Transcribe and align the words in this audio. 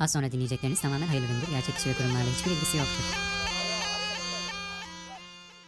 Az 0.00 0.12
sonra 0.12 0.32
dinleyecekleriniz 0.32 0.80
tamamen 0.80 1.06
hayırlı 1.06 1.26
üründür. 1.26 1.50
Gerçek 1.50 1.74
kişi 1.74 1.88
ve 1.88 1.92
kurumlarla 1.92 2.30
hiçbir 2.38 2.50
ilgisi 2.50 2.76
yoktur. 2.76 3.02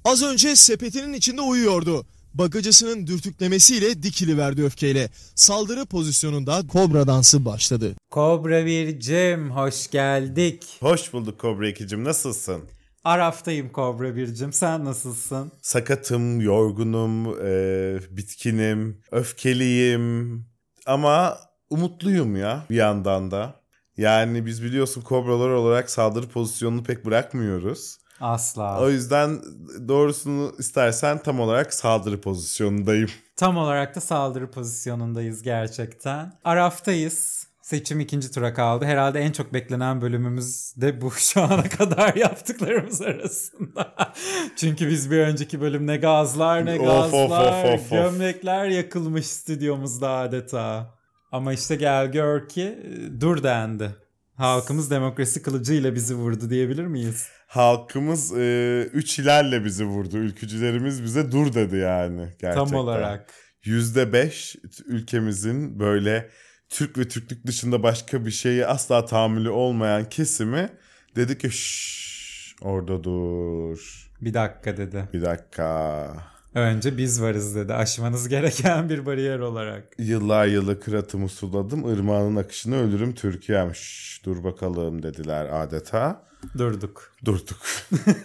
Az 0.05 0.23
önce 0.23 0.57
sepetinin 0.57 1.13
içinde 1.13 1.41
uyuyordu. 1.41 2.07
Bagacısının 2.35 3.07
dürtüklemesiyle 3.07 4.03
dikiliverdi 4.03 4.65
öfkeyle. 4.65 5.09
Saldırı 5.35 5.87
pozisyonunda 5.87 6.63
kobra 6.69 7.07
dansı 7.07 7.45
başladı. 7.45 7.95
Kobra 8.11 8.67
Bircim 8.67 9.51
hoş 9.51 9.91
geldik. 9.91 10.65
Hoş 10.81 11.13
bulduk 11.13 11.41
Kobra 11.41 11.71
2'cim 11.71 12.05
nasılsın? 12.05 12.63
Araftayım 13.05 13.73
Kobra 13.73 14.17
Bircim 14.17 14.53
sen 14.53 14.85
nasılsın? 14.85 15.53
Sakatım, 15.63 16.41
yorgunum, 16.41 17.27
e, 17.47 18.17
bitkinim, 18.17 19.01
öfkeliyim 19.13 20.45
ama 20.87 21.39
umutluyum 21.71 22.37
ya 22.37 22.67
bir 22.71 22.77
yandan 22.77 23.31
da. 23.31 23.58
Yani 23.99 24.47
biz 24.47 24.63
biliyorsun 24.63 25.01
kobralar 25.01 25.49
olarak 25.49 25.91
saldırı 25.91 26.29
pozisyonunu 26.29 26.83
pek 26.83 27.05
bırakmıyoruz. 27.05 27.99
Asla. 28.21 28.81
O 28.81 28.91
yüzden 28.91 29.41
doğrusunu 29.89 30.53
istersen 30.59 31.19
tam 31.19 31.41
olarak 31.41 31.75
saldırı 31.75 32.21
pozisyonundayım. 32.21 33.11
Tam 33.37 33.57
olarak 33.57 33.97
da 33.97 34.01
saldırı 34.01 34.51
pozisyonundayız 34.51 35.43
gerçekten. 35.43 36.33
Araftayız. 36.45 37.49
Seçim 37.63 38.01
ikinci 38.01 38.31
tura 38.33 38.55
kaldı. 38.55 38.85
Herhalde 38.85 39.21
en 39.21 39.33
çok 39.33 39.55
beklenen 39.55 40.01
bölümümüz 40.01 40.75
de 40.77 41.01
bu 41.01 41.11
şu 41.17 41.43
ana 41.43 41.63
kadar 41.63 42.15
yaptıklarımız 42.15 43.03
arasında. 43.03 43.95
Çünkü 44.57 44.89
biz 44.89 45.11
bir 45.11 45.19
önceki 45.19 45.61
bölüm 45.61 45.87
ne 45.87 45.97
gazlar 45.97 46.67
ne 46.67 46.81
Of, 46.81 46.87
gazlar, 46.87 47.65
of, 47.65 47.65
of, 47.65 47.75
of, 47.75 47.81
of. 47.81 47.91
gömlekler 47.91 48.65
yakılmış 48.65 49.27
stüdyomuzda 49.27 50.11
adeta. 50.11 50.98
Ama 51.33 51.53
işte 51.53 51.77
gel 51.77 52.13
gör 52.13 52.49
ki 52.49 52.63
e, 52.63 53.21
dur 53.21 53.43
dendi. 53.43 53.97
Halkımız 54.35 54.91
demokrasi 54.91 55.43
kılıcıyla 55.43 55.95
bizi 55.95 56.15
vurdu 56.15 56.51
diyebilir 56.51 56.87
miyiz? 56.87 57.29
Halkımız 57.47 58.37
e, 58.37 58.83
üç 58.93 59.19
hilalle 59.19 59.65
bizi 59.65 59.85
vurdu. 59.85 60.17
Ülkücülerimiz 60.17 61.03
bize 61.03 61.33
dur 61.33 61.55
dedi 61.55 61.77
yani 61.77 62.21
gerçekten. 62.21 62.55
Tam 62.55 62.75
olarak. 62.75 63.35
%5 63.65 64.57
ülkemizin 64.87 65.79
böyle 65.81 66.31
Türk 66.69 66.99
ve 66.99 67.09
Türklük 67.09 67.47
dışında 67.47 67.83
başka 67.83 68.27
bir 68.27 68.31
şeye 68.31 68.67
asla 68.67 69.05
tahammülü 69.05 69.51
olmayan 69.51 70.09
kesimi 70.09 70.69
dedi 71.17 71.39
ki 71.39 71.51
şşş 71.51 72.57
orada 72.61 73.05
dur. 73.05 74.09
Bir 74.21 74.35
dakika 74.35 74.77
dedi. 74.77 75.09
Bir 75.13 75.23
dakika. 75.23 76.38
Önce 76.55 76.97
biz 76.97 77.23
varız 77.23 77.57
dedi. 77.57 77.75
Aşmanız 77.75 78.29
gereken 78.29 78.89
bir 78.89 79.07
bariyer 79.07 79.39
olarak. 79.39 79.85
Yıllar 79.99 80.47
yılı 80.47 80.81
kıratımı 80.81 81.29
suladım. 81.29 81.85
ırmağının 81.85 82.37
akışını 82.37 82.77
ölürüm 82.77 83.15
Türkiye'm. 83.15 83.73
Dur 84.25 84.45
bakalım 84.45 85.03
dediler 85.03 85.63
adeta. 85.63 86.23
Durduk. 86.59 87.13
Durduk. 87.25 87.59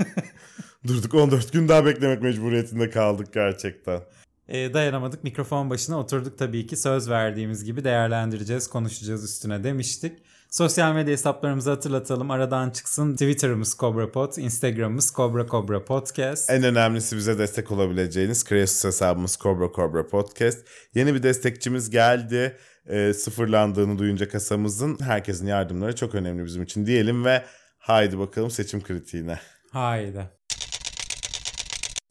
Durduk 0.88 1.14
14 1.14 1.54
gün 1.54 1.68
daha 1.68 1.86
beklemek 1.86 2.22
mecburiyetinde 2.22 2.90
kaldık 2.90 3.34
gerçekten. 3.34 4.02
Ee, 4.48 4.74
dayanamadık. 4.74 5.24
Mikrofon 5.24 5.70
başına 5.70 6.00
oturduk 6.00 6.38
tabii 6.38 6.68
ki. 6.68 6.78
Söz 6.78 7.10
verdiğimiz 7.10 7.64
gibi 7.64 7.84
değerlendireceğiz, 7.84 8.68
konuşacağız 8.68 9.24
üstüne 9.24 9.64
demiştik. 9.64 10.20
Sosyal 10.54 10.94
medya 10.94 11.12
hesaplarımızı 11.14 11.70
hatırlatalım. 11.70 12.32
Aradan 12.32 12.70
çıksın. 12.70 13.14
Twitter'ımız 13.14 13.76
CobraPod, 13.80 14.38
Instagram'ımız 14.38 15.14
Cobra 15.16 15.48
Cobra 15.48 15.86
Podcast. 15.86 16.50
En 16.50 16.64
önemlisi 16.64 17.18
bize 17.18 17.38
destek 17.38 17.72
olabileceğiniz 17.72 18.44
Kreasus 18.44 18.84
hesabımız 18.84 19.38
Cobra 19.42 19.72
Cobra 19.76 20.08
Podcast. 20.08 20.68
Yeni 20.96 21.14
bir 21.14 21.24
destekçimiz 21.24 21.90
geldi. 21.90 22.58
Ee, 22.88 23.14
sıfırlandığını 23.14 24.00
duyunca 24.00 24.30
kasamızın 24.30 24.98
herkesin 25.02 25.48
yardımları 25.48 25.96
çok 25.96 26.16
önemli 26.16 26.46
bizim 26.46 26.64
için 26.64 26.86
diyelim 26.86 27.26
ve 27.26 27.44
haydi 27.78 28.20
bakalım 28.20 28.52
seçim 28.52 28.84
kritiğine. 28.84 29.40
Haydi. 29.72 30.30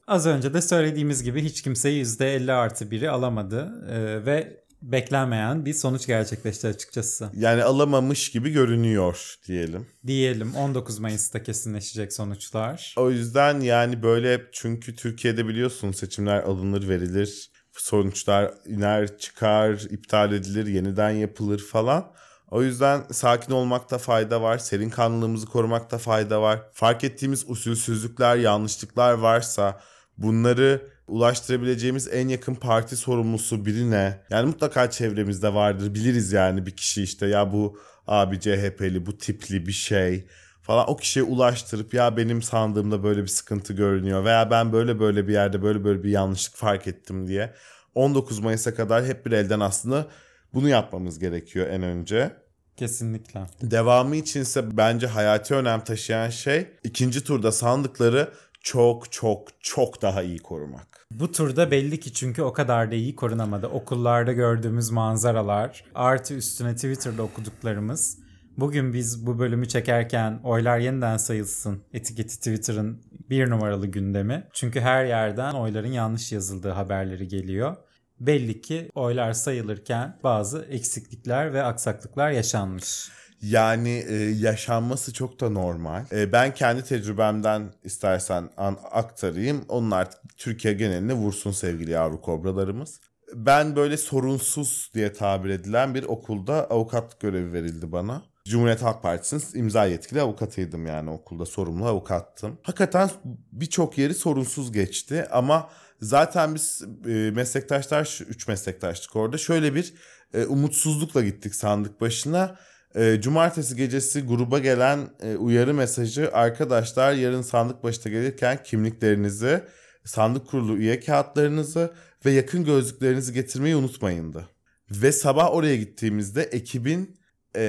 Az 0.06 0.26
önce 0.26 0.54
de 0.54 0.62
söylediğimiz 0.62 1.22
gibi 1.22 1.42
hiç 1.44 1.62
kimse 1.62 1.90
%50 1.90 2.52
artı 2.52 2.84
1'i 2.84 3.08
alamadı 3.08 3.84
Ee, 3.90 4.26
ve 4.26 4.61
beklenmeyen 4.82 5.66
bir 5.66 5.74
sonuç 5.74 6.06
gerçekleşti 6.06 6.66
açıkçası. 6.66 7.30
Yani 7.36 7.64
alamamış 7.64 8.30
gibi 8.30 8.50
görünüyor 8.50 9.34
diyelim. 9.46 9.86
Diyelim 10.06 10.54
19 10.54 10.98
Mayıs'ta 10.98 11.42
kesinleşecek 11.42 12.12
sonuçlar. 12.12 12.94
O 12.98 13.10
yüzden 13.10 13.60
yani 13.60 14.02
böyle 14.02 14.42
çünkü 14.52 14.96
Türkiye'de 14.96 15.48
biliyorsun 15.48 15.92
seçimler 15.92 16.42
alınır 16.42 16.88
verilir. 16.88 17.50
Sonuçlar 17.72 18.54
iner 18.66 19.18
çıkar, 19.18 19.72
iptal 19.90 20.32
edilir, 20.32 20.66
yeniden 20.66 21.10
yapılır 21.10 21.58
falan. 21.58 22.12
O 22.50 22.62
yüzden 22.62 23.02
sakin 23.12 23.52
olmakta 23.52 23.98
fayda 23.98 24.42
var. 24.42 24.58
Serin 24.58 24.90
kanlılığımızı 24.90 25.46
korumakta 25.46 25.98
fayda 25.98 26.42
var. 26.42 26.60
Fark 26.72 27.04
ettiğimiz 27.04 27.50
usulsüzlükler, 27.50 28.36
yanlışlıklar 28.36 29.12
varsa 29.12 29.80
bunları 30.18 30.92
ulaştırabileceğimiz 31.08 32.08
en 32.12 32.28
yakın 32.28 32.54
parti 32.54 32.96
sorumlusu 32.96 33.66
birine 33.66 34.18
yani 34.30 34.46
mutlaka 34.46 34.90
çevremizde 34.90 35.54
vardır 35.54 35.94
biliriz 35.94 36.32
yani 36.32 36.66
bir 36.66 36.76
kişi 36.76 37.02
işte 37.02 37.26
ya 37.26 37.52
bu 37.52 37.78
abi 38.06 38.40
CHP'li 38.40 39.06
bu 39.06 39.18
tipli 39.18 39.66
bir 39.66 39.72
şey 39.72 40.26
falan 40.62 40.90
o 40.90 40.96
kişiye 40.96 41.24
ulaştırıp 41.24 41.94
ya 41.94 42.16
benim 42.16 42.42
sandığımda 42.42 43.02
böyle 43.02 43.22
bir 43.22 43.28
sıkıntı 43.28 43.72
görünüyor 43.72 44.24
veya 44.24 44.50
ben 44.50 44.72
böyle 44.72 45.00
böyle 45.00 45.28
bir 45.28 45.32
yerde 45.32 45.62
böyle 45.62 45.84
böyle 45.84 46.02
bir 46.02 46.10
yanlışlık 46.10 46.56
fark 46.56 46.86
ettim 46.86 47.26
diye 47.26 47.54
19 47.94 48.38
Mayıs'a 48.38 48.74
kadar 48.74 49.04
hep 49.04 49.26
bir 49.26 49.32
elden 49.32 49.60
aslında 49.60 50.06
bunu 50.54 50.68
yapmamız 50.68 51.18
gerekiyor 51.18 51.66
en 51.66 51.82
önce. 51.82 52.36
Kesinlikle. 52.76 53.40
Devamı 53.62 54.16
içinse 54.16 54.76
bence 54.76 55.06
hayati 55.06 55.54
önem 55.54 55.84
taşıyan 55.84 56.30
şey 56.30 56.66
ikinci 56.84 57.24
turda 57.24 57.52
sandıkları 57.52 58.32
çok 58.60 59.12
çok 59.12 59.48
çok 59.60 60.02
daha 60.02 60.22
iyi 60.22 60.38
korumak. 60.38 60.91
Bu 61.20 61.32
turda 61.32 61.70
belli 61.70 62.00
ki 62.00 62.12
çünkü 62.12 62.42
o 62.42 62.52
kadar 62.52 62.90
da 62.90 62.94
iyi 62.94 63.16
korunamadı. 63.16 63.66
Okullarda 63.66 64.32
gördüğümüz 64.32 64.90
manzaralar, 64.90 65.84
artı 65.94 66.34
üstüne 66.34 66.74
Twitter'da 66.74 67.22
okuduklarımız. 67.22 68.18
Bugün 68.56 68.92
biz 68.92 69.26
bu 69.26 69.38
bölümü 69.38 69.68
çekerken 69.68 70.40
oylar 70.44 70.78
yeniden 70.78 71.16
sayılsın 71.16 71.82
etiketi 71.92 72.36
Twitter'ın 72.36 73.02
bir 73.30 73.50
numaralı 73.50 73.86
gündemi. 73.86 74.48
Çünkü 74.52 74.80
her 74.80 75.04
yerden 75.04 75.54
oyların 75.54 75.92
yanlış 75.92 76.32
yazıldığı 76.32 76.70
haberleri 76.70 77.28
geliyor. 77.28 77.76
Belli 78.20 78.60
ki 78.60 78.90
oylar 78.94 79.32
sayılırken 79.32 80.18
bazı 80.24 80.66
eksiklikler 80.70 81.52
ve 81.52 81.62
aksaklıklar 81.62 82.30
yaşanmış. 82.30 83.08
Yani 83.42 84.04
e, 84.08 84.14
yaşanması 84.14 85.12
çok 85.12 85.40
da 85.40 85.50
normal. 85.50 86.04
E, 86.12 86.32
ben 86.32 86.54
kendi 86.54 86.84
tecrübemden 86.84 87.72
istersen 87.84 88.50
an, 88.56 88.78
aktarayım. 88.90 89.64
Onun 89.68 89.90
artık 89.90 90.20
Türkiye 90.36 90.74
geneline 90.74 91.12
vursun 91.12 91.52
sevgili 91.52 91.90
yavru 91.90 92.20
kobralarımız. 92.20 93.00
Ben 93.34 93.76
böyle 93.76 93.96
sorunsuz 93.96 94.90
diye 94.94 95.12
tabir 95.12 95.50
edilen 95.50 95.94
bir 95.94 96.02
okulda 96.02 96.70
avukatlık 96.70 97.20
görevi 97.20 97.52
verildi 97.52 97.92
bana. 97.92 98.22
Cumhuriyet 98.48 98.82
Halk 98.82 99.02
Partisi'nin 99.02 99.62
imza 99.62 99.84
yetkili 99.84 100.20
avukatıydım 100.20 100.86
yani 100.86 101.10
okulda 101.10 101.46
sorumlu 101.46 101.86
avukattım. 101.86 102.58
Hakikaten 102.62 103.10
birçok 103.52 103.98
yeri 103.98 104.14
sorunsuz 104.14 104.72
geçti 104.72 105.26
ama 105.30 105.70
zaten 106.00 106.54
biz 106.54 106.82
e, 107.06 107.30
meslektaşlar, 107.30 108.20
üç 108.28 108.48
meslektaştık 108.48 109.16
orada. 109.16 109.38
Şöyle 109.38 109.74
bir 109.74 109.94
e, 110.34 110.44
umutsuzlukla 110.44 111.22
gittik 111.22 111.54
sandık 111.54 112.00
başına. 112.00 112.58
E, 112.96 113.20
cumartesi 113.20 113.76
gecesi 113.76 114.26
gruba 114.26 114.58
gelen 114.58 115.08
e, 115.22 115.36
uyarı 115.36 115.74
mesajı 115.74 116.30
arkadaşlar 116.32 117.12
yarın 117.12 117.42
sandık 117.42 117.84
başına 117.84 118.12
gelirken 118.12 118.62
kimliklerinizi, 118.64 119.62
sandık 120.04 120.46
kurulu 120.46 120.76
üye 120.76 121.00
kağıtlarınızı 121.00 121.92
ve 122.26 122.30
yakın 122.30 122.64
gözlüklerinizi 122.64 123.32
getirmeyi 123.32 123.76
unutmayındı. 123.76 124.48
Ve 124.90 125.12
sabah 125.12 125.54
oraya 125.54 125.76
gittiğimizde 125.76 126.42
ekibin 126.42 127.16
e, 127.56 127.62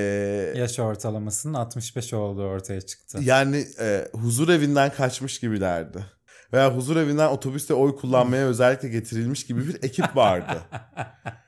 Yaş 0.56 0.80
ortalamasının 0.80 1.54
65 1.54 2.14
olduğu 2.14 2.44
ortaya 2.46 2.82
çıktı. 2.82 3.20
yani 3.22 3.68
e, 3.80 4.08
huzur 4.14 4.50
evinden 4.50 4.94
kaçmış 4.94 5.40
gibilerdi. 5.40 6.06
Veya 6.54 6.76
huzur 6.76 6.98
evinden 6.98 7.28
otobüste 7.28 7.74
oy 7.74 7.96
kullanmaya 7.96 8.46
özellikle 8.48 8.90
getirilmiş 8.90 9.46
gibi 9.46 9.68
bir 9.68 9.84
ekip 9.84 10.16
vardı. 10.16 10.62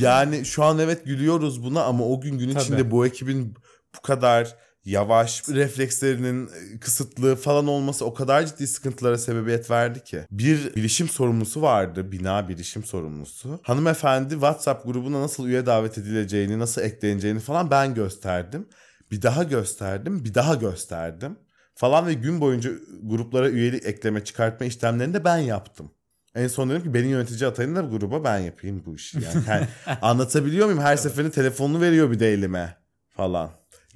Yani 0.00 0.44
şu 0.44 0.64
an 0.64 0.78
evet 0.78 1.04
gülüyoruz 1.04 1.64
buna 1.64 1.84
ama 1.84 2.04
o 2.04 2.20
gün 2.20 2.38
gün 2.38 2.50
Tabii. 2.50 2.62
içinde 2.62 2.90
bu 2.90 3.06
ekibin 3.06 3.54
bu 3.96 4.00
kadar 4.02 4.56
yavaş 4.84 5.48
reflekslerinin 5.48 6.50
kısıtlı 6.80 7.36
falan 7.36 7.66
olması 7.66 8.04
o 8.04 8.14
kadar 8.14 8.46
ciddi 8.46 8.66
sıkıntılara 8.66 9.18
sebebiyet 9.18 9.70
verdi 9.70 10.04
ki. 10.04 10.26
Bir 10.30 10.74
bilişim 10.74 11.08
sorumlusu 11.08 11.62
vardı, 11.62 12.12
bina 12.12 12.48
bilişim 12.48 12.84
sorumlusu. 12.84 13.60
Hanımefendi 13.62 14.30
WhatsApp 14.30 14.86
grubuna 14.86 15.20
nasıl 15.20 15.46
üye 15.46 15.66
davet 15.66 15.98
edileceğini, 15.98 16.58
nasıl 16.58 16.82
ekleneceğini 16.82 17.40
falan 17.40 17.70
ben 17.70 17.94
gösterdim. 17.94 18.68
Bir 19.10 19.22
daha 19.22 19.42
gösterdim, 19.42 20.24
bir 20.24 20.34
daha 20.34 20.54
gösterdim 20.54 21.38
falan 21.74 22.06
ve 22.06 22.14
gün 22.14 22.40
boyunca 22.40 22.70
gruplara 23.02 23.50
üyelik 23.50 23.86
ekleme 23.86 24.24
çıkartma 24.24 24.66
işlemlerini 24.66 25.14
de 25.14 25.24
ben 25.24 25.36
yaptım. 25.36 25.90
En 26.34 26.48
son 26.48 26.70
dedim 26.70 26.82
ki 26.82 26.94
beni 26.94 27.06
yönetici 27.06 27.46
atayın 27.48 27.76
da 27.76 27.80
gruba 27.80 28.24
ben 28.24 28.38
yapayım 28.38 28.82
bu 28.86 28.94
işi. 28.94 29.18
Yani, 29.20 29.44
Yani 29.48 29.66
anlatabiliyor 30.02 30.66
muyum? 30.66 30.80
Her 30.80 30.96
seferinde 30.96 31.30
telefonunu 31.32 31.80
veriyor 31.80 32.10
bir 32.10 32.20
de 32.20 32.32
elime 32.32 32.76
falan. 33.16 33.50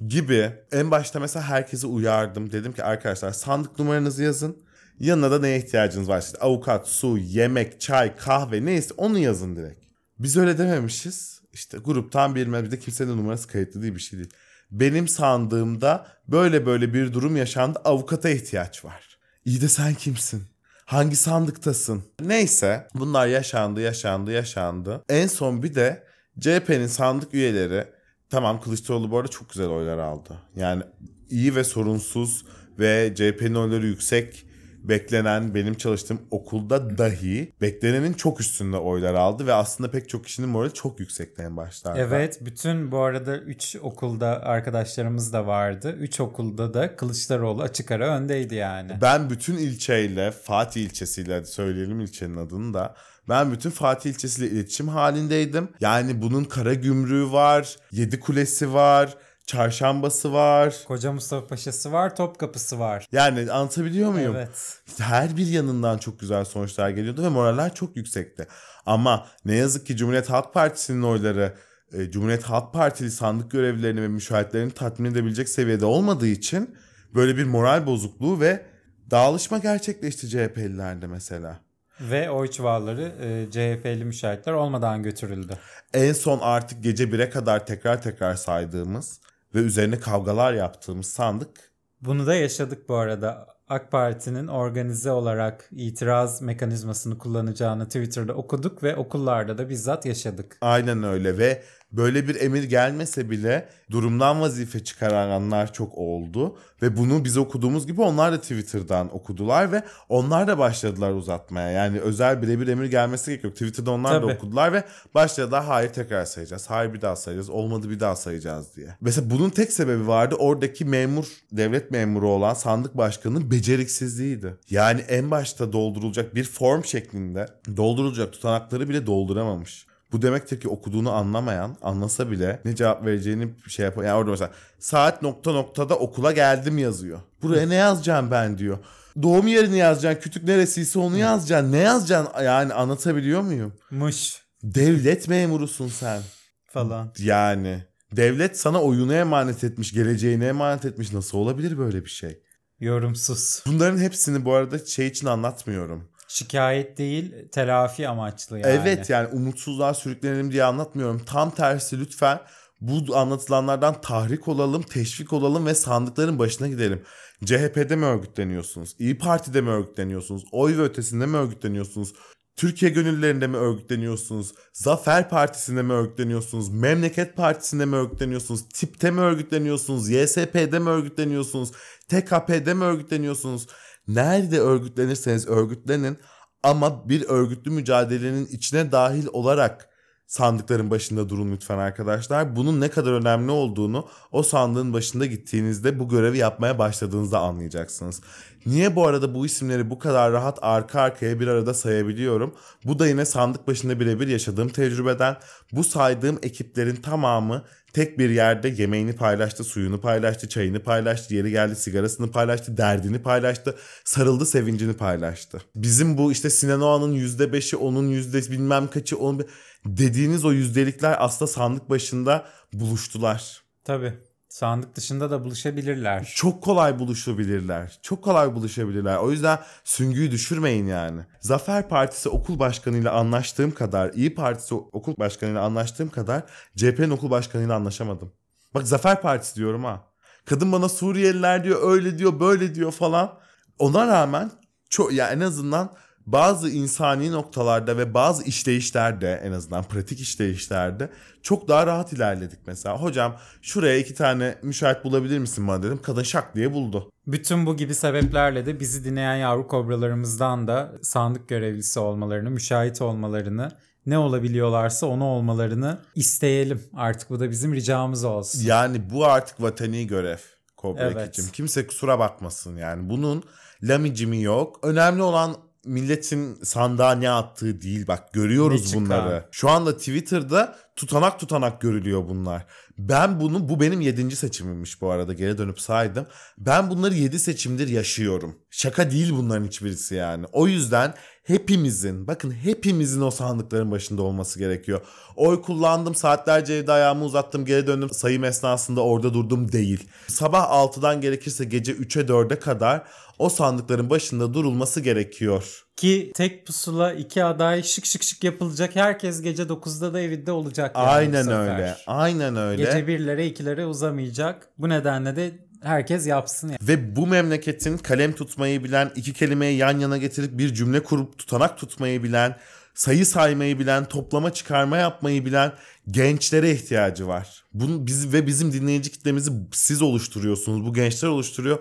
gibi. 0.07 0.51
En 0.71 0.91
başta 0.91 1.19
mesela 1.19 1.45
herkesi 1.45 1.87
uyardım. 1.87 2.51
Dedim 2.51 2.73
ki 2.73 2.83
arkadaşlar 2.83 3.31
sandık 3.31 3.79
numaranızı 3.79 4.23
yazın. 4.23 4.57
Yanına 4.99 5.31
da 5.31 5.39
neye 5.39 5.57
ihtiyacınız 5.57 6.09
var? 6.09 6.21
İşte 6.21 6.37
avukat, 6.37 6.87
su, 6.87 7.17
yemek, 7.17 7.81
çay, 7.81 8.15
kahve 8.15 8.65
neyse 8.65 8.93
onu 8.97 9.19
yazın 9.19 9.55
direkt. 9.55 9.83
Biz 10.19 10.37
öyle 10.37 10.57
dememişiz. 10.57 11.41
İşte 11.53 11.77
gruptan 11.77 12.35
bir 12.35 12.53
bir 12.53 12.71
de 12.71 12.79
kimsenin 12.79 13.17
numarası 13.17 13.47
kayıtlı 13.47 13.81
değil 13.81 13.95
bir 13.95 13.99
şey 13.99 14.19
değil. 14.19 14.29
Benim 14.71 15.07
sandığımda 15.07 16.07
böyle 16.27 16.65
böyle 16.65 16.93
bir 16.93 17.13
durum 17.13 17.37
yaşandı. 17.37 17.79
Avukata 17.83 18.29
ihtiyaç 18.29 18.85
var. 18.85 19.17
İyi 19.45 19.61
de 19.61 19.67
sen 19.67 19.93
kimsin? 19.93 20.43
Hangi 20.89 21.15
sandıktasın? 21.15 22.03
Neyse 22.21 22.87
bunlar 22.95 23.27
yaşandı 23.27 23.81
yaşandı 23.81 24.31
yaşandı. 24.31 25.03
En 25.09 25.27
son 25.27 25.63
bir 25.63 25.75
de 25.75 26.03
CHP'nin 26.39 26.87
sandık 26.87 27.33
üyeleri 27.33 27.87
tamam 28.29 28.61
Kılıçdaroğlu 28.61 29.11
bu 29.11 29.17
arada 29.17 29.27
çok 29.27 29.49
güzel 29.49 29.67
oylar 29.67 29.97
aldı. 29.97 30.37
Yani 30.55 30.83
iyi 31.29 31.55
ve 31.55 31.63
sorunsuz 31.63 32.45
ve 32.79 33.13
CHP'nin 33.15 33.55
oyları 33.55 33.87
yüksek 33.87 34.45
beklenen 34.89 35.55
benim 35.55 35.73
çalıştığım 35.73 36.21
okulda 36.31 36.97
dahi 36.97 37.53
beklenenin 37.61 38.13
çok 38.13 38.39
üstünde 38.41 38.77
oylar 38.77 39.13
aldı 39.13 39.47
ve 39.47 39.53
aslında 39.53 39.91
pek 39.91 40.09
çok 40.09 40.25
kişinin 40.25 40.49
morali 40.49 40.73
çok 40.73 40.99
yüksekti 40.99 41.41
en 41.41 41.57
başlarda. 41.57 41.99
Evet 41.99 42.37
bütün 42.41 42.91
bu 42.91 42.99
arada 42.99 43.37
3 43.37 43.75
okulda 43.81 44.43
arkadaşlarımız 44.43 45.33
da 45.33 45.47
vardı. 45.47 45.95
3 45.99 46.19
okulda 46.19 46.73
da 46.73 46.95
Kılıçdaroğlu 46.95 47.61
açık 47.61 47.91
ara 47.91 48.17
öndeydi 48.17 48.55
yani. 48.55 48.91
Ben 49.01 49.29
bütün 49.29 49.57
ilçeyle 49.57 50.31
Fatih 50.31 50.81
ilçesiyle 50.81 51.45
söyleyelim 51.45 51.99
ilçenin 51.99 52.37
adını 52.37 52.73
da. 52.73 52.95
Ben 53.29 53.51
bütün 53.51 53.69
Fatih 53.69 54.09
ilçesiyle 54.09 54.49
iletişim 54.55 54.87
halindeydim. 54.87 55.69
Yani 55.81 56.21
bunun 56.21 56.43
kara 56.43 56.73
gümrüğü 56.73 57.31
var, 57.31 57.75
yedi 57.91 58.19
kulesi 58.19 58.73
var, 58.73 59.17
çarşambası 59.49 60.33
var. 60.33 60.75
Koca 60.87 61.11
Mustafa 61.11 61.47
Paşa'sı 61.47 61.91
var, 61.91 62.15
Topkapı'sı 62.15 62.79
var. 62.79 63.07
Yani 63.11 63.51
anlatabiliyor 63.51 64.11
muyum? 64.11 64.35
Evet. 64.35 64.81
Her 64.99 65.37
bir 65.37 65.47
yanından 65.47 65.97
çok 65.97 66.19
güzel 66.19 66.45
sonuçlar 66.45 66.89
geliyordu 66.89 67.23
ve 67.23 67.29
moraller 67.29 67.75
çok 67.75 67.95
yüksekti. 67.95 68.47
Ama 68.85 69.27
ne 69.45 69.55
yazık 69.55 69.85
ki 69.87 69.97
Cumhuriyet 69.97 70.29
Halk 70.29 70.53
Partisi'nin 70.53 71.03
oyları 71.03 71.53
e, 71.93 72.11
Cumhuriyet 72.11 72.43
Halk 72.43 72.73
Partili 72.73 73.11
sandık 73.11 73.51
görevlilerini 73.51 74.01
ve 74.01 74.07
müşahitlerini 74.07 74.71
tatmin 74.71 75.11
edebilecek 75.11 75.49
seviyede 75.49 75.85
olmadığı 75.85 76.27
için 76.27 76.75
böyle 77.15 77.37
bir 77.37 77.45
moral 77.45 77.85
bozukluğu 77.85 78.39
ve 78.39 78.65
dağılışma 79.11 79.57
gerçekleşti 79.57 80.29
CHP'lilerde 80.29 81.07
mesela. 81.07 81.59
Ve 82.01 82.29
oy 82.29 82.51
çuvalları 82.51 83.11
e, 83.21 83.51
CHP'li 83.51 84.05
müşahitler 84.05 84.53
olmadan 84.53 85.03
götürüldü. 85.03 85.57
En 85.93 86.13
son 86.13 86.39
artık 86.41 86.83
gece 86.83 87.03
1'e 87.03 87.29
kadar 87.29 87.65
tekrar 87.65 88.01
tekrar 88.01 88.35
saydığımız 88.35 89.19
ve 89.55 89.59
üzerine 89.59 89.99
kavgalar 89.99 90.53
yaptığımız 90.53 91.07
sandık 91.07 91.69
Bunu 92.01 92.27
da 92.27 92.35
yaşadık 92.35 92.89
bu 92.89 92.95
arada. 92.95 93.47
AK 93.69 93.91
Parti'nin 93.91 94.47
organize 94.47 95.11
olarak 95.11 95.69
itiraz 95.71 96.41
mekanizmasını 96.41 97.17
kullanacağını 97.17 97.85
Twitter'da 97.85 98.33
okuduk 98.33 98.83
ve 98.83 98.95
okullarda 98.95 99.57
da 99.57 99.69
bizzat 99.69 100.05
yaşadık. 100.05 100.57
Aynen 100.61 101.03
öyle 101.03 101.37
ve 101.37 101.63
böyle 101.91 102.27
bir 102.27 102.41
emir 102.41 102.63
gelmese 102.63 103.29
bile 103.29 103.69
durumdan 103.91 104.41
vazife 104.41 104.83
çıkaranlar 104.83 105.73
çok 105.73 105.97
oldu. 105.97 106.57
Ve 106.81 106.97
bunu 106.97 107.25
biz 107.25 107.37
okuduğumuz 107.37 107.87
gibi 107.87 108.01
onlar 108.01 108.31
da 108.31 108.41
Twitter'dan 108.41 109.15
okudular 109.15 109.71
ve 109.71 109.83
onlar 110.09 110.47
da 110.47 110.57
başladılar 110.57 111.11
uzatmaya. 111.11 111.71
Yani 111.71 111.99
özel 111.99 112.41
birebir 112.41 112.67
emir 112.67 112.85
gelmesi 112.85 113.31
gerek 113.31 113.43
yok. 113.43 113.53
Twitter'da 113.53 113.91
onlar 113.91 114.11
Tabii. 114.11 114.27
da 114.27 114.33
okudular 114.33 114.73
ve 114.73 114.83
başladılar 115.15 115.63
hayır 115.63 115.89
tekrar 115.89 116.25
sayacağız. 116.25 116.69
Hayır 116.69 116.93
bir 116.93 117.01
daha 117.01 117.15
sayacağız. 117.15 117.49
Olmadı 117.49 117.89
bir 117.89 117.99
daha 117.99 118.15
sayacağız 118.15 118.75
diye. 118.75 118.87
Mesela 119.01 119.29
bunun 119.29 119.49
tek 119.49 119.71
sebebi 119.71 120.07
vardı. 120.07 120.35
Oradaki 120.35 120.85
memur, 120.85 121.25
devlet 121.51 121.91
memuru 121.91 122.29
olan 122.29 122.53
sandık 122.53 122.97
başkanının 122.97 123.51
beceriksizliğiydi. 123.51 124.57
Yani 124.69 125.01
en 125.01 125.31
başta 125.31 125.73
doldurulacak 125.73 126.35
bir 126.35 126.43
form 126.43 126.83
şeklinde 126.83 127.45
doldurulacak 127.77 128.33
tutanakları 128.33 128.89
bile 128.89 129.05
dolduramamış. 129.05 129.88
Bu 130.11 130.21
demektir 130.21 130.59
ki 130.59 130.69
okuduğunu 130.69 131.11
anlamayan, 131.11 131.77
anlasa 131.81 132.31
bile 132.31 132.59
ne 132.65 132.75
cevap 132.75 133.05
vereceğini 133.05 133.53
şey 133.67 133.85
yapar. 133.85 134.03
Yani 134.03 134.17
orada 134.17 134.31
mesela 134.31 134.51
saat 134.79 135.21
nokta 135.21 135.51
noktada 135.51 135.95
okula 135.95 136.31
geldim 136.31 136.77
yazıyor. 136.77 137.19
Buraya 137.41 137.67
ne 137.67 137.75
yazacağım 137.75 138.31
ben 138.31 138.57
diyor. 138.57 138.77
Doğum 139.21 139.47
yerini 139.47 139.77
yazacaksın, 139.77 140.21
kütük 140.21 140.43
neresiyse 140.43 140.99
onu 140.99 141.17
yazacaksın. 141.17 141.71
Ne 141.71 141.77
yazacaksın 141.77 142.43
yani 142.43 142.73
anlatabiliyor 142.73 143.41
muyum? 143.41 143.73
Mış 143.91 144.49
Devlet 144.63 145.27
memurusun 145.27 145.87
sen. 145.87 146.21
falan. 146.65 147.13
Yani 147.19 147.83
devlet 148.11 148.59
sana 148.59 148.81
oyunu 148.81 149.13
emanet 149.13 149.63
etmiş, 149.63 149.93
geleceğini 149.93 150.45
emanet 150.45 150.85
etmiş. 150.85 151.13
Nasıl 151.13 151.37
olabilir 151.37 151.77
böyle 151.77 152.05
bir 152.05 152.09
şey? 152.09 152.41
Yorumsuz. 152.79 153.63
Bunların 153.67 153.97
hepsini 153.97 154.45
bu 154.45 154.53
arada 154.53 154.85
şey 154.85 155.07
için 155.07 155.27
anlatmıyorum. 155.27 156.09
Şikayet 156.29 156.97
değil, 156.97 157.49
telafi 157.51 158.07
amaçlı 158.07 158.59
yani. 158.59 158.81
Evet 158.81 159.09
yani 159.09 159.27
umutsuzluğa 159.27 159.93
sürüklenelim 159.93 160.51
diye 160.51 160.63
anlatmıyorum. 160.63 161.21
Tam 161.25 161.51
tersi 161.51 161.99
lütfen 161.99 162.39
bu 162.81 163.17
anlatılanlardan 163.17 164.01
tahrik 164.01 164.47
olalım, 164.47 164.81
teşvik 164.81 165.33
olalım 165.33 165.65
ve 165.65 165.75
sandıkların 165.75 166.39
başına 166.39 166.67
gidelim. 166.67 167.03
CHP'de 167.45 167.95
mi 167.95 168.05
örgütleniyorsunuz? 168.05 168.95
İyi 168.99 169.17
Parti'de 169.17 169.61
mi 169.61 169.69
örgütleniyorsunuz? 169.69 170.43
Oy 170.51 170.77
ve 170.77 170.81
ötesinde 170.81 171.25
mi 171.25 171.37
örgütleniyorsunuz? 171.37 172.13
Türkiye 172.55 172.91
gönüllerinde 172.91 173.47
mi 173.47 173.57
örgütleniyorsunuz? 173.57 174.53
Zafer 174.73 175.29
Partisi'nde 175.29 175.81
mi 175.81 175.93
örgütleniyorsunuz? 175.93 176.69
Memleket 176.69 177.35
Partisi'nde 177.35 177.85
mi 177.85 177.95
örgütleniyorsunuz? 177.95 178.69
TİP'te 178.73 179.11
mi 179.11 179.21
örgütleniyorsunuz? 179.21 180.09
YSP'de 180.09 180.79
mi 180.79 180.89
örgütleniyorsunuz? 180.89 181.71
TKP'de 182.09 182.73
mi 182.73 182.83
örgütleniyorsunuz? 182.83 183.67
Nerede 184.09 184.59
örgütlenirseniz 184.59 185.47
örgütlenin 185.47 186.17
ama 186.63 187.09
bir 187.09 187.25
örgütlü 187.29 187.71
mücadelenin 187.71 188.45
içine 188.45 188.91
dahil 188.91 189.27
olarak 189.33 189.89
sandıkların 190.27 190.89
başında 190.89 191.29
durun 191.29 191.51
lütfen 191.51 191.77
arkadaşlar. 191.77 192.55
Bunun 192.55 192.81
ne 192.81 192.89
kadar 192.89 193.11
önemli 193.11 193.51
olduğunu 193.51 194.07
o 194.31 194.43
sandığın 194.43 194.93
başında 194.93 195.25
gittiğinizde 195.25 195.99
bu 195.99 196.09
görevi 196.09 196.37
yapmaya 196.37 196.79
başladığınızda 196.79 197.39
anlayacaksınız. 197.39 198.21
Niye 198.65 198.95
bu 198.95 199.07
arada 199.07 199.35
bu 199.35 199.45
isimleri 199.45 199.89
bu 199.89 199.99
kadar 199.99 200.31
rahat 200.31 200.59
arka 200.61 201.01
arkaya 201.01 201.39
bir 201.39 201.47
arada 201.47 201.73
sayabiliyorum? 201.73 202.55
Bu 202.85 202.99
da 202.99 203.07
yine 203.07 203.25
sandık 203.25 203.67
başında 203.67 203.99
birebir 203.99 204.27
yaşadığım 204.27 204.69
tecrübeden. 204.69 205.37
Bu 205.71 205.83
saydığım 205.83 206.39
ekiplerin 206.43 206.95
tamamı 206.95 207.63
tek 207.93 208.19
bir 208.19 208.29
yerde 208.29 208.69
yemeğini 208.69 209.13
paylaştı, 209.13 209.63
suyunu 209.63 210.01
paylaştı, 210.01 210.49
çayını 210.49 210.83
paylaştı, 210.83 211.35
yeri 211.35 211.51
geldi 211.51 211.75
sigarasını 211.75 212.31
paylaştı, 212.31 212.77
derdini 212.77 213.21
paylaştı, 213.21 213.75
sarıldı 214.05 214.45
sevincini 214.45 214.93
paylaştı. 214.93 215.61
Bizim 215.75 216.17
bu 216.17 216.31
işte 216.31 216.49
Sinan 216.49 216.81
Oğan'ın 216.81 217.15
%5'i, 217.15 217.77
onun 217.77 218.07
yüzde 218.07 218.51
bilmem 218.51 218.87
kaçı, 218.87 219.17
onun 219.17 219.47
dediğiniz 219.85 220.45
o 220.45 220.51
yüzdelikler 220.51 221.15
aslında 221.19 221.51
sandık 221.51 221.89
başında 221.89 222.45
buluştular. 222.73 223.61
Tabii. 223.83 224.13
Sandık 224.49 224.95
dışında 224.95 225.31
da 225.31 225.45
buluşabilirler. 225.45 226.33
Çok 226.35 226.63
kolay 226.63 226.99
buluşabilirler. 226.99 227.99
Çok 228.01 228.23
kolay 228.23 228.55
buluşabilirler. 228.55 229.17
O 229.17 229.31
yüzden 229.31 229.59
süngüyü 229.83 230.31
düşürmeyin 230.31 230.87
yani. 230.87 231.21
Zafer 231.39 231.89
Partisi 231.89 232.29
okul 232.29 232.59
başkanıyla 232.59 233.13
anlaştığım 233.13 233.71
kadar, 233.71 234.13
İyi 234.13 234.35
Partisi 234.35 234.75
okul 234.75 235.17
başkanıyla 235.17 235.61
anlaştığım 235.61 236.09
kadar 236.09 236.43
CHP'nin 236.75 237.09
okul 237.09 237.29
başkanıyla 237.29 237.75
anlaşamadım. 237.75 238.33
Bak 238.73 238.87
Zafer 238.87 239.21
Partisi 239.21 239.55
diyorum 239.55 239.83
ha. 239.83 240.03
Kadın 240.45 240.71
bana 240.71 240.89
Suriyeliler 240.89 241.63
diyor, 241.63 241.91
öyle 241.91 242.17
diyor, 242.17 242.39
böyle 242.39 242.75
diyor 242.75 242.91
falan. 242.91 243.39
Ona 243.79 244.07
rağmen 244.07 244.51
çok 244.89 245.13
ya 245.13 245.29
en 245.29 245.39
azından 245.39 245.93
bazı 246.31 246.69
insani 246.69 247.31
noktalarda 247.31 247.97
ve 247.97 248.13
bazı 248.13 248.43
işleyişlerde 248.43 249.41
en 249.43 249.51
azından 249.51 249.83
pratik 249.83 250.19
işleyişlerde 250.19 251.09
çok 251.41 251.67
daha 251.67 251.87
rahat 251.87 252.13
ilerledik 252.13 252.59
mesela. 252.67 253.01
Hocam 253.01 253.35
şuraya 253.61 253.97
iki 253.97 254.13
tane 254.13 254.55
müşahit 254.63 255.03
bulabilir 255.03 255.39
misin 255.39 255.67
bana 255.67 255.83
dedim. 255.83 255.99
Kadın 256.03 256.23
şak 256.23 256.55
diye 256.55 256.73
buldu. 256.73 257.11
Bütün 257.27 257.65
bu 257.65 257.77
gibi 257.77 257.95
sebeplerle 257.95 258.65
de 258.65 258.79
bizi 258.79 259.05
dinleyen 259.05 259.35
yavru 259.35 259.67
kobralarımızdan 259.67 260.67
da 260.67 260.91
sandık 261.01 261.49
görevlisi 261.49 261.99
olmalarını, 261.99 262.49
müşahit 262.49 263.01
olmalarını, 263.01 263.71
ne 264.05 264.17
olabiliyorlarsa 264.17 265.07
onu 265.07 265.23
olmalarını 265.23 265.99
isteyelim. 266.15 266.83
Artık 266.95 267.29
bu 267.29 267.39
da 267.39 267.49
bizim 267.49 267.73
ricamız 267.73 268.23
olsun. 268.23 268.61
Yani 268.65 269.09
bu 269.09 269.25
artık 269.25 269.61
vatani 269.61 270.07
görev 270.07 270.37
Kobra 270.77 271.01
Evet. 271.01 271.51
Kimse 271.53 271.87
kusura 271.87 272.19
bakmasın 272.19 272.77
yani. 272.77 273.09
Bunun 273.09 273.43
lamicimi 273.83 274.41
yok. 274.41 274.79
Önemli 274.83 275.21
olan 275.21 275.55
milletin 275.85 276.57
sandığa 276.63 277.11
ne 277.11 277.29
attığı 277.29 277.81
değil 277.81 278.07
bak 278.07 278.33
görüyoruz 278.33 278.95
bunları. 278.95 279.45
Şu 279.51 279.69
anda 279.69 279.97
Twitter'da 279.97 280.75
tutanak 280.95 281.39
tutanak 281.39 281.81
görülüyor 281.81 282.27
bunlar. 282.29 282.65
Ben 282.97 283.39
bunu 283.39 283.69
bu 283.69 283.79
benim 283.79 284.01
yedinci 284.01 284.35
seçimimmiş 284.35 285.01
bu 285.01 285.11
arada 285.11 285.33
geri 285.33 285.57
dönüp 285.57 285.79
saydım. 285.79 286.25
Ben 286.57 286.89
bunları 286.89 287.15
yedi 287.15 287.39
seçimdir 287.39 287.87
yaşıyorum. 287.87 288.55
Şaka 288.69 289.11
değil 289.11 289.31
bunların 289.31 289.65
hiçbirisi 289.65 290.15
yani. 290.15 290.45
O 290.51 290.67
yüzden 290.67 291.13
hepimizin 291.43 292.27
bakın 292.27 292.51
hepimizin 292.51 293.21
o 293.21 293.31
sandıkların 293.31 293.91
başında 293.91 294.21
olması 294.21 294.59
gerekiyor. 294.59 295.01
Oy 295.35 295.61
kullandım 295.61 296.15
saatlerce 296.15 296.73
evde 296.73 296.91
ayağımı 296.91 297.25
uzattım 297.25 297.65
geri 297.65 297.87
döndüm 297.87 298.09
sayım 298.09 298.43
esnasında 298.43 299.01
orada 299.01 299.33
durdum 299.33 299.71
değil. 299.71 300.09
Sabah 300.27 300.63
6'dan 300.63 301.21
gerekirse 301.21 301.65
gece 301.65 301.91
3'e 301.91 302.21
4'e 302.21 302.59
kadar 302.59 303.03
o 303.39 303.49
sandıkların 303.49 304.09
başında 304.09 304.53
durulması 304.53 305.01
gerekiyor. 305.01 305.85
Ki 305.95 306.31
tek 306.35 306.67
pusula 306.67 307.13
iki 307.13 307.43
aday 307.43 307.83
şık 307.83 308.05
şık 308.05 308.23
şık 308.23 308.43
yapılacak. 308.43 308.95
Herkes 308.95 309.41
gece 309.41 309.63
9'da 309.63 310.13
da 310.13 310.21
evinde 310.21 310.51
olacak. 310.51 310.95
yani 310.95 311.07
Aynen 311.07 311.47
öyle. 311.47 311.97
Aynen 312.07 312.55
öyle. 312.55 312.83
Gece 312.83 313.07
birlere 313.07 313.45
ikilere 313.45 313.85
uzamayacak. 313.85 314.69
Bu 314.77 314.89
nedenle 314.89 315.35
de 315.35 315.51
herkes 315.81 316.27
yapsın. 316.27 316.67
Yani. 316.67 316.77
Ve 316.81 317.15
bu 317.15 317.27
memleketin 317.27 317.97
kalem 317.97 318.33
tutmayı 318.33 318.83
bilen, 318.83 319.11
iki 319.15 319.33
kelimeyi 319.33 319.77
yan 319.77 319.99
yana 319.99 320.17
getirip 320.17 320.57
bir 320.57 320.73
cümle 320.73 321.03
kurup 321.03 321.37
tutanak 321.37 321.77
tutmayı 321.77 322.23
bilen, 322.23 322.55
sayı 322.93 323.25
saymayı 323.25 323.79
bilen, 323.79 324.05
toplama 324.05 324.53
çıkarma 324.53 324.97
yapmayı 324.97 325.45
bilen 325.45 325.73
gençlere 326.11 326.71
ihtiyacı 326.71 327.27
var. 327.27 327.63
Bunu 327.73 328.07
biz 328.07 328.33
ve 328.33 328.47
bizim 328.47 328.73
dinleyici 328.73 329.11
kitlemizi 329.11 329.51
siz 329.71 330.01
oluşturuyorsunuz. 330.01 330.85
Bu 330.85 330.93
gençler 330.93 331.29
oluşturuyor. 331.29 331.79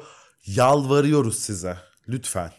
Yalvarıyoruz 0.56 1.38
size. 1.38 1.76
Lütfen. 2.08 2.50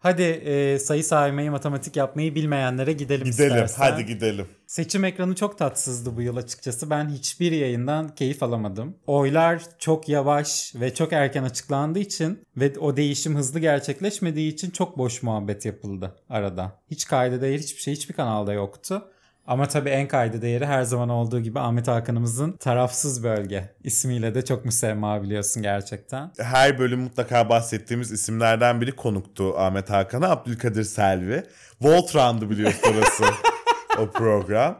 Hadi 0.00 0.22
e, 0.22 0.78
sayı 0.78 1.04
saymayı, 1.04 1.50
matematik 1.50 1.96
yapmayı 1.96 2.34
bilmeyenlere 2.34 2.92
gidelim, 2.92 3.24
Gidelim. 3.30 3.64
istersen. 3.64 3.82
Hadi 3.82 4.06
gidelim. 4.06 4.46
Seçim 4.66 5.04
ekranı 5.04 5.34
çok 5.34 5.58
tatsızdı 5.58 6.16
bu 6.16 6.22
yıl 6.22 6.36
açıkçası. 6.36 6.90
Ben 6.90 7.08
hiçbir 7.08 7.52
yayından 7.52 8.14
keyif 8.14 8.42
alamadım. 8.42 8.96
Oylar 9.06 9.62
çok 9.78 10.08
yavaş 10.08 10.72
ve 10.74 10.94
çok 10.94 11.12
erken 11.12 11.42
açıklandığı 11.44 11.98
için 11.98 12.44
ve 12.56 12.78
o 12.78 12.96
değişim 12.96 13.36
hızlı 13.36 13.60
gerçekleşmediği 13.60 14.52
için 14.52 14.70
çok 14.70 14.98
boş 14.98 15.22
muhabbet 15.22 15.64
yapıldı 15.64 16.16
arada. 16.28 16.72
Hiç 16.90 17.06
kayda 17.06 17.40
değer 17.40 17.58
hiçbir 17.58 17.80
şey 17.80 17.94
hiçbir 17.94 18.14
kanalda 18.14 18.52
yoktu. 18.52 19.02
Ama 19.50 19.68
tabii 19.68 19.88
en 19.88 20.08
kayda 20.08 20.42
değeri 20.42 20.66
her 20.66 20.82
zaman 20.82 21.08
olduğu 21.08 21.40
gibi 21.40 21.60
Ahmet 21.60 21.88
Hakan'ımızın 21.88 22.52
Tarafsız 22.52 23.24
Bölge 23.24 23.74
ismiyle 23.84 24.34
de 24.34 24.44
çok 24.44 24.64
müsemma 24.64 25.22
biliyorsun 25.22 25.62
gerçekten. 25.62 26.32
Her 26.38 26.78
bölüm 26.78 27.00
mutlaka 27.00 27.48
bahsettiğimiz 27.48 28.12
isimlerden 28.12 28.80
biri 28.80 28.92
konuktu 28.96 29.54
Ahmet 29.58 29.90
Hakan'a. 29.90 30.30
Abdülkadir 30.30 30.84
Selvi. 30.84 31.42
Voltran'dı 31.80 32.50
biliyorsun 32.50 32.80
orası 32.92 33.24
o 33.98 34.10
program. 34.10 34.78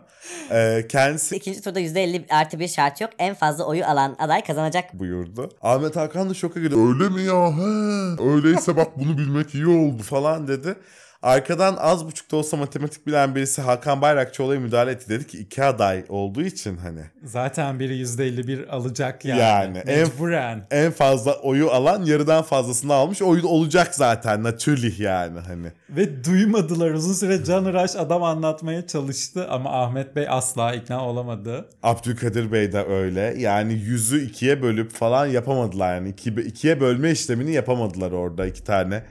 Ee, 0.50 0.86
kendisi 0.88 1.36
İkinci 1.36 1.62
turda 1.62 1.80
%50 1.80 2.34
artı 2.34 2.60
bir 2.60 2.68
şart 2.68 3.00
yok. 3.00 3.10
En 3.18 3.34
fazla 3.34 3.64
oyu 3.64 3.84
alan 3.84 4.16
aday 4.18 4.44
kazanacak. 4.44 4.94
buyurdu. 4.94 5.50
Ahmet 5.62 5.96
Hakan 5.96 6.30
da 6.30 6.34
şoka 6.34 6.60
girdi. 6.60 6.74
Öyle 6.74 7.08
mi 7.08 7.22
ya? 7.22 7.50
He. 7.56 8.22
Öyleyse 8.30 8.76
bak 8.76 8.88
bunu 8.98 9.18
bilmek 9.18 9.54
iyi 9.54 9.66
oldu 9.66 10.02
falan 10.02 10.48
dedi. 10.48 10.76
Arkadan 11.22 11.76
az 11.78 12.06
buçuk 12.06 12.32
da 12.32 12.36
olsa 12.36 12.56
matematik 12.56 13.06
bilen 13.06 13.34
birisi 13.34 13.62
Hakan 13.62 14.00
Bayrakçıoğlu'ya 14.02 14.60
müdahale 14.60 14.90
etti. 14.90 15.08
Dedi 15.08 15.26
ki 15.26 15.38
iki 15.38 15.64
aday 15.64 16.04
olduğu 16.08 16.42
için 16.42 16.76
hani 16.76 17.00
Zaten 17.24 17.80
biri 17.80 17.96
%51 18.02 18.66
alacak 18.68 19.24
yani. 19.24 19.40
Yani 19.40 19.78
en- 19.78 19.98
Mecburen. 19.98 20.66
en 20.70 20.90
fazla 20.92 21.32
oyu 21.34 21.70
alan 21.70 22.04
yarıdan 22.04 22.42
fazlasını 22.42 22.94
almış. 22.94 23.22
Oyu 23.22 23.46
olacak 23.46 23.94
zaten 23.94 24.42
natürlih 24.42 25.00
yani 25.00 25.38
hani. 25.38 25.66
Ve 25.90 26.24
duymadılar 26.24 26.90
uzun 26.90 27.12
süre 27.12 27.44
Can 27.44 27.64
Iraş 27.64 27.96
adam 27.96 28.22
anlatmaya 28.22 28.86
çalıştı 28.86 29.46
ama 29.50 29.82
Ahmet 29.82 30.16
Bey 30.16 30.26
asla 30.28 30.74
ikna 30.74 31.06
olamadı. 31.06 31.68
Abdülkadir 31.82 32.52
Bey 32.52 32.72
de 32.72 32.84
öyle. 32.84 33.34
Yani 33.38 33.72
yüzü 33.72 34.24
ikiye 34.26 34.62
bölüp 34.62 34.90
falan 34.92 35.26
yapamadılar 35.26 35.94
yani. 35.94 36.08
İki, 36.08 36.30
ikiye 36.30 36.80
bölme 36.80 37.10
işlemini 37.10 37.52
yapamadılar 37.52 38.12
orada 38.12 38.46
iki 38.46 38.64
tane 38.64 39.02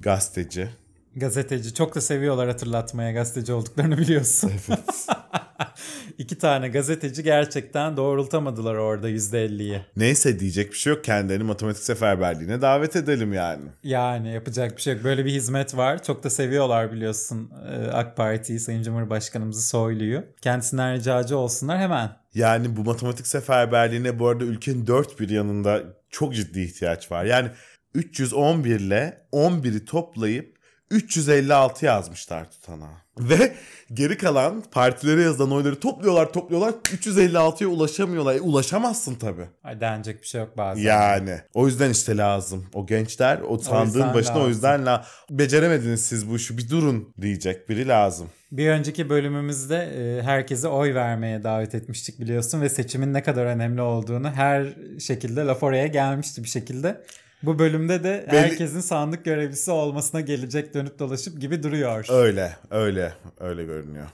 gazeteci. 0.00 0.68
Gazeteci 1.16 1.74
çok 1.74 1.94
da 1.94 2.00
seviyorlar 2.00 2.48
hatırlatmaya 2.48 3.12
gazeteci 3.12 3.52
olduklarını 3.52 3.98
biliyorsun. 3.98 4.52
İki 6.18 6.38
tane 6.38 6.68
gazeteci 6.68 7.22
gerçekten 7.22 7.96
doğrultamadılar 7.96 8.74
orada 8.74 9.10
%50'yi. 9.10 9.82
Neyse 9.96 10.40
diyecek 10.40 10.72
bir 10.72 10.76
şey 10.76 10.92
yok. 10.92 11.04
Kendilerini 11.04 11.44
matematik 11.44 11.82
seferberliğine 11.82 12.62
davet 12.62 12.96
edelim 12.96 13.32
yani. 13.32 13.64
Yani 13.82 14.32
yapacak 14.32 14.76
bir 14.76 14.82
şey 14.82 14.94
yok. 14.94 15.04
Böyle 15.04 15.24
bir 15.24 15.30
hizmet 15.30 15.76
var. 15.76 16.02
Çok 16.02 16.24
da 16.24 16.30
seviyorlar 16.30 16.92
biliyorsun 16.92 17.50
e, 17.68 17.90
AK 17.90 18.16
Parti'yi, 18.16 18.60
Sayın 18.60 18.82
Cumhurbaşkanımızı 18.82 19.68
Soylu'yu. 19.68 20.24
Kendisinden 20.40 20.94
ricacı 20.94 21.36
olsunlar 21.36 21.78
hemen. 21.78 22.16
Yani 22.34 22.76
bu 22.76 22.84
matematik 22.84 23.26
seferberliğine 23.26 24.18
bu 24.18 24.28
arada 24.28 24.44
ülkenin 24.44 24.86
dört 24.86 25.20
bir 25.20 25.28
yanında 25.28 25.82
çok 26.10 26.34
ciddi 26.34 26.60
ihtiyaç 26.60 27.12
var. 27.12 27.24
Yani 27.24 27.50
311 27.94 28.80
ile 28.80 29.26
11'i 29.32 29.84
toplayıp 29.84 30.53
356 30.90 31.86
yazmışlar 31.86 32.50
tutanağa. 32.50 33.04
Ve 33.18 33.54
geri 33.92 34.18
kalan 34.18 34.62
partilere 34.70 35.22
yazılan 35.22 35.52
oyları 35.52 35.80
topluyorlar 35.80 36.32
topluyorlar 36.32 36.70
356'ya 36.70 37.68
ulaşamıyorlar. 37.68 38.34
E, 38.34 38.40
ulaşamazsın 38.40 39.14
tabii. 39.14 39.46
Ay 39.64 39.80
denecek 39.80 40.22
bir 40.22 40.26
şey 40.26 40.40
yok 40.40 40.56
bazen. 40.56 40.82
Yani 40.82 41.40
o 41.54 41.66
yüzden 41.66 41.90
işte 41.90 42.16
lazım. 42.16 42.66
O 42.74 42.86
gençler 42.86 43.40
o 43.48 43.58
sandığın 43.58 43.86
yüzden 43.86 44.14
başına 44.14 44.36
o 44.36 44.38
lazım. 44.38 44.48
yüzden 44.50 44.86
la 44.86 45.06
beceremediniz 45.30 46.06
siz 46.06 46.30
bu 46.30 46.36
işi 46.36 46.58
bir 46.58 46.70
durun 46.70 47.14
diyecek 47.20 47.68
biri 47.68 47.88
lazım. 47.88 48.30
Bir 48.52 48.68
önceki 48.68 49.10
bölümümüzde 49.10 49.76
e, 49.76 50.22
herkese 50.22 50.68
oy 50.68 50.94
vermeye 50.94 51.44
davet 51.44 51.74
etmiştik 51.74 52.20
biliyorsun 52.20 52.60
ve 52.60 52.68
seçimin 52.68 53.14
ne 53.14 53.22
kadar 53.22 53.46
önemli 53.46 53.80
olduğunu 53.80 54.30
her 54.30 54.74
şekilde 55.00 55.40
laf 55.40 55.62
oraya 55.62 55.86
gelmişti 55.86 56.44
bir 56.44 56.48
şekilde. 56.48 57.04
Bu 57.46 57.58
bölümde 57.58 58.04
de 58.04 58.26
Belli- 58.32 58.36
herkesin 58.38 58.80
sandık 58.80 59.24
görevlisi 59.24 59.70
olmasına 59.70 60.20
gelecek 60.20 60.74
dönüp 60.74 60.98
dolaşıp 60.98 61.40
gibi 61.40 61.62
duruyor. 61.62 62.06
Öyle 62.10 62.56
öyle 62.70 63.12
öyle 63.40 63.64
görünüyor. 63.64 64.06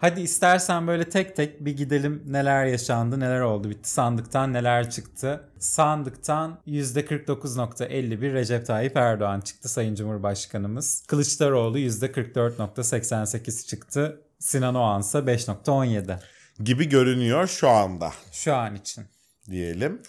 Hadi 0.00 0.20
istersen 0.20 0.86
böyle 0.86 1.08
tek 1.10 1.36
tek 1.36 1.64
bir 1.64 1.76
gidelim 1.76 2.22
neler 2.26 2.64
yaşandı, 2.66 3.20
neler 3.20 3.40
oldu 3.40 3.70
bitti. 3.70 3.90
Sandıktan 3.90 4.52
neler 4.52 4.90
çıktı. 4.90 5.40
Sandıktan 5.58 6.58
%49.51 6.66 8.32
Recep 8.32 8.66
Tayyip 8.66 8.96
Erdoğan 8.96 9.40
çıktı 9.40 9.68
Sayın 9.68 9.94
Cumhurbaşkanımız. 9.94 11.02
Kılıçdaroğlu 11.06 11.78
%44.88 11.78 13.66
çıktı. 13.66 14.20
Sinan 14.38 14.74
Oğan 14.74 15.00
ise 15.00 15.18
5.17 15.18 16.18
Gibi 16.64 16.88
görünüyor 16.88 17.46
şu 17.46 17.68
anda 17.68 18.10
şu 18.32 18.54
an 18.54 18.74
için. 18.74 19.04
diyelim. 19.50 20.02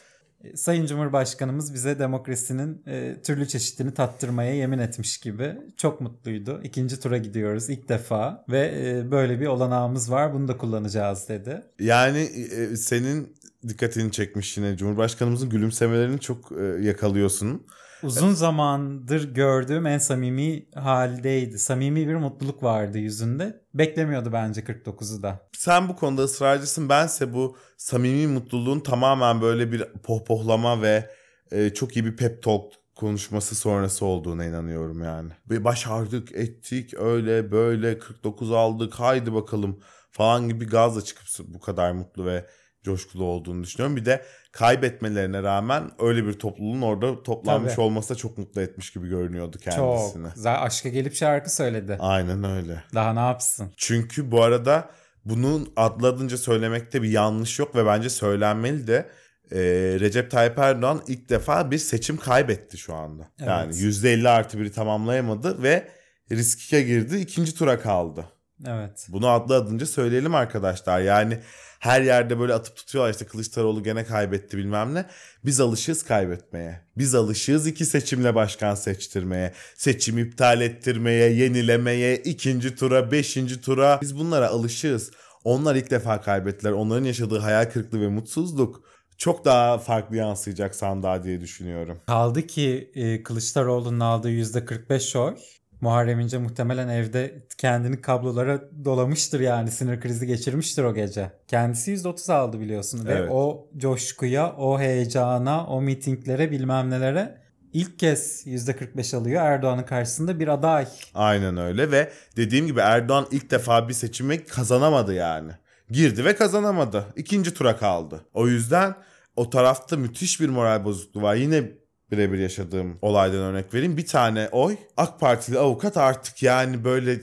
Sayın 0.56 0.86
Cumhurbaşkanımız 0.86 1.74
bize 1.74 2.00
demokrasinin 2.00 2.82
e, 2.88 3.16
türlü 3.24 3.48
çeşitini 3.48 3.94
tattırmaya 3.94 4.54
yemin 4.56 4.80
etmiş 4.80 5.18
gibi. 5.18 5.58
Çok 5.78 6.02
mutluydu. 6.02 6.62
İkinci 6.64 7.00
tura 7.00 7.18
gidiyoruz 7.18 7.70
ilk 7.70 7.90
defa 7.90 8.46
ve 8.50 8.74
e, 8.86 9.12
böyle 9.12 9.40
bir 9.40 9.48
olanağımız 9.48 10.12
var 10.12 10.34
bunu 10.34 10.48
da 10.48 10.58
kullanacağız 10.58 11.30
dedi. 11.30 11.62
Yani 11.80 12.20
e, 12.20 12.76
senin 12.76 13.36
dikkatini 13.68 14.12
çekmiş 14.12 14.58
yine 14.58 14.78
Cumhurbaşkanımızın 14.78 15.50
gülümsemelerini 15.50 16.20
çok 16.20 16.52
e, 16.52 16.64
yakalıyorsun. 16.64 17.68
Uzun 18.04 18.34
zamandır 18.34 19.34
gördüğüm 19.34 19.86
en 19.86 19.98
samimi 19.98 20.66
haldeydi. 20.76 21.60
Samimi 21.60 22.08
bir 22.08 22.16
mutluluk 22.16 22.64
vardı 22.64 22.98
yüzünde. 22.98 23.62
Beklemiyordu 23.74 24.34
bence 24.34 24.62
49'u 24.62 25.24
da. 25.24 25.50
Sen 25.54 25.90
bu 25.90 25.96
konuda 25.96 26.24
ısrarcısın. 26.24 26.90
Bense 26.90 27.34
bu 27.34 27.58
samimi 27.78 28.28
mutluluğun 28.28 28.80
tamamen 28.80 29.42
böyle 29.42 29.72
bir 29.72 29.86
pohpohlama 30.04 30.82
ve 30.82 31.10
e, 31.52 31.70
çok 31.70 31.96
iyi 31.96 32.06
bir 32.06 32.16
pep 32.16 32.44
talk 32.44 32.74
konuşması 32.96 33.56
sonrası 33.56 34.06
olduğuna 34.06 34.46
inanıyorum 34.46 35.04
yani. 35.04 35.32
Ve 35.50 35.64
başardık, 35.64 36.32
ettik, 36.32 36.94
öyle 36.94 37.52
böyle 37.52 38.00
49 38.00 38.52
aldık, 38.52 38.94
haydi 38.94 39.34
bakalım 39.34 39.80
falan 40.12 40.50
gibi 40.50 40.68
gazla 40.68 41.02
çıkıp 41.02 41.28
bu 41.48 41.60
kadar 41.60 41.92
mutlu 41.92 42.26
ve 42.26 42.46
coşkulu 42.84 43.24
olduğunu 43.24 43.64
düşünüyorum. 43.64 43.96
Bir 43.96 44.06
de 44.06 44.26
kaybetmelerine 44.52 45.44
rağmen 45.44 45.92
öyle 46.00 46.26
bir 46.26 46.34
topluluğun 46.34 46.82
orada 46.82 47.24
toplanmış 47.24 47.72
Tabii. 47.74 47.82
olması 47.82 48.10
da 48.10 48.16
çok 48.16 48.38
mutlu 48.38 48.62
etmiş 48.62 48.94
gibi 48.94 49.10
görünüyordu 49.10 49.58
kendisini. 49.58 50.28
Çok. 50.28 50.38
Zaten 50.38 50.62
aşka 50.62 50.90
gelip 50.90 51.16
şarkı 51.16 51.56
söyledi. 51.56 51.98
Aynen 52.00 52.44
öyle. 52.44 52.84
Daha 52.96 53.14
ne 53.14 53.20
yapsın? 53.20 53.72
Çünkü 53.78 54.32
bu 54.32 54.44
arada 54.44 54.90
bunun 55.26 55.74
adladınca 55.76 56.38
söylemekte 56.38 57.02
bir 57.02 57.10
yanlış 57.10 57.60
yok 57.60 57.76
ve 57.76 57.86
bence 57.86 58.10
söylenmeli 58.10 58.88
de 58.88 59.10
e, 59.52 59.60
Recep 60.00 60.32
Tayyip 60.32 60.58
Erdoğan 60.60 61.02
ilk 61.08 61.30
defa 61.30 61.72
bir 61.72 61.78
seçim 61.78 62.18
kaybetti 62.18 62.78
şu 62.78 62.94
anda. 62.96 63.28
Yani 63.40 63.66
Evet. 63.66 63.76
%50 63.76 64.30
artı 64.30 64.60
biri 64.60 64.72
tamamlayamadı 64.72 65.64
ve 65.64 65.88
riske 66.32 66.82
girdi 66.82 67.18
ikinci 67.18 67.56
tura 67.56 67.80
kaldı. 67.80 68.26
Evet. 68.68 69.08
Bunu 69.10 69.28
adlı 69.30 69.56
adınca 69.56 69.86
söyleyelim 69.86 70.36
arkadaşlar. 70.36 71.00
Yani 71.00 71.40
her 71.80 72.02
yerde 72.02 72.40
böyle 72.40 72.54
atıp 72.54 72.76
tutuyorlar 72.76 73.12
işte 73.12 73.26
Kılıçdaroğlu 73.26 73.84
gene 73.84 74.06
kaybetti 74.06 74.58
bilmem 74.58 74.94
ne. 74.94 75.06
Biz 75.46 75.60
alışığız 75.60 76.04
kaybetmeye. 76.04 76.82
Biz 76.98 77.16
alışığız 77.16 77.68
iki 77.68 77.86
seçimle 77.86 78.36
başkan 78.36 78.76
seçtirmeye. 78.76 79.54
Seçim 79.76 80.18
iptal 80.18 80.62
ettirmeye, 80.62 81.30
yenilemeye, 81.30 82.18
ikinci 82.18 82.76
tura, 82.76 83.12
beşinci 83.12 83.62
tura. 83.62 84.00
Biz 84.02 84.18
bunlara 84.18 84.48
alışığız. 84.48 85.12
Onlar 85.44 85.76
ilk 85.76 85.92
defa 85.92 86.22
kaybettiler. 86.22 86.72
Onların 86.72 87.06
yaşadığı 87.06 87.40
hayal 87.40 87.66
kırıklığı 87.66 88.02
ve 88.02 88.08
mutsuzluk 88.08 88.84
çok 89.18 89.46
daha 89.46 89.78
farklı 89.78 90.16
yansıyacak 90.16 90.76
sandığa 90.76 91.24
diye 91.24 91.42
düşünüyorum. 91.42 92.02
Kaldı 92.08 92.48
ki 92.48 92.92
e, 92.96 93.24
Kılıçdaroğlu'nun 93.24 94.00
aldığı 94.00 94.32
%45 94.32 95.18
oy. 95.18 95.36
Muharrem 95.82 96.20
İnce 96.20 96.38
muhtemelen 96.38 96.88
evde 96.88 97.44
kendini 97.58 98.02
kablolara 98.02 98.62
dolamıştır 98.86 99.40
yani 99.40 99.72
sinir 99.72 100.02
krizi 100.02 100.28
geçirmiştir 100.28 100.84
o 100.84 100.94
gece. 100.94 101.32
Kendisi 101.48 101.92
%30 101.94 102.34
aldı 102.34 102.60
biliyorsun 102.60 103.06
ve 103.06 103.14
Evet. 103.14 103.30
o 103.32 103.68
coşkuya, 103.78 104.56
o 104.58 104.80
heyecana, 104.80 105.66
o 105.68 105.82
mitinglere 105.82 106.52
bilmem 106.52 106.90
nelere 106.90 107.38
ilk 107.74 108.00
kez 108.00 108.48
%45 108.48 109.16
alıyor 109.18 109.42
Erdoğan'ın 109.42 109.84
karşısında 109.84 110.40
bir 110.40 110.48
aday. 110.48 110.88
Aynen 111.14 111.58
öyle 111.58 111.92
ve 111.92 112.12
dediğim 112.38 112.68
gibi 112.68 112.80
Erdoğan 112.80 113.28
ilk 113.32 113.52
defa 113.52 113.90
bir 113.90 113.94
seçimi 113.94 114.46
kazanamadı 114.46 115.14
yani. 115.14 115.52
Girdi 115.92 116.26
ve 116.26 116.36
kazanamadı. 116.36 117.06
İkinci 117.16 117.54
tura 117.54 117.78
kaldı. 117.78 118.26
O 118.34 118.48
yüzden 118.48 118.96
o 119.36 119.50
tarafta 119.50 119.98
müthiş 119.98 120.42
bir 120.42 120.50
moral 120.50 120.86
bozukluğu 120.86 121.22
var. 121.22 121.36
Yine 121.36 121.72
birebir 122.12 122.38
yaşadığım 122.38 122.98
olaydan 123.02 123.40
örnek 123.40 123.74
vereyim. 123.74 123.98
Bir 123.98 124.06
tane 124.06 124.50
oy 124.52 124.78
AK 124.98 125.20
Partili 125.20 125.60
avukat 125.60 125.98
artık 125.98 126.44
yani 126.44 126.84
böyle 126.84 127.20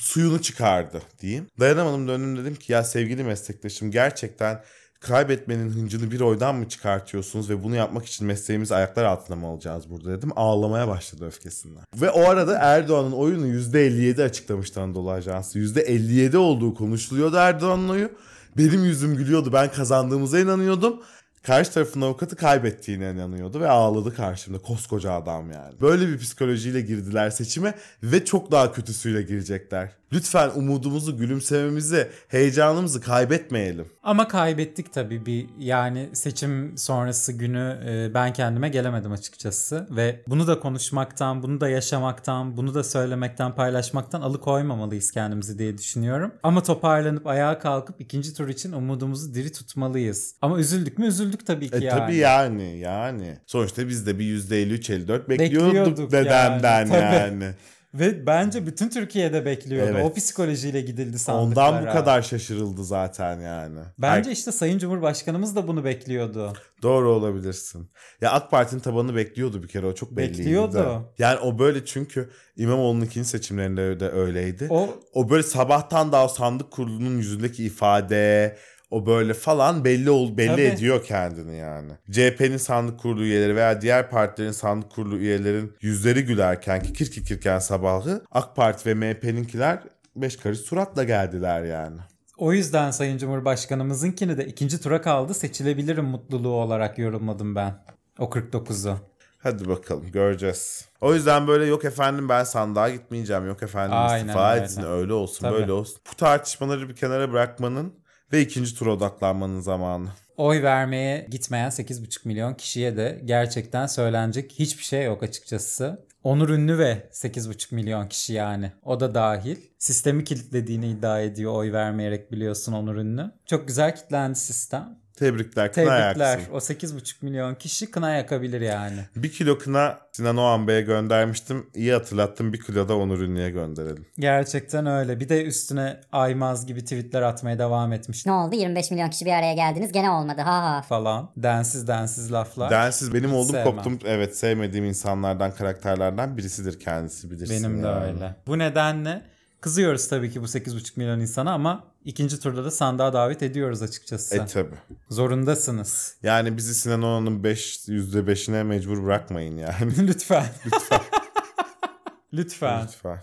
suyunu 0.00 0.42
çıkardı 0.42 1.02
diyeyim. 1.20 1.46
Dayanamadım 1.60 2.08
döndüm 2.08 2.36
dedim 2.36 2.54
ki 2.54 2.72
ya 2.72 2.84
sevgili 2.84 3.24
meslektaşım 3.24 3.90
gerçekten 3.90 4.62
kaybetmenin 5.00 5.70
hıncını 5.70 6.10
bir 6.10 6.20
oydan 6.20 6.54
mı 6.54 6.68
çıkartıyorsunuz 6.68 7.50
ve 7.50 7.64
bunu 7.64 7.76
yapmak 7.76 8.06
için 8.06 8.26
mesleğimizi 8.26 8.74
ayaklar 8.74 9.04
altına 9.04 9.36
mı 9.36 9.46
alacağız 9.46 9.90
burada 9.90 10.10
dedim. 10.10 10.30
Ağlamaya 10.36 10.88
başladı 10.88 11.26
öfkesinden. 11.26 11.84
Ve 11.94 12.10
o 12.10 12.28
arada 12.28 12.58
Erdoğan'ın 12.58 13.12
oyunu 13.12 13.46
%57 13.46 14.22
açıklamıştı 14.22 14.80
Anadolu 14.80 15.10
Ajansı. 15.10 15.58
%57 15.58 16.36
olduğu 16.36 16.74
konuşuluyordu 16.74 17.36
Erdoğan'ın 17.36 17.88
oyu. 17.88 18.10
Benim 18.56 18.84
yüzüm 18.84 19.16
gülüyordu. 19.16 19.52
Ben 19.52 19.72
kazandığımıza 19.72 20.38
inanıyordum. 20.38 21.02
Karşı 21.42 21.72
tarafın 21.72 22.00
avukatı 22.00 22.36
kaybettiğine 22.36 23.10
inanıyordu 23.10 23.60
ve 23.60 23.68
ağladı 23.68 24.14
karşımda. 24.14 24.58
Koskoca 24.58 25.12
adam 25.12 25.50
yani. 25.50 25.80
Böyle 25.80 26.08
bir 26.08 26.18
psikolojiyle 26.18 26.80
girdiler 26.80 27.30
seçime 27.30 27.74
ve 28.02 28.24
çok 28.24 28.50
daha 28.50 28.72
kötüsüyle 28.72 29.22
girecekler. 29.22 29.99
Lütfen 30.12 30.50
umudumuzu, 30.56 31.16
gülümsememizi, 31.16 32.08
heyecanımızı 32.28 33.00
kaybetmeyelim. 33.00 33.86
Ama 34.02 34.28
kaybettik 34.28 34.92
tabii 34.92 35.26
bir 35.26 35.46
yani 35.58 36.08
seçim 36.12 36.78
sonrası 36.78 37.32
günü 37.32 37.80
e, 37.88 38.14
ben 38.14 38.32
kendime 38.32 38.68
gelemedim 38.68 39.12
açıkçası 39.12 39.86
ve 39.90 40.22
bunu 40.26 40.46
da 40.46 40.60
konuşmaktan, 40.60 41.42
bunu 41.42 41.60
da 41.60 41.68
yaşamaktan, 41.68 42.56
bunu 42.56 42.74
da 42.74 42.84
söylemekten, 42.84 43.54
paylaşmaktan 43.54 44.20
alıkoymamalıyız 44.20 45.10
kendimizi 45.10 45.58
diye 45.58 45.78
düşünüyorum. 45.78 46.32
Ama 46.42 46.62
toparlanıp 46.62 47.26
ayağa 47.26 47.58
kalkıp 47.58 48.00
ikinci 48.00 48.34
tur 48.34 48.48
için 48.48 48.72
umudumuzu 48.72 49.34
diri 49.34 49.52
tutmalıyız. 49.52 50.34
Ama 50.42 50.58
üzüldük 50.58 50.98
mü? 50.98 51.06
Üzüldük 51.06 51.46
tabii 51.46 51.70
ki 51.70 51.76
E 51.76 51.84
yani. 51.84 51.98
tabii 51.98 52.16
yani 52.16 52.78
yani. 52.78 53.38
Sonuçta 53.46 53.88
biz 53.88 54.06
de 54.06 54.18
bir 54.18 54.24
%53-54 54.24 55.28
bekliyorduk, 55.28 55.74
Bekliyorduk 55.74 56.12
dedemden 56.12 56.86
yani, 56.86 57.14
yani. 57.14 57.54
Ve 57.94 58.26
bence 58.26 58.66
bütün 58.66 58.88
Türkiye'de 58.88 59.44
bekliyordu. 59.44 59.90
Evet. 59.94 60.04
O 60.04 60.14
psikolojiyle 60.14 60.80
gidildi 60.80 61.18
sandıklara. 61.18 61.70
Ondan 61.70 61.86
bu 61.86 61.92
kadar 61.92 62.22
şaşırıldı 62.22 62.84
zaten 62.84 63.40
yani. 63.40 63.78
Bence 63.98 64.30
işte 64.32 64.52
Sayın 64.52 64.78
Cumhurbaşkanımız 64.78 65.56
da 65.56 65.68
bunu 65.68 65.84
bekliyordu. 65.84 66.52
Doğru 66.82 67.10
olabilirsin. 67.10 67.90
Ya 68.20 68.30
AK 68.32 68.50
Parti'nin 68.50 68.80
tabanını 68.80 69.16
bekliyordu 69.16 69.62
bir 69.62 69.68
kere 69.68 69.86
o 69.86 69.94
çok 69.94 70.16
belliydi. 70.16 70.38
Bekliyordu. 70.38 70.74
de. 70.74 71.22
Yani 71.22 71.38
o 71.38 71.58
böyle 71.58 71.84
çünkü 71.84 72.30
İmamoğlu'nun 72.56 73.04
ikinci 73.04 73.28
seçimlerinde 73.28 74.00
de 74.00 74.10
öyleydi. 74.10 74.66
O, 74.70 74.88
O 75.12 75.30
böyle 75.30 75.42
sabahtan 75.42 76.12
daha 76.12 76.24
o 76.24 76.28
sandık 76.28 76.70
kurulunun 76.70 77.18
yüzündeki 77.18 77.64
ifade 77.64 78.56
o 78.90 79.06
böyle 79.06 79.34
falan 79.34 79.84
belli 79.84 80.10
ol 80.10 80.36
belli 80.36 80.48
Tabii. 80.48 80.62
ediyor 80.62 81.04
kendini 81.04 81.56
yani. 81.56 81.92
CHP'nin 82.10 82.56
sandık 82.56 83.00
kurulu 83.00 83.24
üyeleri 83.24 83.56
veya 83.56 83.80
diğer 83.80 84.10
partilerin 84.10 84.52
sandık 84.52 84.90
kurulu 84.90 85.16
üyelerin 85.16 85.72
yüzleri 85.80 86.24
gülerken 86.24 86.82
kikir 86.82 87.10
kikirken 87.10 87.58
sabahı 87.58 88.24
AK 88.30 88.56
Parti 88.56 88.88
ve 88.88 88.94
MHP'ninkiler 88.94 89.82
beş 90.16 90.36
karış 90.36 90.58
suratla 90.58 91.04
geldiler 91.04 91.62
yani. 91.62 91.98
O 92.38 92.52
yüzden 92.52 92.90
Sayın 92.90 93.18
Cumhurbaşkanımızınkini 93.18 94.38
de 94.38 94.46
ikinci 94.46 94.80
tura 94.80 95.00
kaldı 95.02 95.34
seçilebilirim 95.34 96.04
mutluluğu 96.04 96.54
olarak 96.54 96.98
yorumladım 96.98 97.54
ben. 97.54 97.74
O 98.18 98.24
49'u. 98.24 98.96
Hadi 99.42 99.68
bakalım 99.68 100.10
göreceğiz. 100.12 100.88
O 101.00 101.14
yüzden 101.14 101.46
böyle 101.48 101.66
yok 101.66 101.84
efendim 101.84 102.28
ben 102.28 102.44
sandığa 102.44 102.90
gitmeyeceğim. 102.90 103.46
Yok 103.46 103.62
efendim 103.62 103.96
Aynen 103.96 104.26
istifa 104.26 104.56
etsin 104.56 104.82
öyle 104.82 105.12
olsun 105.12 105.40
Tabii. 105.40 105.54
böyle 105.54 105.72
olsun. 105.72 106.00
Bu 106.12 106.16
tartışmaları 106.16 106.88
bir 106.88 106.96
kenara 106.96 107.32
bırakmanın 107.32 107.94
ve 108.32 108.40
ikinci 108.40 108.74
tura 108.74 108.92
odaklanmanın 108.92 109.60
zamanı. 109.60 110.08
Oy 110.36 110.62
vermeye 110.62 111.26
gitmeyen 111.30 111.70
8,5 111.70 112.28
milyon 112.28 112.54
kişiye 112.54 112.96
de 112.96 113.22
gerçekten 113.24 113.86
söylenecek 113.86 114.52
hiçbir 114.52 114.84
şey 114.84 115.04
yok 115.04 115.22
açıkçası. 115.22 116.06
Onur 116.24 116.48
Ünlü 116.48 116.78
ve 116.78 117.08
8,5 117.12 117.74
milyon 117.74 118.08
kişi 118.08 118.32
yani. 118.32 118.72
O 118.82 119.00
da 119.00 119.14
dahil. 119.14 119.56
Sistemi 119.78 120.24
kilitlediğini 120.24 120.90
iddia 120.90 121.20
ediyor 121.20 121.54
oy 121.54 121.72
vermeyerek 121.72 122.32
biliyorsun 122.32 122.72
Onur 122.72 122.94
Ünlü. 122.94 123.30
Çok 123.46 123.68
güzel 123.68 123.96
kilitlendi 123.96 124.38
sistem. 124.38 124.98
Tebrikler 125.20 125.72
kına 125.72 125.84
Tebrikler. 125.84 126.38
yaksın. 126.38 126.52
O 126.52 126.56
8,5 126.56 127.14
milyon 127.22 127.54
kişi 127.54 127.90
kına 127.90 128.10
yakabilir 128.10 128.60
yani. 128.60 129.00
Bir 129.16 129.32
kilo 129.32 129.58
kına 129.58 129.98
Sinan 130.12 130.36
Oğan 130.36 130.68
Bey'e 130.68 130.80
göndermiştim. 130.80 131.66
İyi 131.74 131.92
hatırlattım 131.92 132.52
bir 132.52 132.60
kilo 132.60 132.88
da 132.88 132.96
Onur 132.96 133.20
Ünlü'ye 133.20 133.50
gönderelim. 133.50 134.06
Gerçekten 134.18 134.86
öyle. 134.86 135.20
Bir 135.20 135.28
de 135.28 135.44
üstüne 135.44 136.00
Aymaz 136.12 136.66
gibi 136.66 136.80
tweetler 136.80 137.22
atmaya 137.22 137.58
devam 137.58 137.92
etmiş 137.92 138.26
Ne 138.26 138.32
oldu? 138.32 138.56
25 138.56 138.90
milyon 138.90 139.10
kişi 139.10 139.24
bir 139.24 139.32
araya 139.32 139.54
geldiniz 139.54 139.92
gene 139.92 140.10
olmadı. 140.10 140.40
Ha 140.40 140.62
ha. 140.62 140.82
falan. 140.82 141.30
Densiz 141.36 141.88
densiz 141.88 142.32
laflar. 142.32 142.70
Densiz 142.70 143.14
benim 143.14 143.34
oldum 143.34 143.50
sevmem. 143.50 143.64
koptum. 143.64 143.98
Evet 144.04 144.36
sevmediğim 144.36 144.84
insanlardan 144.84 145.54
karakterlerden 145.54 146.36
birisidir 146.36 146.80
kendisi 146.80 147.30
bilirsin. 147.30 147.64
Benim 147.64 147.82
de 147.82 147.86
yani. 147.86 148.04
öyle. 148.04 148.36
Bu 148.46 148.58
nedenle 148.58 149.22
kızıyoruz 149.60 150.08
tabii 150.08 150.30
ki 150.30 150.42
bu 150.42 150.46
8,5 150.46 150.92
milyon 150.96 151.20
insana 151.20 151.52
ama 151.52 151.84
ikinci 152.04 152.40
turda 152.40 152.64
da 152.64 152.70
sandığa 152.70 153.12
davet 153.12 153.42
ediyoruz 153.42 153.82
açıkçası. 153.82 154.36
E 154.36 154.46
tabi. 154.46 154.74
Zorundasınız. 155.08 156.16
Yani 156.22 156.56
bizi 156.56 156.74
Sinan 156.74 157.02
Oğan'ın 157.02 157.44
5 157.44 157.88
%5'ine 157.88 158.64
mecbur 158.64 159.04
bırakmayın 159.04 159.56
yani. 159.56 159.92
Lütfen. 160.08 160.46
Lütfen. 162.32 162.84
Lütfen. 162.86 163.22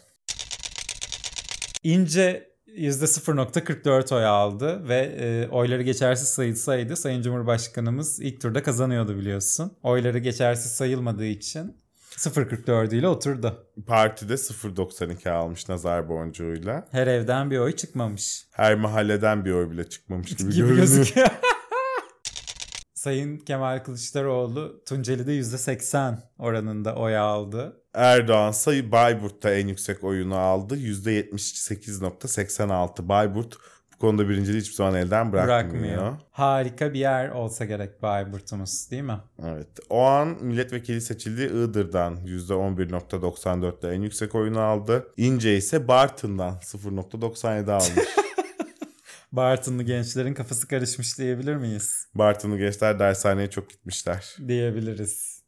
İnce 1.84 2.48
%0.44 2.68 4.16
oy 4.16 4.26
aldı 4.26 4.90
ve 4.90 4.98
e, 4.98 5.48
oyları 5.50 5.84
geçersiz 5.84 6.30
sayılsaydı 6.30 6.96
Sayın 6.96 7.22
Cumhurbaşkanımız 7.22 8.20
ilk 8.20 8.42
turda 8.42 8.64
kazanıyordu 8.64 9.18
biliyorsun. 9.18 9.78
Oyları 9.84 10.20
geçersiz 10.20 10.72
sayılmadığı 10.72 11.26
için 11.26 11.78
0.44 12.18 12.96
ile 12.96 13.08
oturdu. 13.08 13.68
Partide 13.88 14.34
0.92 14.34 15.30
almış 15.30 15.70
nazar 15.70 16.10
boncuğuyla. 16.10 16.88
Her 16.92 17.08
evden 17.08 17.52
bir 17.52 17.58
oy 17.58 17.76
çıkmamış. 17.76 18.48
Her 18.52 18.76
mahalleden 18.76 19.46
bir 19.46 19.52
oy 19.52 19.72
bile 19.72 19.90
çıkmamış 19.90 20.36
gibi, 20.36 20.50
gibi 20.50 20.56
görünüyor. 20.56 20.78
gözüküyor. 20.78 21.28
Sayın 22.94 23.38
Kemal 23.38 23.84
Kılıçdaroğlu 23.84 24.84
Tunceli'de 24.86 25.40
%80 25.40 26.18
oranında 26.38 26.96
oy 26.96 27.18
aldı. 27.18 27.82
Erdoğan 27.94 28.52
sayı 28.52 28.92
Bayburt'ta 28.92 29.54
en 29.54 29.68
yüksek 29.68 30.04
oyunu 30.04 30.36
aldı. 30.36 30.78
%78.86. 30.78 33.08
Bayburt 33.10 33.58
bu 33.98 34.02
konuda 34.02 34.30
birinciliği 34.30 34.62
hiçbir 34.62 34.76
zaman 34.76 34.96
elden 34.96 35.32
bırakmıyor. 35.32 35.48
Bırakmıyor. 35.48 36.18
Harika 36.32 36.94
bir 36.94 37.00
yer 37.00 37.30
olsa 37.30 37.66
gerek 37.66 38.02
Bayburt'umuz 38.02 38.92
değil 38.92 39.04
mi? 39.04 39.18
Evet. 39.44 39.68
O 39.90 40.02
an 40.02 40.28
milletvekili 40.42 41.02
seçildi 41.02 41.42
Iğdır'dan 41.44 42.16
%11.94'te 42.16 43.88
en 43.88 44.02
yüksek 44.02 44.36
oyunu 44.36 44.60
aldı. 44.60 45.08
İnce 45.18 45.58
ise 45.58 45.88
Bartın'dan 45.88 46.56
0.97 46.56 47.72
almış. 47.72 48.08
Bartınlı 49.32 49.84
gençlerin 49.84 50.34
kafası 50.34 50.68
karışmış 50.68 51.20
diyebilir 51.20 51.56
miyiz? 51.56 52.08
Bartınlı 52.16 52.58
gençler 52.58 53.00
dershaneye 53.00 53.50
çok 53.50 53.70
gitmişler. 53.70 54.36
Diyebiliriz. 54.48 55.44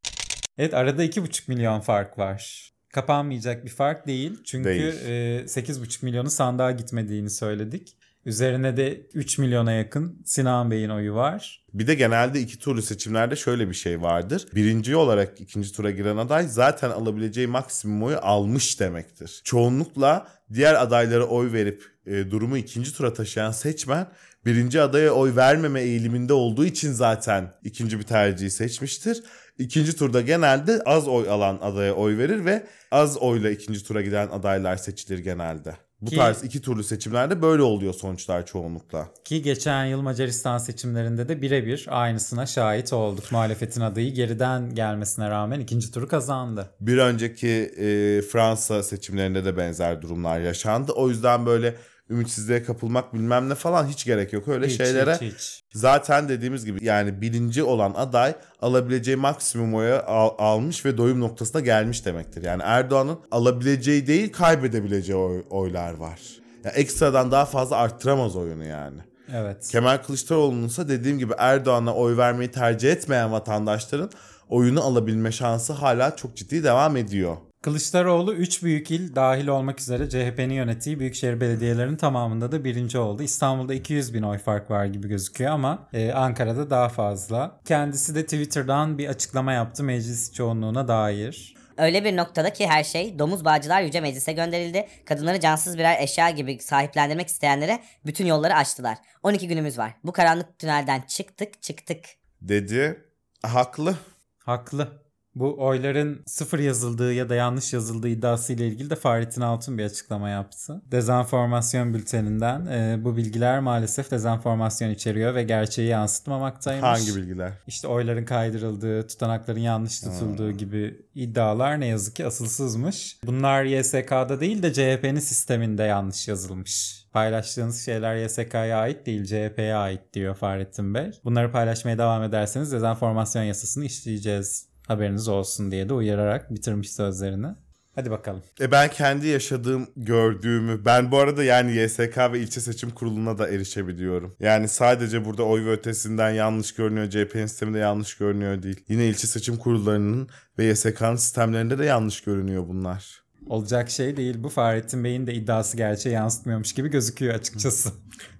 Evet 0.58 0.74
arada 0.74 1.06
2,5 1.06 1.44
milyon 1.48 1.80
fark 1.80 2.18
var. 2.18 2.72
Kapanmayacak 2.94 3.66
bir 3.66 3.70
fark 3.70 4.08
değil. 4.08 4.44
Çünkü 4.44 4.70
Değil. 4.70 4.84
e, 4.84 5.44
8,5 5.46 6.06
milyonu 6.06 6.30
sandığa 6.30 6.72
gitmediğini 6.72 7.30
söyledik. 7.30 7.98
Üzerine 8.26 8.78
de 8.78 9.02
3 9.14 9.38
milyona 9.38 9.72
yakın 9.72 10.22
Sinan 10.26 10.72
Bey'in 10.72 10.90
oyu 10.90 11.14
var. 11.14 11.66
Bir 11.74 11.88
de 11.88 11.96
genelde 11.96 12.40
iki 12.40 12.60
turlu 12.60 12.82
seçimlerde 12.82 13.36
şöyle 13.36 13.70
bir 13.70 13.74
şey 13.74 14.02
vardır. 14.02 14.48
Birinci 14.56 14.96
olarak 14.96 15.42
ikinci 15.42 15.74
tura 15.74 15.92
giren 15.92 16.18
aday 16.18 16.48
zaten 16.48 16.90
alabileceği 16.90 17.48
maksimum 17.48 18.04
oyu 18.04 18.18
almış 18.22 18.80
demektir. 18.80 19.42
Çoğunlukla 19.44 20.28
diğer 20.54 20.82
adaylara 20.82 21.26
oy 21.26 21.54
verip 21.54 21.84
e, 22.06 22.32
durumu 22.32 22.58
ikinci 22.58 22.94
tura 22.94 23.14
taşıyan 23.14 23.52
seçmen 23.52 24.08
birinci 24.46 24.82
adaya 24.82 25.12
oy 25.12 25.36
vermeme 25.36 25.82
eğiliminde 25.82 26.34
olduğu 26.34 26.66
için 26.66 26.92
zaten 26.92 27.54
ikinci 27.64 28.00
bir 28.00 28.04
tercihi 28.04 28.50
seçmiştir. 28.50 29.24
İkinci 29.58 29.96
turda 29.96 30.22
genelde 30.22 30.82
az 30.86 31.08
oy 31.08 31.30
alan 31.30 31.60
adaya 31.62 31.94
oy 31.94 32.18
verir 32.18 32.46
ve 32.46 32.68
az 32.92 33.18
oyla 33.18 33.50
ikinci 33.50 33.84
tura 33.84 34.02
giden 34.02 34.28
adaylar 34.28 34.76
seçilir 34.76 35.20
genelde. 35.20 35.89
Bu 36.02 36.10
Ki- 36.10 36.16
tarz 36.16 36.44
iki 36.44 36.62
turlu 36.62 36.84
seçimlerde 36.84 37.42
böyle 37.42 37.62
oluyor 37.62 37.94
sonuçlar 37.94 38.46
çoğunlukla. 38.46 39.08
Ki 39.24 39.42
geçen 39.42 39.86
yıl 39.86 40.02
Macaristan 40.02 40.58
seçimlerinde 40.58 41.30
de 41.30 41.42
birebir 41.42 41.86
aynısına 41.90 42.46
şahit 42.46 42.94
olduk. 42.94 43.32
Muhalefetin 43.32 43.82
adayı 43.82 44.14
geriden 44.14 44.76
gelmesine 44.76 45.30
rağmen 45.30 45.60
ikinci 45.60 45.92
turu 45.92 46.08
kazandı. 46.08 46.70
Bir 46.82 46.98
önceki 46.98 47.48
e, 47.48 48.22
Fransa 48.22 48.84
seçimlerinde 48.84 49.46
de 49.46 49.58
benzer 49.58 50.02
durumlar 50.02 50.40
yaşandı. 50.40 50.92
O 50.92 51.10
yüzden 51.10 51.46
böyle 51.46 51.76
ümitsizliğe 52.10 52.64
kapılmak 52.64 53.14
bilmem 53.14 53.50
ne 53.50 53.56
falan 53.56 53.88
hiç 53.88 54.06
gerek 54.06 54.34
yok. 54.34 54.48
Öyle 54.48 54.68
Hiç, 54.68 54.78
şeylere 54.78 55.16
hiç, 55.16 55.22
hiç. 55.34 55.64
zaten 55.74 56.30
dediğimiz 56.30 56.66
gibi 56.66 56.86
yani 56.86 57.22
birinci 57.22 57.64
olan 57.64 57.94
aday 57.98 58.34
alabileceği 58.62 59.18
maksimum 59.18 59.76
oyu 59.76 59.96
al- 60.08 60.36
almış 60.38 60.86
ve 60.86 60.98
doyum 60.98 61.20
noktasına 61.20 61.62
gelmiş 61.62 62.06
demektir. 62.06 62.44
Yani 62.44 62.62
Erdoğan'ın 62.66 63.20
alabileceği 63.32 64.08
değil 64.08 64.32
kaybedebileceği 64.32 65.18
oy- 65.18 65.44
oylar 65.50 65.94
var. 65.94 66.20
Yani 66.64 66.76
ekstradan 66.76 67.32
daha 67.32 67.46
fazla 67.46 67.76
arttıramaz 67.76 68.36
oyunu 68.36 68.66
yani. 68.66 68.98
Evet. 69.36 69.68
Kemal 69.72 69.98
Kılıçdaroğlu'nun 69.98 70.68
ise 70.68 70.90
dediğim 70.90 71.20
gibi 71.20 71.34
Erdoğan'a 71.38 71.96
oy 71.96 72.18
vermeyi 72.18 72.52
tercih 72.52 72.92
etmeyen 72.92 73.32
vatandaşların 73.32 74.10
oyunu 74.50 74.82
alabilme 74.84 75.32
şansı 75.32 75.74
hala 75.74 76.16
çok 76.16 76.36
ciddi 76.38 76.64
devam 76.64 76.98
ediyor. 76.98 77.38
Kılıçdaroğlu 77.62 78.34
3 78.34 78.64
büyük 78.64 78.92
il 78.92 79.16
dahil 79.16 79.48
olmak 79.48 79.80
üzere 79.80 80.10
CHP'nin 80.10 80.54
yönettiği 80.54 81.00
büyükşehir 81.00 81.42
belediyelerinin 81.42 81.96
tamamında 81.96 82.52
da 82.52 82.64
birinci 82.64 82.98
oldu. 82.98 83.24
İstanbul'da 83.24 83.74
200 83.74 84.14
bin 84.14 84.22
oy 84.24 84.38
fark 84.38 84.72
var 84.72 84.86
gibi 84.86 85.08
gözüküyor 85.08 85.52
ama 85.52 85.88
e, 85.94 86.12
Ankara'da 86.12 86.70
daha 86.70 86.90
fazla. 86.90 87.60
Kendisi 87.66 88.16
de 88.16 88.24
Twitter'dan 88.24 88.98
bir 88.98 89.08
açıklama 89.08 89.54
yaptı 89.54 89.84
meclis 89.84 90.34
çoğunluğuna 90.34 90.88
dair. 90.88 91.56
Öyle 91.78 92.04
bir 92.04 92.18
noktada 92.18 92.54
ki 92.54 92.68
her 92.68 92.84
şey 92.84 93.20
domuz 93.20 93.46
bağcılar 93.46 93.82
Yüce 93.82 94.02
Meclis'e 94.02 94.34
gönderildi. 94.34 94.88
Kadınları 95.06 95.40
cansız 95.40 95.78
birer 95.78 96.02
eşya 96.02 96.30
gibi 96.30 96.60
sahiplendirmek 96.60 97.28
isteyenlere 97.28 97.80
bütün 98.06 98.26
yolları 98.26 98.56
açtılar. 98.56 98.98
12 99.24 99.48
günümüz 99.48 99.78
var. 99.78 99.92
Bu 100.04 100.12
karanlık 100.12 100.60
tünelden 100.60 101.02
çıktık 101.02 101.62
çıktık. 101.62 102.06
Dedi. 102.42 103.04
Haklı. 103.44 103.96
Haklı. 104.38 105.09
Bu 105.40 105.56
oyların 105.66 106.22
sıfır 106.26 106.60
yazıldığı 106.60 107.14
ya 107.14 107.30
da 107.30 107.36
yanlış 107.36 107.74
yazıldığı 107.74 108.08
iddiası 108.08 108.54
ile 108.54 108.68
ilgili 108.68 108.90
de 108.90 108.96
Fahrettin 108.96 109.42
Altun 109.42 109.78
bir 109.78 109.84
açıklama 109.84 110.30
yaptı. 110.30 110.82
Dezenformasyon 110.92 111.94
bülteninden 111.94 112.66
e, 112.66 113.04
bu 113.04 113.18
bilgiler 113.18 113.60
maalesef 113.60 114.12
dezenformasyon 114.12 114.90
içeriyor 114.90 115.36
ve 115.36 115.44
gerçeği 115.44 115.88
yansıtmamaktaymış. 115.88 116.84
Hangi 116.84 117.16
bilgiler? 117.16 117.52
İşte 117.68 117.88
oyların 117.88 118.26
kaydırıldığı, 118.26 119.08
tutanakların 119.08 119.60
yanlış 119.60 120.00
tutulduğu 120.00 120.52
gibi 120.52 121.02
iddialar 121.16 121.80
ne 121.80 121.88
yazık 121.88 122.16
ki 122.16 122.26
asılsızmış. 122.26 123.18
Bunlar 123.26 123.64
YSK'da 123.64 124.40
değil 124.40 124.64
de 124.64 124.74
CHP'nin 124.74 125.20
sisteminde 125.20 125.84
yanlış 125.84 126.28
yazılmış. 126.28 127.06
Paylaştığınız 127.12 127.86
şeyler 127.86 128.16
YSK'ya 128.16 128.80
ait 128.80 129.06
değil 129.06 129.26
CHP'ye 129.26 129.76
ait 129.76 130.02
diyor 130.14 130.36
Fahrettin 130.36 130.94
Bey. 130.94 131.12
Bunları 131.26 131.52
paylaşmaya 131.52 131.98
devam 131.98 132.24
ederseniz 132.24 132.72
dezenformasyon 132.72 133.44
yasasını 133.44 133.86
işleyeceğiz. 133.86 134.69
Haberiniz 134.90 135.28
olsun 135.28 135.72
diye 135.72 135.90
de 135.90 135.94
uyararak 135.94 136.54
bitirmiş 136.54 136.92
sözlerini. 136.92 137.48
Hadi 137.96 138.12
bakalım. 138.12 138.44
E 138.62 138.72
ben 138.72 138.90
kendi 138.90 139.28
yaşadığım, 139.28 139.88
gördüğümü, 139.96 140.86
ben 140.86 141.12
bu 141.12 141.18
arada 141.18 141.44
yani 141.44 141.76
YSK 141.76 142.18
ve 142.18 142.40
ilçe 142.40 142.62
seçim 142.62 142.90
kuruluna 142.90 143.38
da 143.38 143.50
erişebiliyorum. 143.50 144.36
Yani 144.40 144.68
sadece 144.68 145.26
burada 145.26 145.44
oy 145.44 145.66
ve 145.66 145.72
ötesinden 145.72 146.30
yanlış 146.30 146.74
görünüyor, 146.74 147.10
CHP'nin 147.10 147.46
sisteminde 147.46 147.80
yanlış 147.80 148.18
görünüyor 148.18 148.64
değil. 148.64 148.84
Yine 148.88 149.08
ilçe 149.08 149.28
seçim 149.28 149.58
kurullarının 149.58 150.30
ve 150.58 150.66
YSK'nın 150.66 151.16
sistemlerinde 151.16 151.80
de 151.80 151.86
yanlış 151.86 152.22
görünüyor 152.22 152.68
bunlar. 152.68 153.24
Olacak 153.50 153.90
şey 153.90 154.18
değil 154.18 154.36
bu. 154.44 154.50
Fahrettin 154.50 155.04
Bey'in 155.04 155.28
de 155.28 155.34
iddiası 155.34 155.78
gerçeği 155.78 156.16
yansıtmıyormuş 156.16 156.74
gibi 156.74 156.90
gözüküyor 156.90 157.36
açıkçası. 157.36 157.90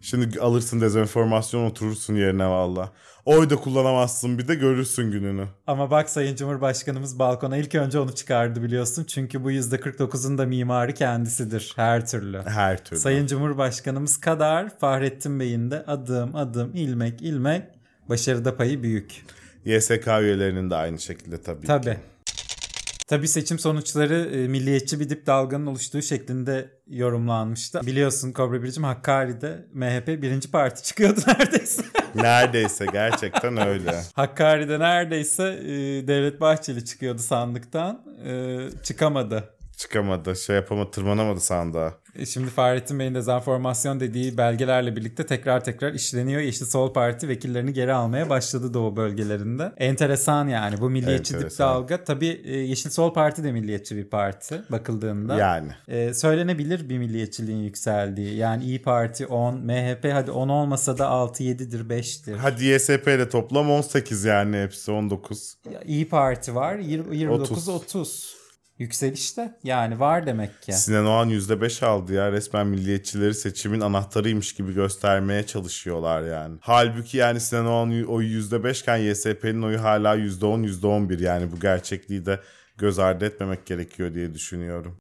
Şimdi 0.02 0.40
alırsın 0.40 0.82
dezenformasyon 0.82 1.66
oturursun 1.66 2.16
yerine 2.16 2.48
valla. 2.48 2.92
Oy 3.26 3.50
da 3.50 3.56
kullanamazsın 3.56 4.38
bir 4.38 4.48
de 4.48 4.56
görürsün 4.56 5.12
gününü. 5.12 5.48
Ama 5.68 5.92
bak 5.92 6.10
Sayın 6.10 6.36
Cumhurbaşkanımız 6.36 7.20
balkona 7.20 7.58
ilk 7.58 7.76
önce 7.76 8.00
onu 8.00 8.16
çıkardı 8.16 8.64
biliyorsun. 8.64 9.04
Çünkü 9.04 9.44
bu 9.44 9.52
%49'un 9.52 10.38
da 10.38 10.46
mimarı 10.46 10.94
kendisidir 10.94 11.74
her 11.76 12.08
türlü. 12.08 12.42
Her 12.42 12.84
türlü. 12.84 13.00
Sayın 13.00 13.28
Cumhurbaşkanımız 13.28 14.18
kadar 14.18 14.80
Fahrettin 14.80 15.40
Bey'in 15.40 15.72
de 15.72 15.84
adım 15.88 16.36
adım 16.36 16.72
ilmek 16.76 17.22
ilmek 17.22 17.64
başarıda 18.10 18.58
payı 18.58 18.84
büyük. 18.84 19.26
YSK 19.66 20.08
üyelerinin 20.08 20.70
de 20.70 20.76
aynı 20.76 21.00
şekilde 21.00 21.42
tabii 21.42 21.62
ki. 21.62 21.68
Tabii 23.10 23.28
seçim 23.28 23.60
sonuçları 23.60 24.30
e, 24.36 24.48
milliyetçi 24.48 25.00
bir 25.00 25.10
dip 25.10 25.26
dalganın 25.26 25.66
oluştuğu 25.66 26.02
şeklinde 26.02 26.70
yorumlanmıştı. 26.88 27.82
Biliyorsun 27.86 28.32
Kobra 28.32 28.64
Biricim 28.64 28.84
Hakkari'de 28.84 29.66
MHP 29.74 30.08
birinci 30.08 30.52
parti 30.52 30.84
çıkıyordu 30.88 31.20
neredeyse. 31.28 31.84
Neredeyse 32.16 32.86
gerçekten 32.94 33.68
öyle. 33.68 34.02
Hakkari'de 34.14 34.80
neredeyse 34.80 35.44
e, 35.44 35.68
Devlet 36.08 36.42
Bahçeli 36.42 36.86
çıkıyordu 36.86 37.22
sandıktan. 37.22 38.04
E, 38.26 38.58
çıkamadı. 38.84 39.44
Çıkamadı, 39.78 40.36
şey 40.36 40.56
yapamadı, 40.56 40.92
tırmanamadı 40.92 41.40
sandığa. 41.40 41.94
E, 42.20 42.26
Şimdi 42.26 42.50
Fahrettin 42.50 43.00
Bey'in 43.00 43.16
dezenformasyon 43.16 44.00
dediği 44.00 44.38
belgelerle 44.38 44.96
birlikte 44.96 45.26
tekrar 45.26 45.64
tekrar 45.64 45.94
işleniyor. 45.94 46.42
Yeşil 46.42 46.66
Sol 46.66 46.94
Parti 46.94 47.28
vekillerini 47.28 47.74
geri 47.74 47.94
almaya 47.94 48.30
başladı 48.30 48.74
Doğu 48.74 48.96
bölgelerinde. 48.96 49.72
Enteresan 49.78 50.48
yani 50.48 50.82
bu 50.82 50.90
milliyetçi 50.90 51.40
dip 51.40 51.60
dalga. 51.60 52.04
Tabii 52.04 52.42
e, 52.46 52.58
Yeşil 52.58 52.90
Sol 52.90 53.14
Parti 53.14 53.44
de 53.44 53.52
milliyetçi 53.52 53.96
bir 53.96 54.06
parti 54.06 54.62
bakıldığında. 54.70 55.38
Yani. 55.38 55.72
E, 55.88 56.14
söylenebilir 56.14 56.90
bir 56.90 56.98
milliyetçiliğin 56.98 57.64
yükseldiği. 57.64 58.36
Yani 58.36 58.64
İyi 58.64 58.82
Parti 58.82 59.28
10, 59.28 59.58
MHP 59.58 60.14
hadi 60.14 60.32
10 60.32 60.50
olmasa 60.50 60.98
da 60.98 61.08
6, 61.08 61.44
7'dir, 61.44 61.90
5'tir. 61.90 62.36
Hadi 62.36 62.66
YSP 62.66 63.08
ile 63.08 63.30
toplam 63.30 63.72
18 63.72 64.24
yani 64.24 64.58
hepsi 64.58 64.92
19. 64.92 65.58
Ya, 65.74 65.82
İyi 65.82 66.10
Parti 66.10 66.56
var 66.56 66.76
20, 66.76 67.18
29, 67.18 67.52
30. 67.52 67.70
30. 67.70 68.39
Yükselişte 68.80 69.58
yani 69.64 70.00
var 70.00 70.26
demek 70.26 70.62
ki. 70.62 70.74
Sinan 70.74 71.06
Oğan 71.06 71.30
%5 71.30 71.86
aldı 71.86 72.14
ya. 72.14 72.32
Resmen 72.32 72.68
milliyetçileri 72.68 73.34
seçimin 73.34 73.80
anahtarıymış 73.80 74.54
gibi 74.54 74.74
göstermeye 74.74 75.46
çalışıyorlar 75.46 76.24
yani. 76.24 76.58
Halbuki 76.62 77.18
yani 77.18 77.40
Sinan 77.40 77.66
Oğan 77.66 77.90
oyu 77.90 78.40
%5 78.42 78.82
iken 78.82 78.98
YSP'nin 78.98 79.62
oyu 79.62 79.84
hala 79.84 80.16
%10, 80.16 80.64
%11 80.64 81.24
yani 81.24 81.52
bu 81.52 81.60
gerçekliği 81.60 82.26
de 82.26 82.40
göz 82.78 83.00
ardı 83.00 83.26
etmemek 83.26 83.66
gerekiyor 83.66 84.14
diye 84.14 84.34
düşünüyorum. 84.34 84.98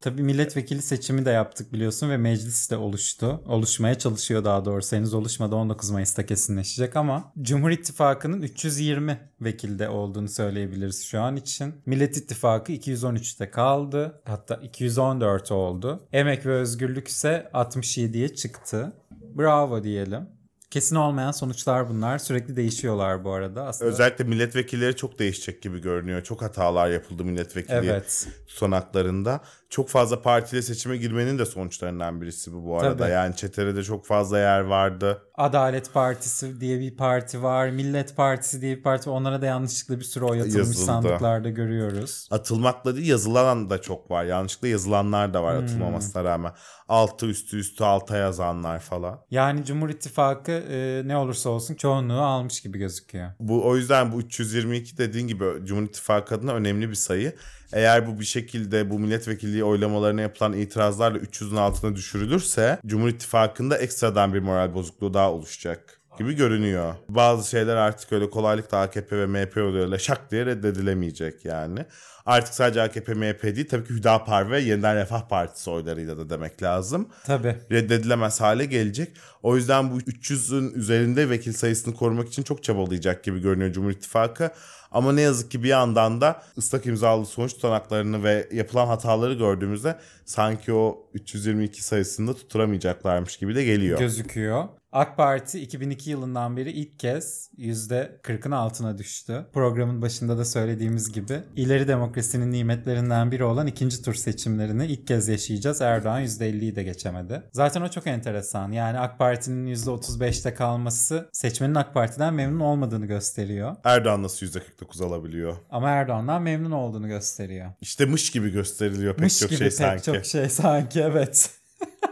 Tabii 0.00 0.22
milletvekili 0.22 0.82
seçimi 0.82 1.24
de 1.24 1.30
yaptık 1.30 1.72
biliyorsun 1.72 2.10
ve 2.10 2.16
meclis 2.16 2.70
de 2.70 2.76
oluştu. 2.76 3.42
Oluşmaya 3.46 3.98
çalışıyor 3.98 4.44
daha 4.44 4.64
doğrusu. 4.64 4.96
Henüz 4.96 5.14
oluşmadı 5.14 5.54
19 5.54 5.90
Mayıs'ta 5.90 6.26
kesinleşecek 6.26 6.96
ama 6.96 7.32
Cumhur 7.42 7.70
İttifakı'nın 7.70 8.42
320 8.42 9.18
vekilde 9.40 9.88
olduğunu 9.88 10.28
söyleyebiliriz 10.28 11.04
şu 11.04 11.20
an 11.20 11.36
için. 11.36 11.74
Millet 11.86 12.16
İttifakı 12.16 12.72
213'te 12.72 13.50
kaldı. 13.50 14.22
Hatta 14.24 14.54
214 14.54 15.52
oldu. 15.52 16.06
Emek 16.12 16.46
ve 16.46 16.52
Özgürlük 16.52 17.08
ise 17.08 17.50
67'ye 17.54 18.28
çıktı. 18.34 18.92
Bravo 19.38 19.84
diyelim. 19.84 20.28
Kesin 20.70 20.96
olmayan 20.96 21.30
sonuçlar 21.30 21.88
bunlar. 21.88 22.18
Sürekli 22.18 22.56
değişiyorlar 22.56 23.24
bu 23.24 23.32
arada. 23.32 23.64
Aslında 23.66 23.90
Özellikle 23.90 24.24
milletvekilleri 24.24 24.96
çok 24.96 25.18
değişecek 25.18 25.62
gibi 25.62 25.80
görünüyor. 25.80 26.22
Çok 26.22 26.42
hatalar 26.42 26.90
yapıldı 26.90 27.24
milletvekili 27.24 27.74
Evet. 27.76 28.28
tutanaklarında. 28.48 29.40
Çok 29.70 29.88
fazla 29.88 30.22
partiyle 30.22 30.62
seçime 30.62 30.96
girmenin 30.96 31.38
de 31.38 31.46
sonuçlarından 31.46 32.20
birisi 32.20 32.52
bu 32.52 32.64
bu 32.66 32.78
arada. 32.78 32.96
Tabii. 32.96 33.10
Yani 33.10 33.36
çeterede 33.36 33.82
çok 33.82 34.06
fazla 34.06 34.38
yer 34.38 34.60
vardı. 34.60 35.22
Adalet 35.34 35.92
Partisi 35.92 36.60
diye 36.60 36.80
bir 36.80 36.96
parti 36.96 37.42
var. 37.42 37.68
Millet 37.70 38.16
Partisi 38.16 38.60
diye 38.60 38.76
bir 38.76 38.82
parti. 38.82 39.10
Onlara 39.10 39.42
da 39.42 39.46
yanlışlıkla 39.46 39.98
bir 39.98 40.04
sürü 40.04 40.24
oy 40.24 40.38
atılmış 40.40 40.56
Yazıldı. 40.56 40.84
sandıklarda 40.84 41.50
görüyoruz. 41.50 42.28
Atılmakla 42.30 42.96
değil 42.96 43.08
yazılan 43.08 43.70
da 43.70 43.80
çok 43.82 44.10
var. 44.10 44.24
Yanlışlıkla 44.24 44.68
yazılanlar 44.68 45.34
da 45.34 45.42
var 45.42 45.56
Hmm. 45.58 45.64
atılmamasına 45.64 46.24
rağmen. 46.24 46.52
Altı 46.88 47.26
üstü 47.26 47.58
üstü 47.58 47.84
alta 47.84 48.16
yazanlar 48.16 48.78
falan. 48.78 49.20
Yani 49.30 49.64
Cumhur 49.64 49.88
İttifakı 49.88 50.52
e, 50.52 51.02
ne 51.08 51.16
olursa 51.16 51.50
olsun 51.50 51.74
çoğunluğu 51.74 52.20
almış 52.20 52.60
gibi 52.60 52.78
gözüküyor. 52.78 53.30
Bu 53.40 53.66
o 53.68 53.76
yüzden 53.76 54.12
bu 54.12 54.20
322 54.20 54.98
dediğin 54.98 55.26
gibi 55.28 55.44
Cumhur 55.64 55.82
İttifakı 55.82 56.34
adına 56.34 56.52
önemli 56.52 56.90
bir 56.90 56.94
sayı. 56.94 57.34
Eğer 57.72 58.06
bu 58.06 58.20
bir 58.20 58.24
şekilde 58.24 58.90
bu 58.90 58.98
milletvekilliği 58.98 59.64
oylamalarına 59.64 60.20
yapılan 60.20 60.52
itirazlarla 60.52 61.18
300'ün 61.18 61.56
altına 61.56 61.96
düşürülürse 61.96 62.78
Cumhur 62.86 63.08
İttifakı'nda 63.08 63.78
ekstradan 63.78 64.34
bir 64.34 64.40
moral 64.40 64.74
bozukluğu 64.74 65.14
daha 65.14 65.32
oluşacak. 65.32 65.99
Gibi 66.18 66.36
görünüyor. 66.36 66.94
Bazı 67.08 67.50
şeyler 67.50 67.76
artık 67.76 68.12
öyle 68.12 68.30
kolaylıkla 68.30 68.80
AKP 68.80 69.18
ve 69.18 69.26
MHP 69.26 69.56
oylarıyla 69.56 69.98
şak 69.98 70.30
diye 70.30 70.46
reddedilemeyecek 70.46 71.44
yani. 71.44 71.84
Artık 72.26 72.54
sadece 72.54 72.82
AKP, 72.82 73.14
MHP 73.14 73.42
değil 73.42 73.68
tabii 73.68 73.84
ki 73.84 73.94
Hüdapar 73.94 74.50
ve 74.50 74.60
Yeniden 74.60 74.96
Refah 74.96 75.28
Partisi 75.28 75.70
oylarıyla 75.70 76.18
da 76.18 76.30
demek 76.30 76.62
lazım. 76.62 77.08
Tabii. 77.26 77.56
Reddedilemez 77.70 78.40
hale 78.40 78.64
gelecek. 78.64 79.16
O 79.42 79.56
yüzden 79.56 79.90
bu 79.90 79.98
300'ün 79.98 80.74
üzerinde 80.74 81.30
vekil 81.30 81.52
sayısını 81.52 81.94
korumak 81.94 82.28
için 82.28 82.42
çok 82.42 82.62
çabalayacak 82.62 83.24
gibi 83.24 83.40
görünüyor 83.40 83.72
Cumhur 83.72 83.90
İttifakı. 83.90 84.50
Ama 84.90 85.12
ne 85.12 85.20
yazık 85.20 85.50
ki 85.50 85.62
bir 85.62 85.68
yandan 85.68 86.20
da 86.20 86.42
ıslak 86.58 86.86
imzalı 86.86 87.26
sonuç 87.26 87.54
tutanaklarını 87.54 88.24
ve 88.24 88.48
yapılan 88.52 88.86
hataları 88.86 89.34
gördüğümüzde 89.34 89.98
sanki 90.24 90.72
o 90.72 91.08
322 91.14 91.84
sayısını 91.84 92.28
da 92.28 92.34
tutturamayacaklarmış 92.34 93.36
gibi 93.36 93.54
de 93.54 93.64
geliyor. 93.64 93.98
gözüküyor. 93.98 94.68
AK 94.92 95.16
Parti 95.16 95.60
2002 95.60 96.10
yılından 96.10 96.56
beri 96.56 96.70
ilk 96.72 96.98
kez 96.98 97.50
%40'ın 97.58 98.50
altına 98.50 98.98
düştü. 98.98 99.46
Programın 99.52 100.02
başında 100.02 100.38
da 100.38 100.44
söylediğimiz 100.44 101.12
gibi 101.12 101.40
ileri 101.56 101.88
demokrasinin 101.88 102.52
nimetlerinden 102.52 103.30
biri 103.32 103.44
olan 103.44 103.66
ikinci 103.66 104.02
tur 104.02 104.14
seçimlerini 104.14 104.86
ilk 104.86 105.06
kez 105.06 105.28
yaşayacağız. 105.28 105.80
Erdoğan 105.80 106.22
%50'yi 106.22 106.76
de 106.76 106.82
geçemedi. 106.82 107.42
Zaten 107.52 107.82
o 107.82 107.88
çok 107.88 108.06
enteresan. 108.06 108.72
Yani 108.72 108.98
AK 108.98 109.18
Parti'nin 109.18 109.74
%35'te 109.74 110.54
kalması 110.54 111.28
seçmenin 111.32 111.74
AK 111.74 111.94
Parti'den 111.94 112.34
memnun 112.34 112.60
olmadığını 112.60 113.06
gösteriyor. 113.06 113.76
Erdoğan 113.84 114.22
nasıl 114.22 114.46
%49 114.46 115.04
alabiliyor? 115.04 115.56
Ama 115.70 115.90
Erdoğan'dan 115.90 116.42
memnun 116.42 116.70
olduğunu 116.70 117.08
gösteriyor. 117.08 117.70
İşte 117.80 118.04
mış 118.04 118.30
gibi 118.30 118.50
gösteriliyor 118.50 119.14
pek 119.14 119.22
Mış 119.22 119.38
çok 119.38 119.50
gibi 119.50 119.58
şey 119.58 119.68
pek 119.68 119.76
sanki. 119.76 120.04
çok 120.04 120.26
şey 120.26 120.48
sanki 120.48 121.00
evet. 121.00 121.50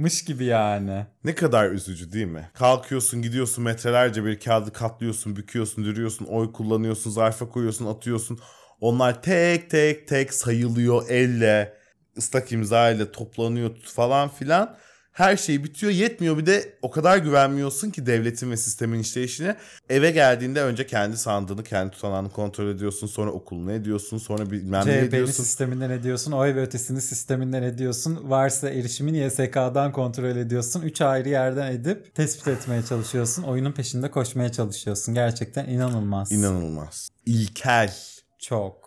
Mış 0.00 0.24
gibi 0.24 0.44
yani. 0.44 1.06
Ne 1.24 1.34
kadar 1.34 1.70
üzücü 1.70 2.12
değil 2.12 2.26
mi? 2.26 2.50
Kalkıyorsun 2.54 3.22
gidiyorsun 3.22 3.64
metrelerce 3.64 4.24
bir 4.24 4.40
kağıdı 4.40 4.72
katlıyorsun, 4.72 5.36
büküyorsun, 5.36 5.84
dürüyorsun, 5.84 6.24
oy 6.24 6.52
kullanıyorsun, 6.52 7.10
zarfa 7.10 7.48
koyuyorsun, 7.48 7.86
atıyorsun. 7.86 8.38
Onlar 8.80 9.22
tek 9.22 9.70
tek 9.70 10.08
tek 10.08 10.34
sayılıyor 10.34 11.08
elle, 11.08 11.76
ıslak 12.18 12.52
imza 12.52 12.90
ile 12.90 13.12
toplanıyor 13.12 13.76
falan 13.84 14.28
filan. 14.28 14.76
Her 15.20 15.36
şey 15.36 15.64
bitiyor 15.64 15.92
yetmiyor 15.92 16.38
bir 16.38 16.46
de 16.46 16.72
o 16.82 16.90
kadar 16.90 17.18
güvenmiyorsun 17.18 17.90
ki 17.90 18.06
devletin 18.06 18.50
ve 18.50 18.56
sistemin 18.56 18.98
işleyişine. 18.98 19.56
Eve 19.88 20.10
geldiğinde 20.10 20.62
önce 20.62 20.86
kendi 20.86 21.16
sandığını, 21.16 21.64
kendi 21.64 21.90
tutanağını 21.90 22.30
kontrol 22.30 22.68
ediyorsun. 22.68 23.06
Sonra 23.06 23.30
okulunu 23.30 23.72
ediyorsun. 23.72 24.18
Sonra 24.18 24.50
bilmem 24.50 24.80
ne 24.80 24.84
CHP'nin 24.84 25.06
ediyorsun. 25.06 25.42
sisteminden 25.42 25.90
ediyorsun, 25.90 26.32
oy 26.32 26.54
ve 26.54 26.62
ötesini 26.62 27.00
sisteminden 27.00 27.62
ediyorsun. 27.62 28.30
Varsa 28.30 28.70
erişimin 28.70 29.14
YSK'dan 29.14 29.92
kontrol 29.92 30.36
ediyorsun. 30.36 30.82
Üç 30.82 31.00
ayrı 31.00 31.28
yerden 31.28 31.72
edip 31.72 32.14
tespit 32.14 32.48
etmeye 32.48 32.82
çalışıyorsun. 32.82 33.42
Oyunun 33.42 33.72
peşinde 33.72 34.10
koşmaya 34.10 34.52
çalışıyorsun. 34.52 35.14
Gerçekten 35.14 35.68
inanılmaz. 35.68 36.32
İnanılmaz. 36.32 37.10
İlkel. 37.26 37.94
Çok. 38.38 38.79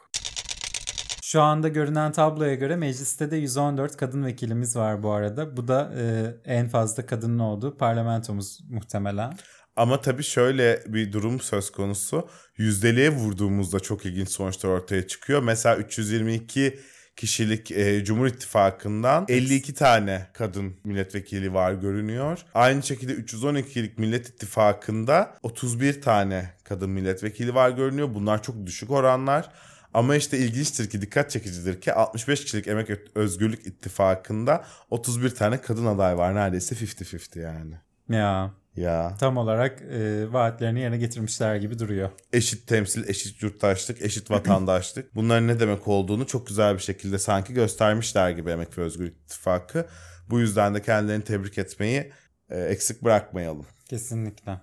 Şu 1.33 1.41
anda 1.41 1.67
görünen 1.67 2.11
tabloya 2.11 2.55
göre 2.55 2.75
mecliste 2.75 3.31
de 3.31 3.37
114 3.37 3.97
kadın 3.97 4.25
vekilimiz 4.25 4.75
var 4.75 5.03
bu 5.03 5.11
arada. 5.11 5.57
Bu 5.57 5.67
da 5.67 5.93
e, 5.97 6.35
en 6.45 6.69
fazla 6.69 7.05
kadının 7.05 7.39
olduğu 7.39 7.77
parlamentomuz 7.77 8.59
muhtemelen. 8.69 9.37
Ama 9.75 10.01
tabii 10.01 10.23
şöyle 10.23 10.83
bir 10.87 11.11
durum 11.11 11.39
söz 11.39 11.71
konusu. 11.71 12.29
Yüzdeliğe 12.57 13.09
vurduğumuzda 13.09 13.79
çok 13.79 14.05
ilginç 14.05 14.29
sonuçlar 14.29 14.69
ortaya 14.69 15.07
çıkıyor. 15.07 15.43
Mesela 15.43 15.75
322 15.75 16.79
kişilik 17.15 17.71
e, 17.71 18.03
Cumhur 18.03 18.27
İttifakı'ndan 18.27 19.25
52 19.29 19.73
tane 19.73 20.27
kadın 20.33 20.75
milletvekili 20.83 21.53
var 21.53 21.73
görünüyor. 21.73 22.39
Aynı 22.53 22.83
şekilde 22.83 23.13
312'lik 23.13 23.97
Millet 23.97 24.29
İttifakı'nda 24.29 25.35
31 25.43 26.01
tane 26.01 26.53
kadın 26.63 26.89
milletvekili 26.89 27.55
var 27.55 27.69
görünüyor. 27.69 28.13
Bunlar 28.13 28.43
çok 28.43 28.65
düşük 28.65 28.91
oranlar. 28.91 29.49
Ama 29.93 30.15
işte 30.15 30.37
ilginçtir 30.37 30.89
ki 30.89 31.01
dikkat 31.01 31.31
çekicidir 31.31 31.81
ki 31.81 31.93
65 31.93 32.43
kişilik 32.43 32.67
Emek 32.67 32.89
Özgürlük 33.15 33.67
İttifakı'nda 33.67 34.65
31 34.89 35.29
tane 35.29 35.61
kadın 35.61 35.85
aday 35.85 36.17
var. 36.17 36.35
Neredeyse 36.35 36.75
50-50 36.75 37.39
yani. 37.39 37.75
Ya 38.09 38.51
Ya. 38.75 39.15
tam 39.19 39.37
olarak 39.37 39.81
e, 39.81 40.33
vaatlerini 40.33 40.79
yerine 40.79 40.97
getirmişler 40.97 41.55
gibi 41.55 41.79
duruyor. 41.79 42.09
eşit 42.33 42.67
temsil, 42.67 43.09
eşit 43.09 43.43
yurttaşlık, 43.43 44.01
eşit 44.01 44.31
vatandaşlık. 44.31 45.15
Bunların 45.15 45.47
ne 45.47 45.59
demek 45.59 45.87
olduğunu 45.87 46.27
çok 46.27 46.47
güzel 46.47 46.73
bir 46.73 46.79
şekilde 46.79 47.19
sanki 47.19 47.53
göstermişler 47.53 48.29
gibi 48.29 48.49
Emek 48.49 48.77
ve 48.77 48.81
Özgürlük 48.81 49.17
İttifakı. 49.17 49.87
Bu 50.29 50.39
yüzden 50.39 50.75
de 50.75 50.81
kendilerini 50.81 51.23
tebrik 51.23 51.57
etmeyi 51.57 52.11
e, 52.49 52.59
eksik 52.61 53.03
bırakmayalım. 53.03 53.65
Kesinlikle. 53.89 54.59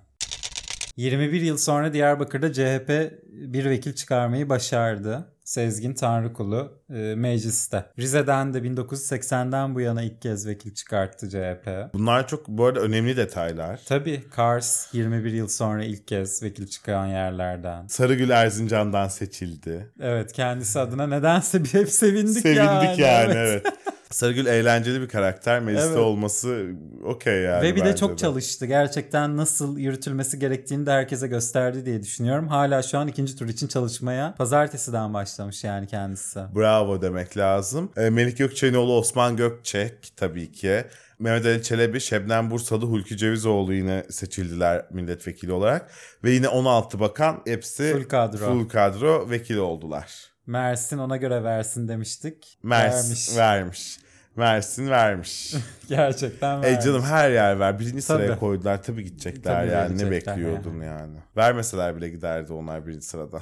21 1.00 1.40
yıl 1.40 1.56
sonra 1.58 1.92
Diyarbakır'da 1.92 2.52
CHP 2.52 3.12
bir 3.32 3.64
vekil 3.70 3.92
çıkarmayı 3.92 4.48
başardı. 4.48 5.28
Sezgin 5.44 5.94
Tanrıkulu 5.94 6.82
e, 6.90 7.14
mecliste. 7.16 7.86
Rize'den 7.98 8.54
de 8.54 8.58
1980'den 8.58 9.74
bu 9.74 9.80
yana 9.80 10.02
ilk 10.02 10.22
kez 10.22 10.46
vekil 10.46 10.74
çıkarttı 10.74 11.28
CHP. 11.30 11.94
Bunlar 11.94 12.28
çok 12.28 12.48
bu 12.48 12.64
arada 12.64 12.80
önemli 12.80 13.16
detaylar. 13.16 13.80
Tabii 13.86 14.22
Kars 14.30 14.94
21 14.94 15.32
yıl 15.32 15.48
sonra 15.48 15.84
ilk 15.84 16.08
kez 16.08 16.42
vekil 16.42 16.66
çıkan 16.66 17.06
yerlerden. 17.06 17.86
Sarıgül 17.86 18.30
Erzincan'dan 18.30 19.08
seçildi. 19.08 19.90
Evet 20.00 20.32
kendisi 20.32 20.80
adına 20.80 21.06
nedense 21.06 21.64
bir 21.64 21.74
hep 21.74 21.88
sevindik, 21.88 22.42
Sevindik 22.42 22.98
yani. 22.98 23.00
yani, 23.00 23.32
evet. 23.36 23.66
Sarıgül 24.10 24.46
eğlenceli 24.46 25.00
bir 25.00 25.08
karakter. 25.08 25.60
Mecliste 25.60 25.88
Evet. 25.88 25.98
olması 25.98 26.66
okey 27.04 27.40
yani. 27.42 27.62
Ve 27.62 27.76
bir 27.76 27.84
de 27.84 27.96
çok 27.96 28.18
çalıştı. 28.18 28.66
Gerçekten 28.66 29.36
nasıl 29.36 29.78
yürütülmesi 29.78 30.38
gerektiğini 30.38 30.86
de 30.86 30.90
herkese 30.90 31.26
gösterdi 31.28 31.86
diye 31.86 32.02
düşünüyorum. 32.02 32.48
Hala 32.48 32.82
şu 32.82 32.98
an 32.98 33.08
ikinci 33.08 33.36
tur 33.36 33.48
için 33.48 33.68
çalışmaya 33.68 34.34
pazartesiden 34.38 35.14
başlamış 35.14 35.64
yani 35.64 35.86
kendisi. 35.86 36.40
Bravo 36.54 37.02
demek 37.02 37.36
lazım. 37.36 37.92
E, 37.96 38.10
Melik 38.10 38.38
Gökçe'nin 38.38 38.74
oğlu 38.74 38.98
Osman 38.98 39.36
Gökçek 39.36 40.12
tabii 40.16 40.52
ki. 40.52 40.84
Mehmet 41.18 41.46
Ali 41.46 41.62
Çelebi, 41.62 42.00
Şebnem 42.00 42.50
Bursalı, 42.50 42.84
Hulki 42.86 43.16
Cevizoğlu 43.16 43.74
yine 43.74 44.04
seçildiler 44.10 44.84
milletvekili 44.90 45.52
olarak. 45.52 45.90
Ve 46.24 46.30
yine 46.30 46.48
16 46.48 47.00
bakan 47.00 47.42
hepsi 47.46 47.92
Full 47.92 48.04
kadro. 48.08 48.38
full 48.38 48.68
kadro 48.68 49.30
vekili 49.30 49.60
oldular. 49.60 50.30
Mersin 50.50 50.98
ona 50.98 51.16
göre 51.16 51.44
versin 51.44 51.88
demiştik. 51.88 52.58
Mersin 52.62 53.08
Vermiş. 53.08 53.36
vermiş. 53.36 53.98
Mersin 54.36 54.90
vermiş. 54.90 55.54
Gerçekten 55.88 56.62
vermiş. 56.62 56.78
Ey 56.78 56.84
canım 56.84 57.02
her 57.02 57.30
yer 57.30 57.60
ver. 57.60 57.78
Birinci 57.78 58.02
sıraya 58.02 58.28
Tabii. 58.28 58.38
koydular. 58.38 58.82
Tabii 58.82 59.04
gidecekler 59.04 59.60
Tabii 59.62 59.72
yani. 59.72 59.98
Ne 59.98 60.10
verecekler 60.10 60.36
bekliyordun 60.36 60.80
yani. 60.80 61.16
Vermeseler 61.36 61.96
bile 61.96 62.08
giderdi 62.08 62.52
onlar 62.52 62.86
birinci 62.86 63.06
sıradan. 63.06 63.40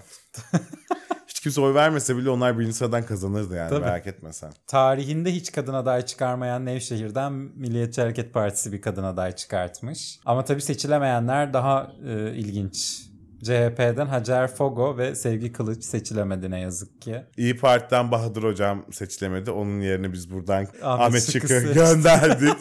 Hiç 1.29 1.41
kimse 1.41 1.61
oy 1.61 1.75
vermese 1.75 2.17
bile 2.17 2.31
onlar 2.31 2.59
birinci 2.59 2.73
sıradan 2.75 3.07
kazanırdı 3.07 3.57
yani 3.57 3.71
Tabii. 3.71 3.85
merak 3.85 4.07
etme 4.07 4.33
sen. 4.33 4.53
Tarihinde 4.67 5.33
hiç 5.35 5.53
kadın 5.53 5.75
aday 5.75 6.07
çıkarmayan 6.07 6.67
Nevşehir'den 6.67 7.33
Milliyetçi 7.33 8.01
Hareket 8.01 8.35
Partisi 8.35 8.73
bir 8.73 8.81
kadın 8.81 9.05
aday 9.05 9.33
çıkartmış. 9.33 10.21
Ama 10.27 10.45
tabii 10.45 10.63
seçilemeyenler 10.63 11.53
daha 11.53 11.93
e, 12.09 12.35
ilginç. 12.35 13.09
CHP'den 13.43 14.07
Hacer 14.07 14.55
Fogo 14.55 14.99
ve 14.99 15.15
Sevgi 15.15 15.53
Kılıç 15.53 15.85
seçilemedi 15.85 16.51
ne 16.51 16.61
yazık 16.61 17.03
ki. 17.03 17.23
İyi 17.37 17.57
Parti'den 17.57 18.11
Bahadır 18.11 18.43
Hocam 18.43 18.85
seçilemedi. 18.91 19.51
Onun 19.51 19.81
yerine 19.81 20.13
biz 20.13 20.31
buradan 20.31 20.67
Ahmet, 20.83 20.83
Ahmet 20.83 21.33
Şık'ı 21.33 21.61
gönderdik. 21.75 22.59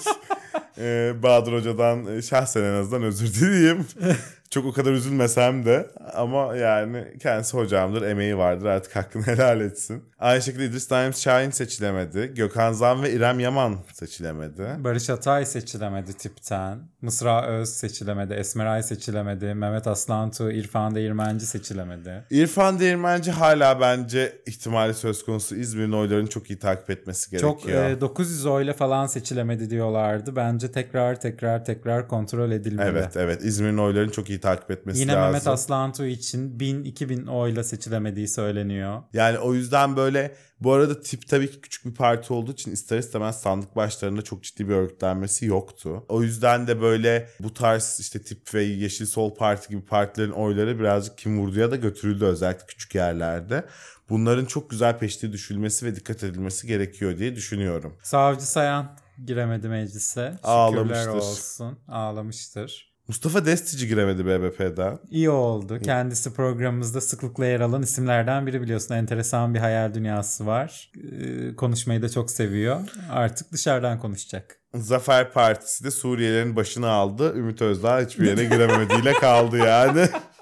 Ee, 0.77 1.13
Bahadır 1.23 1.53
Hoca'dan 1.53 2.17
e, 2.17 2.21
şahsen 2.21 2.63
en 2.63 2.73
azından 2.73 3.03
özür 3.03 3.33
dileyeyim. 3.33 3.85
Çok 4.49 4.65
o 4.65 4.71
kadar 4.73 4.91
üzülmesem 4.91 5.65
de 5.65 5.87
ama 6.13 6.55
yani 6.55 7.05
kendisi 7.19 7.57
hocamdır, 7.57 8.01
emeği 8.01 8.37
vardır 8.37 8.65
artık 8.65 8.95
hakkını 8.95 9.23
helal 9.27 9.61
etsin. 9.61 10.03
Aynı 10.19 10.41
şekilde 10.41 10.65
İdris 10.65 10.91
Naim 10.91 11.13
Şahin 11.13 11.49
seçilemedi. 11.49 12.31
Gökhan 12.35 12.73
Zan 12.73 13.03
ve 13.03 13.11
İrem 13.11 13.39
Yaman 13.39 13.75
seçilemedi. 13.93 14.67
Barış 14.79 15.09
Atay 15.09 15.45
seçilemedi 15.45 16.13
tipten. 16.13 16.79
Mısra 17.01 17.47
Öz 17.47 17.69
seçilemedi. 17.69 18.33
Esmeray 18.33 18.83
seçilemedi. 18.83 19.53
Mehmet 19.53 19.87
Aslantu, 19.87 20.51
İrfan 20.51 20.95
Değirmenci 20.95 21.45
seçilemedi. 21.45 22.25
İrfan 22.29 22.79
Değirmenci 22.79 23.31
hala 23.31 23.79
bence 23.81 24.41
ihtimali 24.45 24.93
söz 24.93 25.25
konusu 25.25 25.55
İzmir'in 25.55 25.91
oylarını 25.91 26.27
çok 26.27 26.49
iyi 26.49 26.59
takip 26.59 26.89
etmesi 26.89 27.31
gerekiyor. 27.31 27.53
Çok 27.61 27.69
e, 27.69 28.01
900 28.01 28.45
oyla 28.45 28.73
falan 28.73 29.07
seçilemedi 29.07 29.69
diyorlardı. 29.69 30.35
Bence 30.35 30.71
tekrar 30.71 31.19
tekrar 31.19 31.65
tekrar 31.65 32.07
kontrol 32.07 32.51
edilmeli. 32.51 32.89
Evet 32.89 33.17
evet 33.17 33.43
İzmir'in 33.43 33.77
oylarını 33.77 34.11
çok 34.11 34.29
iyi 34.29 34.36
takip 34.41 34.71
etmesi 34.71 34.99
Yine 34.99 35.11
lazım. 35.13 35.31
Mehmet 35.31 35.47
Aslantu 35.47 36.05
için 36.05 36.59
1000-2000 36.59 37.29
oyla 37.29 37.63
seçilemediği 37.63 38.27
söyleniyor. 38.27 39.03
Yani 39.13 39.39
o 39.39 39.53
yüzden 39.53 39.95
böyle 39.97 40.35
bu 40.59 40.73
arada 40.73 41.01
tip 41.01 41.27
tabii 41.27 41.51
ki 41.51 41.61
küçük 41.61 41.85
bir 41.85 41.93
parti 41.93 42.33
olduğu 42.33 42.51
için 42.51 42.71
ister 42.71 42.97
istemez 42.97 43.41
sandık 43.41 43.75
başlarında 43.75 44.21
çok 44.21 44.43
ciddi 44.43 44.69
bir 44.69 44.73
örgütlenmesi 44.73 45.45
yoktu. 45.45 46.05
O 46.09 46.23
yüzden 46.23 46.67
de 46.67 46.81
böyle 46.81 47.29
bu 47.39 47.53
tarz 47.53 47.97
işte 47.99 48.21
tip 48.21 48.53
ve 48.53 48.63
Yeşil 48.63 49.05
Sol 49.05 49.35
Parti 49.35 49.69
gibi 49.69 49.85
partilerin 49.85 50.31
oyları 50.31 50.79
birazcık 50.79 51.17
kim 51.17 51.39
vurduya 51.39 51.71
da 51.71 51.75
götürüldü 51.75 52.25
özellikle 52.25 52.65
küçük 52.65 52.95
yerlerde. 52.95 53.65
Bunların 54.09 54.45
çok 54.45 54.69
güzel 54.69 54.97
peşte 54.97 55.31
düşülmesi 55.31 55.85
ve 55.85 55.95
dikkat 55.95 56.23
edilmesi 56.23 56.67
gerekiyor 56.67 57.17
diye 57.17 57.35
düşünüyorum. 57.35 57.93
Savcı 58.03 58.45
Sayan 58.51 58.97
giremedi 59.25 59.69
meclise. 59.69 60.31
Şükürler 60.31 60.53
Ağlamıştır. 60.53 61.07
olsun. 61.07 61.79
Ağlamıştır. 61.87 62.86
Mustafa 63.07 63.45
Destici 63.45 63.87
giremedi 63.87 64.25
BBP'den. 64.25 64.99
İyi 65.09 65.29
oldu. 65.29 65.79
Kendisi 65.79 66.33
programımızda 66.33 67.01
sıklıkla 67.01 67.45
yer 67.45 67.59
alan 67.59 67.81
isimlerden 67.81 68.47
biri 68.47 68.61
biliyorsun. 68.61 68.95
Enteresan 68.95 69.53
bir 69.53 69.59
hayal 69.59 69.93
dünyası 69.93 70.45
var. 70.45 70.91
Ee, 70.97 71.55
konuşmayı 71.55 72.01
da 72.01 72.09
çok 72.09 72.31
seviyor. 72.31 72.79
Artık 73.11 73.51
dışarıdan 73.51 73.99
konuşacak. 73.99 74.59
Zafer 74.75 75.31
Partisi 75.33 75.83
de 75.83 75.91
Suriyelilerin 75.91 76.55
başını 76.55 76.87
aldı. 76.87 77.33
Ümit 77.35 77.61
Özdağ 77.61 78.01
hiçbir 78.01 78.25
yere 78.27 78.43
giremediğiyle 78.43 79.13
kaldı 79.13 79.57
yani. 79.57 80.07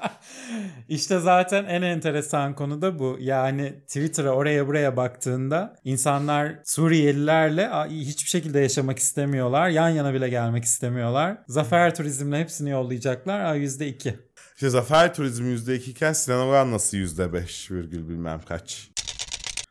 İşte 0.89 1.19
zaten 1.19 1.65
en 1.65 1.81
enteresan 1.81 2.55
konu 2.55 2.81
da 2.81 2.99
bu. 2.99 3.17
Yani 3.19 3.73
Twitter'a 3.87 4.31
oraya 4.31 4.67
buraya 4.67 4.97
baktığında 4.97 5.75
insanlar 5.83 6.55
Suriyelilerle 6.65 7.69
a- 7.69 7.87
hiçbir 7.87 8.29
şekilde 8.29 8.59
yaşamak 8.59 8.99
istemiyorlar. 8.99 9.69
Yan 9.69 9.89
yana 9.89 10.13
bile 10.13 10.29
gelmek 10.29 10.63
istemiyorlar. 10.63 11.37
Zafer 11.47 11.95
turizmle 11.95 12.39
hepsini 12.39 12.69
yollayacaklar. 12.69 13.39
Aa, 13.39 13.55
%2. 13.55 14.13
İşte 14.55 14.69
Zafer 14.69 15.13
Turizm 15.13 15.43
%2 15.45 15.91
iken 15.91 16.13
Sinan 16.13 16.47
Ogan 16.47 16.71
nasıl 16.71 16.97
%5 16.97 17.71
virgül 17.71 18.09
bilmem 18.09 18.41
kaç. 18.47 18.89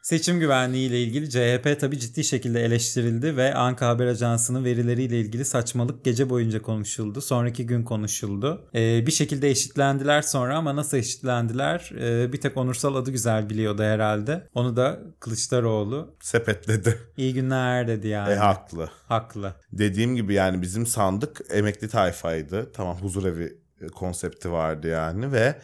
Seçim 0.05 0.41
güvenliği 0.41 0.89
ile 0.89 1.03
ilgili 1.03 1.31
CHP 1.31 1.81
tabii 1.81 1.99
ciddi 1.99 2.25
şekilde 2.25 2.65
eleştirildi 2.65 3.37
ve 3.37 3.55
Anka 3.55 3.89
Haber 3.89 4.07
Ajansı'nın 4.07 4.65
verileriyle 4.65 5.21
ilgili 5.21 5.45
saçmalık 5.45 6.05
gece 6.05 6.31
boyunca 6.31 6.63
konuşuldu. 6.63 7.21
Sonraki 7.21 7.67
gün 7.67 7.83
konuşuldu. 7.83 8.69
Ee, 8.75 9.07
bir 9.07 9.13
şekilde 9.13 9.51
eşitlendiler 9.51 10.23
sonra 10.23 10.57
ama 10.57 10.77
nasıl 10.77 10.97
eşitlendiler? 10.97 11.91
Ee, 12.01 12.33
bir 12.33 12.41
tek 12.41 12.57
Onursal 12.57 12.95
adı 12.95 13.11
güzel 13.11 13.51
biliyordu 13.51 13.83
herhalde. 13.83 14.49
Onu 14.55 14.77
da 14.77 15.01
Kılıçdaroğlu 15.21 16.17
Sepetledi. 16.21 16.99
iyi 17.17 17.35
günler 17.35 17.89
dedi 17.89 18.09
yani. 18.09 18.33
E 18.33 18.37
haklı. 18.37 18.91
Haklı. 19.09 19.55
Dediğim 19.73 20.17
gibi 20.17 20.35
yani 20.35 20.63
bizim 20.63 20.87
sandık 20.87 21.41
emekli 21.51 21.89
tayfaydı. 21.89 22.73
Tamam 22.73 22.97
huzurevi 22.97 23.59
konsepti 23.95 24.53
vardı 24.53 24.89
yani 24.89 25.33
ve 25.33 25.55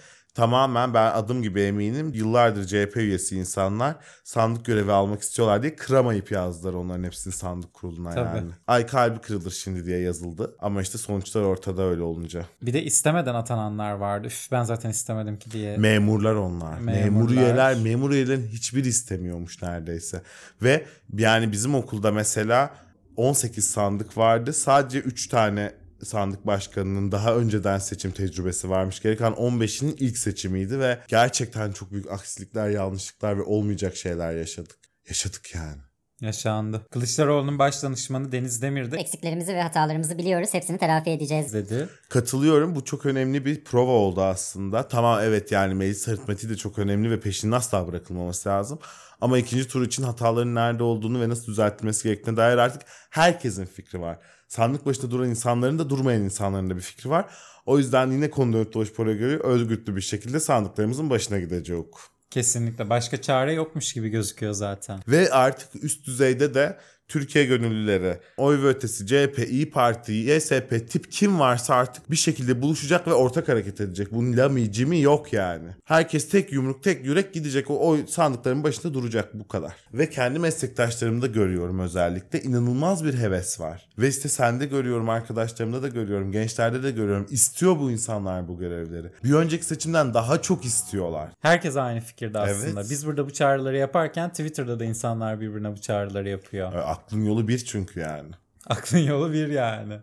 tamamen 0.41 0.95
ben 0.95 1.13
adım 1.13 1.43
gibi 1.43 1.61
eminim 1.61 2.13
yıllardır 2.15 2.67
CHP 2.67 2.97
üyesi 2.97 3.37
insanlar 3.37 3.97
sandık 4.25 4.65
görevi 4.65 4.93
almak 4.93 5.23
istiyorlar 5.23 5.63
diye 5.63 5.77
kıramayıp 5.77 6.31
yazdılar 6.31 6.73
onların 6.73 7.05
hepsini 7.05 7.33
sandık 7.33 7.75
kuruluna 7.75 8.11
Tabii. 8.11 8.37
yani. 8.37 8.51
Ay 8.67 8.87
kalbi 8.87 9.19
kırılır 9.19 9.51
şimdi 9.51 9.87
diye 9.87 9.99
yazıldı 10.01 10.57
ama 10.61 10.83
işte 10.83 10.99
sonuçlar 10.99 11.43
ortada 11.43 11.83
öyle 11.83 12.03
olunca. 12.03 12.45
Bir 12.63 12.73
de 12.73 12.83
istemeden 12.83 13.35
atananlar 13.35 13.93
vardı. 13.93 14.27
Üf, 14.27 14.49
ben 14.53 14.63
zaten 14.63 14.91
istemedim 14.91 15.39
ki 15.39 15.51
diye. 15.51 15.77
Memurlar 15.77 16.35
onlar. 16.35 16.79
Memurlar. 16.79 17.05
Memur 17.05 17.31
üyeler, 17.31 17.77
memur 17.77 18.11
üyelerin 18.11 18.47
hiçbir 18.47 18.85
istemiyormuş 18.85 19.63
neredeyse. 19.63 20.23
Ve 20.63 20.87
yani 21.19 21.53
bizim 21.53 21.75
okulda 21.75 22.13
mesela 22.13 22.71
18 23.17 23.71
sandık 23.71 24.17
vardı. 24.17 24.53
Sadece 24.53 24.99
3 24.99 25.29
tane 25.29 25.73
sandık 26.05 26.47
başkanının 26.47 27.13
daha 27.13 27.35
önceden 27.37 27.79
seçim 27.79 28.11
tecrübesi 28.11 28.71
varmış. 28.71 29.03
Gereken 29.03 29.33
15'inin 29.33 29.97
ilk 29.99 30.19
seçimiydi 30.19 30.81
ve 30.81 30.99
gerçekten 31.09 31.73
çok 31.73 31.93
büyük 31.93 32.11
aksilikler, 32.11 32.69
yanlışlıklar 32.69 33.39
ve 33.39 33.43
olmayacak 33.43 33.97
şeyler 33.97 34.33
yaşadık. 34.33 34.77
Yaşadık 35.09 35.55
yani. 35.55 35.81
Yaşandı. 36.21 36.87
Kılıçdaroğlu'nun 36.91 37.59
baş 37.59 37.83
danışmanı 37.83 38.33
Deniz 38.33 38.63
Demir 38.63 38.91
de 38.93 38.97
Eksiklerimizi 38.97 39.55
ve 39.55 39.63
hatalarımızı 39.63 40.19
biliyoruz. 40.19 40.49
Hepsini 40.53 40.79
telafi 40.79 41.11
edeceğiz. 41.11 41.55
dedi. 41.55 41.89
Katılıyorum. 42.09 42.75
Bu 42.75 42.85
çok 42.85 43.07
önemli 43.07 43.45
bir 43.45 43.65
prova 43.65 43.91
oldu 43.91 44.23
aslında. 44.23 44.89
Tamam 44.89 45.21
evet 45.23 45.53
yani 45.53 45.75
meclis 45.75 46.09
aritmetiği 46.09 46.53
de 46.53 46.57
çok 46.57 46.79
önemli 46.79 47.11
ve 47.11 47.21
peşinin 47.21 47.53
asla 47.53 47.87
bırakılmaması 47.87 48.49
lazım. 48.49 48.79
Ama 49.21 49.39
ikinci 49.39 49.69
tur 49.69 49.87
için 49.87 50.03
hataların 50.03 50.55
nerede 50.55 50.83
olduğunu 50.83 51.21
ve 51.21 51.29
nasıl 51.29 51.47
düzeltilmesi 51.47 52.05
gerektiğine 52.05 52.37
dair 52.37 52.59
artık 52.59 52.83
herkesin 53.11 53.65
fikri 53.65 54.01
var. 54.01 54.19
Sandık 54.51 54.87
başında 54.87 55.11
duran 55.11 55.31
insanların 55.31 55.79
da 55.79 55.91
durmayan 55.91 56.23
insanların 56.23 56.71
da 56.71 56.77
bir 56.77 56.81
fikri 56.81 57.11
var. 57.11 57.25
O 57.67 57.79
yüzden 57.79 58.11
yine 58.11 58.31
konu 58.31 58.53
dönüp 58.53 58.73
dolaşıp 58.73 59.01
oraya 59.01 59.17
göre 59.17 59.37
örgütlü 59.37 59.97
bir 59.97 60.01
şekilde 60.01 60.41
sandıklarımızın 60.41 61.11
başına 61.11 61.39
gidecek. 61.39 61.87
Kesinlikle. 62.31 62.91
Başka 62.91 63.23
çare 63.23 63.53
yokmuş 63.53 63.93
gibi 63.93 64.09
gözüküyor 64.09 64.53
zaten. 64.53 65.01
Ve 65.09 65.31
artık 65.31 65.85
üst 65.85 66.07
düzeyde 66.07 66.55
de 66.55 66.79
Türkiye 67.11 67.45
gönüllüleri, 67.45 68.19
oy 68.37 68.63
ve 68.63 68.67
ötesi, 68.67 69.07
CHP, 69.07 69.39
İyi 69.51 69.71
Parti, 69.71 70.13
YSP 70.13 70.89
tip 70.91 71.13
kim 71.13 71.41
varsa 71.41 71.75
artık 71.75 72.11
bir 72.11 72.17
şekilde 72.17 72.63
buluşacak 72.63 73.07
ve 73.07 73.13
ortak 73.13 73.49
hareket 73.49 73.81
edecek. 73.81 74.09
Bunun 74.13 74.37
lami 74.37 74.73
cimi 74.73 75.01
yok 75.01 75.33
yani. 75.33 75.69
Herkes 75.85 76.29
tek 76.29 76.53
yumruk 76.53 76.83
tek 76.83 77.05
yürek 77.05 77.35
gidecek 77.35 77.71
o 77.71 77.89
oy 77.89 78.07
sandıkların 78.07 78.65
başında 78.65 78.95
duracak 78.95 79.35
bu 79.35 79.49
kadar. 79.49 79.73
Ve 79.95 80.11
kendi 80.11 80.39
meslektaşlarımda 80.39 81.27
görüyorum 81.27 81.79
özellikle 81.81 82.43
inanılmaz 82.43 83.05
bir 83.05 83.15
heves 83.15 83.61
var. 83.61 83.89
Ve 83.99 84.09
işte 84.09 84.29
sende 84.29 84.67
görüyorum 84.67 85.09
arkadaşlarımda 85.09 85.83
da 85.83 85.89
görüyorum 85.89 86.33
gençlerde 86.33 86.83
de 86.83 86.91
görüyorum. 86.91 87.27
İstiyor 87.31 87.79
bu 87.79 87.91
insanlar 87.91 88.49
bu 88.49 88.59
görevleri. 88.59 89.07
Bir 89.25 89.33
önceki 89.33 89.65
seçimden 89.65 90.15
daha 90.15 90.43
çok 90.43 90.65
istiyorlar. 90.65 91.29
Herkes 91.41 91.77
aynı 91.77 92.01
fikirde 92.01 92.39
aslında. 92.39 92.81
Evet. 92.81 92.91
Biz 92.91 93.07
burada 93.07 93.27
bu 93.27 93.31
çağrıları 93.33 93.77
yaparken 93.77 94.31
Twitter'da 94.31 94.81
da 94.81 94.85
insanlar 94.85 95.41
birbirine 95.41 95.73
bu 95.73 95.81
çağrıları 95.81 96.29
yapıyor. 96.29 96.73
E, 96.73 96.81
Aklın 97.07 97.25
yolu 97.25 97.49
bir 97.49 97.59
çünkü 97.59 98.01
yani. 98.01 98.31
Aklın 98.67 98.99
yolu 98.99 99.33
bir 99.33 99.49
yani. 99.49 99.95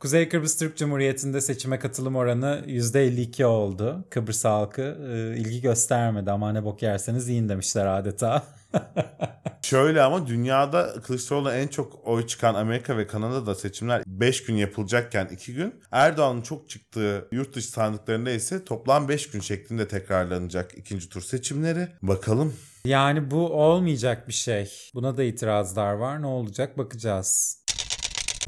Kuzey 0.00 0.28
Kıbrıs 0.28 0.58
Türk 0.58 0.76
Cumhuriyeti'nde 0.76 1.40
seçime 1.40 1.78
katılım 1.78 2.16
oranı 2.16 2.64
%52 2.66 3.44
oldu. 3.44 4.04
Kıbrıs 4.10 4.44
halkı 4.44 4.98
e, 5.12 5.36
ilgi 5.40 5.60
göstermedi 5.60 6.30
ama 6.30 6.52
ne 6.52 6.64
bok 6.64 6.82
yerseniz 6.82 7.28
yiyin 7.28 7.48
demişler 7.48 7.86
adeta. 7.86 8.42
Şöyle 9.62 10.02
ama 10.02 10.26
dünyada 10.26 10.94
Kılıçdaroğlu'na 11.02 11.54
en 11.54 11.68
çok 11.68 12.08
oy 12.08 12.26
çıkan 12.26 12.54
Amerika 12.54 12.96
ve 12.96 13.06
Kanada'da 13.06 13.54
seçimler 13.54 14.02
5 14.06 14.44
gün 14.44 14.56
yapılacakken 14.56 15.26
2 15.26 15.54
gün. 15.54 15.74
Erdoğan'ın 15.92 16.42
çok 16.42 16.68
çıktığı 16.68 17.28
yurt 17.32 17.54
dışı 17.54 17.68
sandıklarında 17.68 18.30
ise 18.30 18.64
toplam 18.64 19.08
5 19.08 19.30
gün 19.30 19.40
şeklinde 19.40 19.88
tekrarlanacak 19.88 20.78
ikinci 20.78 21.08
tur 21.08 21.22
seçimleri. 21.22 21.88
Bakalım. 22.02 22.54
Yani 22.86 23.30
bu 23.30 23.48
olmayacak 23.48 24.28
bir 24.28 24.32
şey. 24.32 24.72
Buna 24.94 25.16
da 25.16 25.22
itirazlar 25.24 25.92
var. 25.92 26.22
Ne 26.22 26.26
olacak 26.26 26.78
bakacağız. 26.78 27.60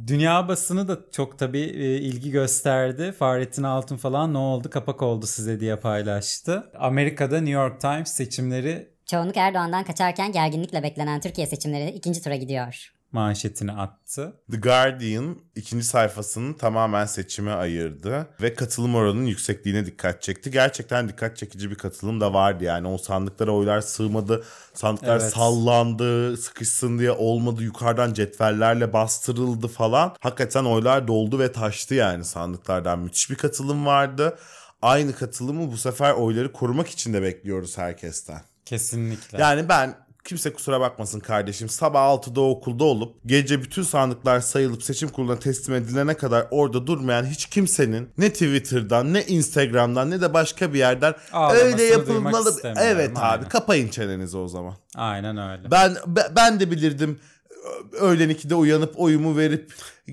Dünya 0.06 0.48
basını 0.48 0.88
da 0.88 0.98
çok 1.12 1.38
tabii 1.38 1.60
e, 1.60 1.96
ilgi 1.96 2.30
gösterdi. 2.30 3.12
Fahrettin 3.12 3.62
Altun 3.62 3.96
falan 3.96 4.34
ne 4.34 4.38
oldu 4.38 4.70
kapak 4.70 5.02
oldu 5.02 5.26
size 5.26 5.60
diye 5.60 5.76
paylaştı. 5.76 6.70
Amerika'da 6.78 7.36
New 7.36 7.50
York 7.50 7.80
Times 7.80 8.08
seçimleri 8.08 8.96
Çoğunluk 9.06 9.36
Erdoğan'dan 9.36 9.84
kaçarken 9.84 10.32
gerginlikle 10.32 10.82
beklenen 10.82 11.20
Türkiye 11.20 11.46
seçimleri 11.46 11.90
ikinci 11.90 12.22
tura 12.22 12.36
gidiyor. 12.36 12.95
Manşetini 13.16 13.72
attı. 13.72 14.32
The 14.50 14.56
Guardian 14.56 15.36
ikinci 15.54 15.84
sayfasını 15.84 16.56
tamamen 16.56 17.06
seçime 17.06 17.52
ayırdı 17.52 18.26
ve 18.42 18.54
katılım 18.54 18.94
oranının 18.94 19.26
yüksekliğine 19.26 19.86
dikkat 19.86 20.22
çekti. 20.22 20.50
Gerçekten 20.50 21.08
dikkat 21.08 21.36
çekici 21.36 21.70
bir 21.70 21.74
katılım 21.74 22.20
da 22.20 22.34
vardı 22.34 22.64
yani 22.64 22.88
o 22.88 22.98
sandıklara 22.98 23.50
oylar 23.50 23.80
sığmadı, 23.80 24.44
sandıklar 24.74 25.20
Evet. 25.20 25.32
sallandı, 25.32 26.36
sıkışsın 26.36 26.98
diye 26.98 27.10
olmadı, 27.10 27.62
yukarıdan 27.62 28.14
cetvellerle 28.14 28.92
bastırıldı 28.92 29.68
falan. 29.68 30.14
Hakikaten 30.20 30.64
oylar 30.64 31.08
doldu 31.08 31.38
ve 31.38 31.52
taştı 31.52 31.94
yani 31.94 32.24
sandıklardan 32.24 32.98
müthiş 32.98 33.30
bir 33.30 33.36
katılım 33.36 33.86
vardı. 33.86 34.38
Aynı 34.82 35.12
katılımı 35.12 35.72
bu 35.72 35.76
sefer 35.76 36.12
oyları 36.12 36.52
korumak 36.52 36.88
için 36.88 37.12
de 37.12 37.22
bekliyoruz 37.22 37.78
herkesten. 37.78 38.40
Kesinlikle. 38.64 39.38
Yani 39.40 39.68
ben 39.68 40.05
kimse 40.26 40.52
kusura 40.52 40.80
bakmasın 40.80 41.20
kardeşim 41.20 41.68
sabah 41.68 42.00
6'da 42.00 42.40
okulda 42.40 42.84
olup 42.84 43.16
gece 43.26 43.62
bütün 43.62 43.82
sandıklar 43.82 44.40
sayılıp 44.40 44.82
seçim 44.82 45.08
kuruluna 45.08 45.38
teslim 45.38 45.74
edilene 45.74 46.14
kadar 46.14 46.46
orada 46.50 46.86
durmayan 46.86 47.24
hiç 47.24 47.46
kimsenin 47.46 48.08
ne 48.18 48.32
Twitter'dan 48.32 49.14
ne 49.14 49.24
Instagram'dan 49.24 50.10
ne 50.10 50.20
de 50.20 50.34
başka 50.34 50.72
bir 50.72 50.78
yerden 50.78 51.14
Ağlamasını 51.32 51.64
öyle 51.66 51.82
yapılmalı. 51.82 52.54
Evet 52.64 53.10
aynen. 53.16 53.38
abi 53.38 53.48
kapayın 53.48 53.88
çenenizi 53.88 54.36
o 54.36 54.48
zaman. 54.48 54.74
Aynen 54.94 55.36
öyle. 55.36 55.70
Ben 55.70 55.94
be- 56.06 56.30
ben 56.36 56.60
de 56.60 56.70
bilirdim 56.70 57.18
öğlen 58.00 58.30
2'de 58.30 58.54
uyanıp 58.54 59.00
oyumu 59.00 59.36
verip 59.36 59.72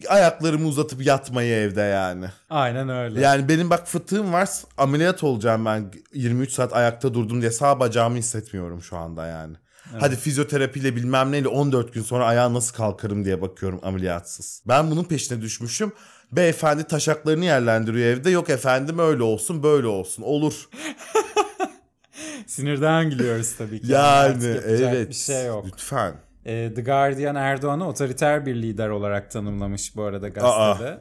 ayaklarımı 0.09 0.67
uzatıp 0.67 1.05
yatmayı 1.05 1.53
evde 1.53 1.81
yani. 1.81 2.25
Aynen 2.49 2.89
öyle. 2.89 3.21
Yani 3.21 3.49
benim 3.49 3.69
bak 3.69 3.87
fıtığım 3.87 4.33
var 4.33 4.49
ameliyat 4.77 5.23
olacağım 5.23 5.65
ben 5.65 5.91
23 6.13 6.51
saat 6.51 6.73
ayakta 6.73 7.13
durdum 7.13 7.41
diye 7.41 7.51
sağ 7.51 7.79
bacağımı 7.79 8.17
hissetmiyorum 8.17 8.81
şu 8.81 8.97
anda 8.97 9.27
yani. 9.27 9.55
Hadi 9.99 10.15
fizyoterapiyle 10.15 10.95
bilmem 10.95 11.31
neyle 11.31 11.47
14 11.47 11.93
gün 11.93 12.01
sonra 12.01 12.25
ayağa 12.25 12.53
nasıl 12.53 12.75
kalkarım 12.75 13.25
diye 13.25 13.41
bakıyorum 13.41 13.79
ameliyatsız. 13.83 14.61
Ben 14.67 14.91
bunun 14.91 15.03
peşine 15.03 15.41
düşmüşüm. 15.41 15.91
Beyefendi 16.31 16.83
taşaklarını 16.83 17.45
yerlendiriyor 17.45 18.07
evde. 18.07 18.29
Yok 18.29 18.49
efendim 18.49 18.99
öyle 18.99 19.23
olsun 19.23 19.63
böyle 19.63 19.87
olsun. 19.87 20.23
Olur. 20.23 20.69
Sinirden 22.47 23.09
gülüyoruz 23.09 23.55
tabii 23.57 23.81
ki. 23.81 23.91
Yani 23.91 24.45
evet. 24.65 25.09
Bir 25.09 25.15
şey 25.15 25.45
yok. 25.45 25.65
Lütfen. 25.67 26.13
Ee, 26.45 26.73
The 26.75 26.81
Guardian 26.81 27.35
Erdoğan'ı 27.35 27.87
otoriter 27.87 28.45
bir 28.45 28.55
lider 28.55 28.89
olarak 28.89 29.31
tanımlamış 29.31 29.95
bu 29.95 30.03
arada 30.03 30.27
gazetede. 30.29 30.99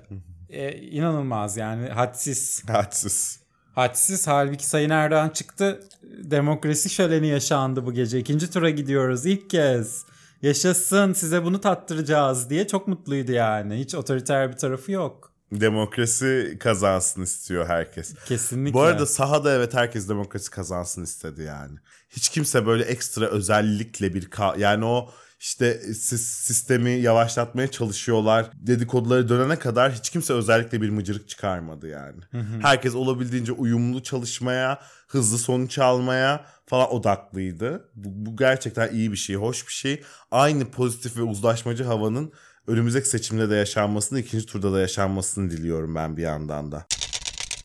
Ee, 0.51 0.73
inanılmaz 0.73 1.57
yani 1.57 1.89
hadsiz. 1.89 2.63
Hadsiz. 2.69 3.42
Hadsiz 3.75 4.27
halbuki 4.27 4.67
Sayın 4.67 4.91
Erdoğan 4.91 5.29
çıktı. 5.29 5.81
Demokrasi 6.19 6.91
şöleni 6.91 7.27
yaşandı 7.27 7.87
bu 7.87 7.93
gece. 7.93 8.19
İkinci 8.19 8.51
tura 8.51 8.71
gidiyoruz 8.71 9.27
ilk 9.27 9.51
kez. 9.51 10.05
Yaşasın 10.43 11.13
size 11.13 11.45
bunu 11.45 11.61
tattıracağız 11.61 12.51
diye 12.51 12.67
çok 12.67 12.89
mutluydu 12.89 13.33
yani. 13.33 13.79
Hiç 13.79 13.95
otoriter 13.95 14.53
bir 14.53 14.57
tarafı 14.57 14.93
yok. 14.93 15.33
Demokrasi 15.53 16.57
kazansın 16.61 17.23
istiyor 17.23 17.67
herkes. 17.67 18.15
Kesinlikle. 18.29 18.75
Bu 18.75 18.81
arada 18.83 19.07
sahada 19.07 19.53
evet 19.55 19.75
herkes 19.75 20.09
demokrasi 20.09 20.51
kazansın 20.51 21.05
istedi 21.05 21.43
yani. 21.43 21.79
Hiç 22.11 22.29
kimse 22.29 22.67
böyle 22.67 22.85
ekstra 22.85 23.27
özellikle 23.27 24.15
bir 24.15 24.31
ka- 24.31 24.61
yani 24.61 24.85
o 24.85 25.11
işte 25.43 25.81
sis- 25.87 26.43
sistemi 26.43 26.91
yavaşlatmaya 26.91 27.71
çalışıyorlar. 27.71 28.51
Dedikoduları 28.55 29.29
dönene 29.29 29.59
kadar 29.59 29.93
hiç 29.93 30.11
kimse 30.11 30.33
özellikle 30.33 30.83
bir 30.83 30.91
mıcırık 30.91 31.29
çıkarmadı 31.29 31.89
yani. 31.89 32.21
Herkes 32.63 32.95
olabildiğince 32.95 33.53
uyumlu 33.53 34.03
çalışmaya, 34.03 34.79
hızlı 35.09 35.39
sonuç 35.39 35.79
almaya 35.79 36.45
falan 36.67 36.93
odaklıydı. 36.93 37.91
Bu, 37.95 38.27
bu 38.27 38.37
gerçekten 38.37 38.93
iyi 38.93 39.13
bir 39.13 39.17
şey, 39.17 39.37
hoş 39.37 39.67
bir 39.67 39.73
şey. 39.73 40.03
Aynı 40.31 40.71
pozitif 40.71 41.17
ve 41.17 41.23
uzlaşmacı 41.23 41.85
havanın 41.85 42.33
önümüzdeki 42.67 43.09
seçimde 43.09 43.51
de 43.51 43.55
yaşanmasını, 43.55 44.21
ikinci 44.21 44.47
turda 44.47 44.73
da 44.73 44.81
yaşanmasını 44.81 45.51
diliyorum 45.51 45.95
ben 45.95 46.17
bir 46.17 46.23
yandan 46.23 46.73
da. 46.73 46.87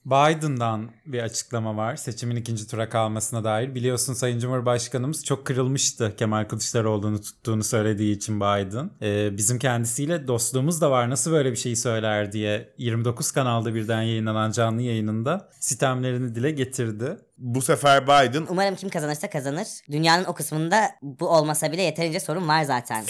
Biden'dan 0.08 0.90
bir 1.06 1.20
açıklama 1.20 1.78
var 1.78 1.96
seçimin 1.96 2.36
ikinci 2.36 2.68
tura 2.68 2.90
kalmasına 2.90 3.44
dair. 3.44 3.76
Biliyorsun 3.76 4.14
Sayın 4.14 4.40
Cumhurbaşkanımız 4.40 5.26
çok 5.26 5.46
kırılmıştı 5.46 6.14
Kemal 6.18 6.46
Kılıçdaroğlu'nu 6.46 7.22
tuttuğunu 7.22 7.64
söylediği 7.64 8.16
için 8.16 8.40
Biden. 8.40 8.92
Ee, 9.02 9.38
bizim 9.38 9.60
kendisiyle 9.60 10.28
dostluğumuz 10.28 10.82
da 10.82 10.92
var 10.92 11.10
nasıl 11.10 11.32
böyle 11.32 11.52
bir 11.52 11.58
şeyi 11.58 11.76
söyler 11.76 12.32
diye 12.32 12.74
29 12.78 13.32
kanalda 13.32 13.76
birden 13.76 14.02
yayınlanan 14.02 14.52
canlı 14.52 14.82
yayınında 14.82 15.50
sitemlerini 15.60 16.36
dile 16.36 16.52
getirdi. 16.52 17.18
Bu 17.38 17.62
sefer 17.62 18.04
Biden 18.04 18.46
Umarım 18.50 18.76
kim 18.76 18.90
kazanırsa 18.90 19.30
kazanır. 19.30 19.68
Dünyanın 19.92 20.26
o 20.26 20.34
kısmında 20.34 20.90
bu 21.02 21.30
olmasa 21.30 21.72
bile 21.72 21.82
yeterince 21.82 22.20
sorun 22.20 22.48
var 22.48 22.64
zaten. 22.64 23.06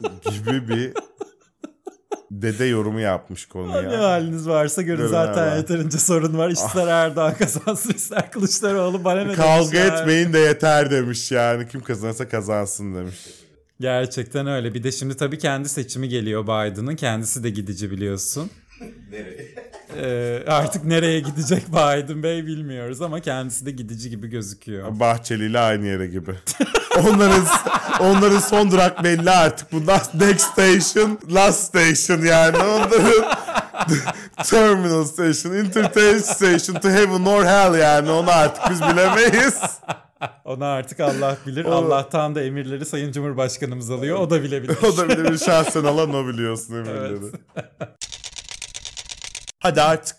gibi 0.30 0.68
bir 0.68 0.92
dede 2.30 2.64
yorumu 2.64 3.00
yapmış 3.00 3.46
Ne 3.46 3.52
konuya. 3.52 4.02
haliniz 4.02 4.48
varsa 4.48 4.82
görün 4.82 4.96
Görün 4.98 5.10
zaten 5.10 5.48
abi. 5.52 5.56
yeterince 5.56 5.98
sorun 5.98 6.38
var. 6.38 6.50
İster 6.50 6.86
Erdoğan 6.86 7.34
kazansın 7.34 7.90
ister 7.92 8.30
Kılıçdaroğlu 8.30 9.04
bana 9.04 9.14
ne 9.20 9.24
demiş 9.24 9.36
Kavga 9.36 9.78
yani. 9.78 10.00
etmeyin 10.00 10.32
de 10.32 10.38
yeter 10.38 10.90
demiş 10.90 11.32
yani. 11.32 11.68
Kim 11.68 11.80
kazanırsa 11.80 12.28
kazansın 12.28 12.94
demiş. 12.94 13.16
Gerçekten 13.80 14.46
öyle. 14.46 14.74
Bir 14.74 14.82
de 14.82 14.92
şimdi 14.92 15.16
tabii 15.16 15.38
kendi 15.38 15.68
seçimi 15.68 16.08
geliyor 16.08 16.42
Biden'ın. 16.44 16.96
Kendisi 16.96 17.44
de 17.44 17.50
gidici 17.50 17.90
biliyorsun. 17.90 18.50
Nereye? 19.10 19.54
Artık 20.46 20.84
nereye 20.84 21.20
gidecek 21.20 21.68
Biden 21.72 22.22
Bey 22.22 22.46
bilmiyoruz 22.46 23.02
ama 23.02 23.20
kendisi 23.20 23.66
de 23.66 23.70
gidici 23.70 24.10
gibi 24.10 24.28
gözüküyor. 24.28 25.00
Bahçeli 25.00 25.46
ile 25.46 25.58
aynı 25.58 25.86
yere 25.86 26.06
gibi. 26.06 26.34
onların 26.98 27.44
onların 28.00 28.38
son 28.38 28.70
durak 28.70 29.04
belli 29.04 29.30
artık. 29.30 29.72
Bu 29.72 29.86
last, 29.86 30.14
next 30.14 30.52
station, 30.52 31.18
last 31.30 31.64
station 31.64 32.26
yani. 32.26 32.56
Onların 32.56 33.24
terminal 34.44 35.04
station, 35.04 35.52
interchange 35.52 36.20
station 36.20 36.80
to 36.80 36.88
heaven 36.88 37.24
or 37.24 37.44
hell 37.44 37.78
yani. 37.78 38.10
Onu 38.10 38.30
artık 38.30 38.70
biz 38.70 38.82
bilemeyiz. 38.82 39.60
Onu 40.44 40.64
artık 40.64 41.00
Allah 41.00 41.36
bilir. 41.46 41.64
Allah'tan 41.64 42.34
da 42.34 42.42
emirleri 42.42 42.84
Sayın 42.84 43.12
Cumhurbaşkanımız 43.12 43.90
alıyor. 43.90 44.18
O 44.18 44.30
da 44.30 44.42
bilebilir. 44.42 44.76
o 44.82 44.96
da 44.96 45.08
bile 45.08 45.32
bir 45.32 45.38
şahsen 45.38 45.84
alan 45.84 46.14
o 46.14 46.26
biliyorsun 46.26 46.74
emirleri. 46.74 47.16
Hadi 49.66 49.82
artık 49.82 50.16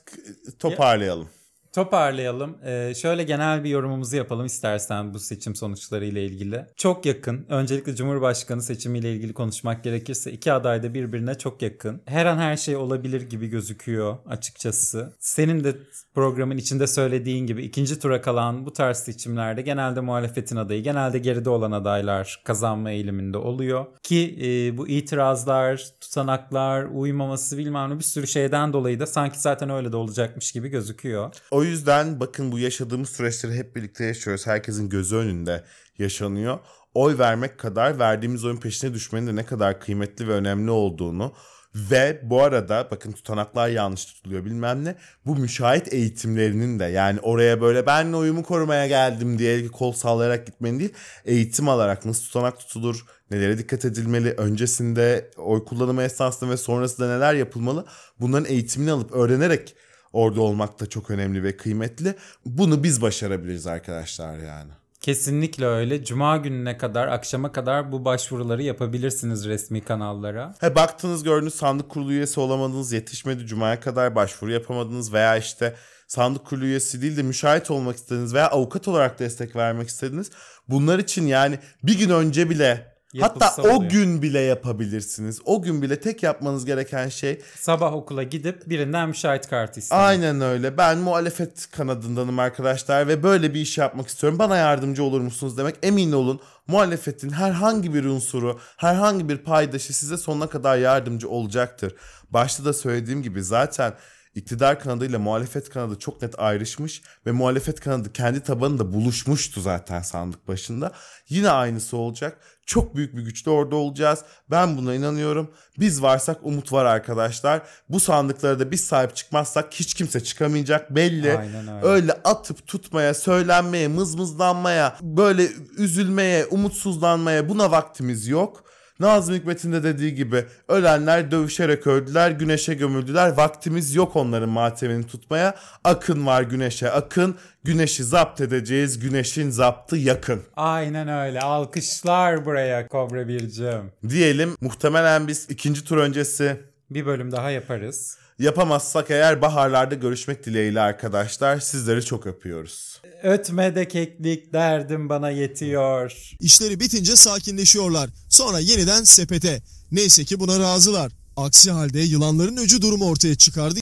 toparlayalım. 0.60 1.30
Toparlayalım. 1.78 2.58
Ee, 2.66 2.94
şöyle 2.96 3.24
genel 3.24 3.64
bir 3.64 3.70
yorumumuzu 3.70 4.16
yapalım 4.16 4.46
istersen 4.46 5.14
bu 5.14 5.20
seçim 5.20 5.56
sonuçları 5.56 6.06
ile 6.06 6.26
ilgili. 6.26 6.66
Çok 6.78 7.06
yakın. 7.06 7.46
Öncelikle 7.50 7.96
Cumhurbaşkanı 7.96 8.62
seçimiyle 8.62 9.14
ilgili 9.14 9.34
konuşmak 9.34 9.84
gerekirse 9.84 10.32
iki 10.32 10.54
aday 10.54 10.84
da 10.84 10.94
birbirine 10.94 11.38
çok 11.38 11.62
yakın. 11.62 12.02
Her 12.06 12.26
an 12.26 12.38
her 12.38 12.58
şey 12.58 12.76
olabilir 12.76 13.22
gibi 13.22 13.48
gözüküyor 13.48 14.18
açıkçası. 14.28 15.14
Senin 15.20 15.64
de 15.64 15.76
programın 16.16 16.58
içinde 16.58 16.88
söylediğin 16.88 17.48
gibi 17.48 17.64
ikinci 17.64 18.00
tura 18.00 18.22
kalan 18.22 18.66
bu 18.66 18.74
tarz 18.74 18.98
seçimlerde 18.98 19.62
genelde 19.62 20.00
muhalefetin 20.00 20.56
adayı, 20.56 20.84
genelde 20.84 21.20
geride 21.20 21.50
olan 21.50 21.72
adaylar 21.72 22.42
kazanma 22.44 22.92
eğiliminde 22.92 23.38
oluyor. 23.38 23.86
Ki 24.04 24.38
e, 24.42 24.78
bu 24.78 24.88
itirazlar, 24.88 25.86
tutanaklar, 26.02 26.84
uymaması 26.84 27.58
bilmem 27.58 27.90
ne 27.90 28.00
bir 28.00 28.04
sürü 28.04 28.28
şeyden 28.28 28.74
dolayı 28.74 29.00
da 29.00 29.08
sanki 29.08 29.40
zaten 29.40 29.70
öyle 29.70 29.92
de 29.92 29.96
olacakmış 29.96 30.52
gibi 30.52 30.70
gözüküyor. 30.70 31.34
O 31.52 31.67
yüzden 31.68 32.20
bakın 32.20 32.52
bu 32.52 32.60
yaşadığımız 32.60 33.10
süreçleri 33.10 33.54
hep 33.54 33.76
birlikte 33.76 34.06
yaşıyoruz. 34.06 34.48
Herkesin 34.48 34.90
gözü 34.90 35.16
önünde 35.16 35.64
yaşanıyor. 35.98 36.60
Oy 36.94 37.18
vermek 37.18 37.58
kadar 37.60 38.00
verdiğimiz 38.00 38.46
oyun 38.46 38.58
peşine 38.58 38.94
düşmenin 38.94 39.28
de 39.28 39.36
ne 39.36 39.46
kadar 39.46 39.80
kıymetli 39.80 40.28
ve 40.28 40.32
önemli 40.32 40.72
olduğunu 40.72 41.34
ve 41.76 42.22
bu 42.24 42.44
arada 42.44 42.88
bakın 42.92 43.12
tutanaklar 43.12 43.68
yanlış 43.68 44.06
tutuluyor 44.06 44.46
bilmem 44.46 44.86
ne. 44.86 44.96
Bu 45.26 45.36
müşahit 45.36 45.94
eğitimlerinin 45.94 46.80
de 46.80 46.86
yani 46.86 47.20
oraya 47.20 47.62
böyle 47.62 47.86
ben 47.86 48.14
oyumu 48.14 48.44
korumaya 48.44 48.88
geldim 48.88 49.40
diye 49.40 49.68
kol 49.68 49.92
sallayarak 49.92 50.48
gitmenin 50.48 50.80
değil. 50.80 50.94
Eğitim 51.26 51.70
alarak 51.70 52.06
nasıl 52.06 52.24
tutanak 52.24 52.60
tutulur, 52.60 53.06
nelere 53.32 53.58
dikkat 53.58 53.86
edilmeli, 53.86 54.32
öncesinde 54.32 55.32
oy 55.38 55.66
kullanımı 55.66 56.04
esnasında 56.04 56.50
ve 56.50 56.58
sonrasında 56.58 57.16
neler 57.16 57.34
yapılmalı. 57.34 57.86
Bunların 58.20 58.52
eğitimini 58.52 58.92
alıp 58.92 59.12
öğrenerek 59.12 59.76
orada 60.14 60.42
olmak 60.42 60.80
da 60.80 60.86
çok 60.90 61.12
önemli 61.12 61.44
ve 61.44 61.58
kıymetli. 61.58 62.16
Bunu 62.46 62.84
biz 62.84 63.02
başarabiliriz 63.02 63.68
arkadaşlar 63.68 64.38
yani. 64.38 64.72
Kesinlikle 65.02 65.66
öyle. 65.66 66.04
Cuma 66.04 66.38
gününe 66.38 66.78
kadar, 66.78 67.08
akşama 67.08 67.52
kadar 67.52 67.92
bu 67.92 68.06
başvuruları 68.06 68.64
yapabilirsiniz 68.64 69.46
resmi 69.46 69.82
kanallara. 69.82 70.54
He 70.60 70.76
baktınız 70.76 71.24
gördünüz 71.24 71.54
sandık 71.54 71.90
kurulu 71.90 72.12
üyesi 72.12 72.40
olamadınız, 72.40 72.92
yetişmedi 72.92 73.46
cumaya 73.46 73.80
kadar 73.80 74.16
başvuru 74.16 74.52
yapamadınız 74.52 75.14
veya 75.14 75.38
işte 75.38 75.76
sandık 76.08 76.46
kurulu 76.46 76.66
üyesi 76.66 77.02
değil 77.02 77.18
de 77.18 77.24
müşahit 77.24 77.72
olmak 77.72 77.96
istediniz 77.96 78.34
veya 78.34 78.48
avukat 78.48 78.88
olarak 78.88 79.20
destek 79.20 79.56
vermek 79.56 79.88
istediniz. 79.88 80.32
Bunlar 80.68 81.00
için 81.00 81.28
yani 81.28 81.60
bir 81.84 82.00
gün 82.00 82.10
önce 82.10 82.50
bile 82.50 82.97
Hatta 83.20 83.62
o 83.62 83.76
oluyor. 83.76 83.92
gün 83.92 84.22
bile 84.22 84.40
yapabilirsiniz. 84.40 85.40
O 85.46 85.62
gün 85.62 85.82
bile 85.82 86.00
tek 86.00 86.24
yapmanız 86.24 86.66
gereken 86.66 87.10
şey 87.10 87.42
Sabah 87.56 87.94
okula 87.94 88.24
gidip 88.24 88.70
birinden 88.70 89.08
müşahit 89.10 89.48
kartı 89.48 89.80
istemek. 89.80 90.04
Aynen 90.04 90.42
öyle. 90.42 90.78
Ben 90.78 90.98
muhalefet 90.98 91.72
kanadındanım 91.72 92.40
arkadaşlar 92.40 93.08
ve 93.08 93.24
böyle 93.24 93.54
bir 93.54 93.60
iş 93.62 93.78
yapmak 93.78 94.08
istiyorum. 94.08 94.40
Bana 94.40 94.58
yardımcı 94.58 95.04
olur 95.04 95.22
musunuz 95.22 95.58
demek. 95.58 95.76
Emin 95.84 96.12
olun 96.12 96.40
muhalefetin 96.68 97.30
herhangi 97.30 97.94
bir 97.94 98.06
unsuru, 98.06 98.60
herhangi 98.78 99.30
bir 99.30 99.38
paydaşı 99.38 99.94
size 99.94 100.18
sonuna 100.18 100.50
kadar 100.50 100.78
yardımcı 100.78 101.30
olacaktır. 101.30 101.96
Başta 102.30 102.66
da 102.66 102.74
söylediğim 102.74 103.24
gibi 103.24 103.44
zaten 103.44 103.94
iktidar 104.38 104.80
kanadıyla 104.80 105.20
muhalefet 105.20 105.70
kanadı 105.70 106.00
çok 106.00 106.22
net 106.22 106.40
ayrışmış 106.40 107.02
ve 107.26 107.32
muhalefet 107.32 107.80
kanadı 107.80 108.14
kendi 108.14 108.40
tabanında 108.40 108.94
buluşmuştu 108.94 109.62
zaten 109.62 110.02
sandık 110.02 110.48
başında. 110.48 110.92
Yine 111.30 111.50
aynısı 111.50 111.98
olacak. 111.98 112.38
Çok 112.66 112.96
büyük 112.96 113.16
bir 113.16 113.22
güçle 113.22 113.52
orada 113.52 113.76
olacağız. 113.76 114.24
Ben 114.52 114.78
buna 114.78 114.96
inanıyorum. 114.96 115.52
Biz 115.80 116.02
varsak 116.02 116.38
umut 116.44 116.74
var 116.74 116.86
arkadaşlar. 116.86 117.62
Bu 117.90 118.00
sandıklara 118.00 118.60
da 118.60 118.72
biz 118.72 118.86
sahip 118.86 119.16
çıkmazsak 119.16 119.74
hiç 119.74 119.94
kimse 119.94 120.24
çıkamayacak 120.24 120.96
belli. 120.96 121.38
Aynen 121.38 121.68
öyle. 121.68 121.88
Öyle 121.88 122.14
atıp 122.14 122.68
tutmaya, 122.68 123.14
söylenmeye, 123.14 123.88
mızmızlanmaya, 123.88 124.98
böyle 125.02 125.48
üzülmeye, 125.78 126.46
umutsuzlanmaya 126.46 127.50
buna 127.50 127.72
vaktimiz 127.72 128.28
yok. 128.28 128.64
Nazım 129.00 129.36
Hikmet'in 129.36 129.74
de 129.74 129.84
dediği 129.84 130.16
gibi 130.16 130.46
ölenler 130.68 131.32
dövüşerek 131.32 131.88
öldüler, 131.88 132.32
güneşe 132.32 132.74
gömüldüler. 132.74 133.30
Vaktimiz 133.30 133.96
yok 133.96 134.16
onların 134.16 134.50
matemini 134.50 135.08
tutmaya. 135.08 135.56
Akın 135.84 136.26
var 136.26 136.42
güneşe 136.42 136.92
akın. 136.92 137.36
Güneşi 137.64 138.04
zapt 138.04 138.42
edeceğiz. 138.42 139.00
Güneşin 139.00 139.50
zaptı 139.50 139.98
yakın. 139.98 140.42
Aynen 140.56 141.08
öyle. 141.08 141.40
Alkışlar 141.40 142.46
buraya 142.46 142.88
Kobra 142.88 143.28
Bircim. 143.28 143.92
Diyelim 144.10 144.56
muhtemelen 144.62 145.28
biz 145.28 145.50
ikinci 145.50 145.84
tur 145.84 145.98
öncesi 145.98 146.62
Bir 146.90 147.06
bölüm 147.06 147.32
daha 147.32 147.52
yaparız. 147.52 148.18
Yapamazsak 148.40 149.12
eğer 149.12 149.42
baharlarda 149.42 149.96
görüşmek 149.96 150.46
dileğiyle 150.46 150.82
arkadaşlar. 150.82 151.60
Sizleri 151.60 152.06
çok 152.06 152.28
öpüyoruz. 152.28 153.02
Ötme 153.24 153.76
de 153.76 153.88
keklik 153.88 154.54
derdim 154.54 155.10
bana 155.10 155.30
yetiyor. 155.30 156.32
İşleri 156.40 156.80
bitince 156.80 157.16
sakinleşiyorlar. 157.16 158.10
Sonra 158.30 158.60
yeniden 158.60 159.04
sepete. 159.04 159.62
Neyse 159.92 160.26
ki 160.26 160.40
buna 160.40 160.60
razılar. 160.60 161.12
Aksi 161.38 161.72
halde 161.72 162.00
yılanların 162.00 162.58
öcü 162.58 162.82
durumu 162.82 163.10
ortaya 163.10 163.36
çıkardı. 163.36 163.80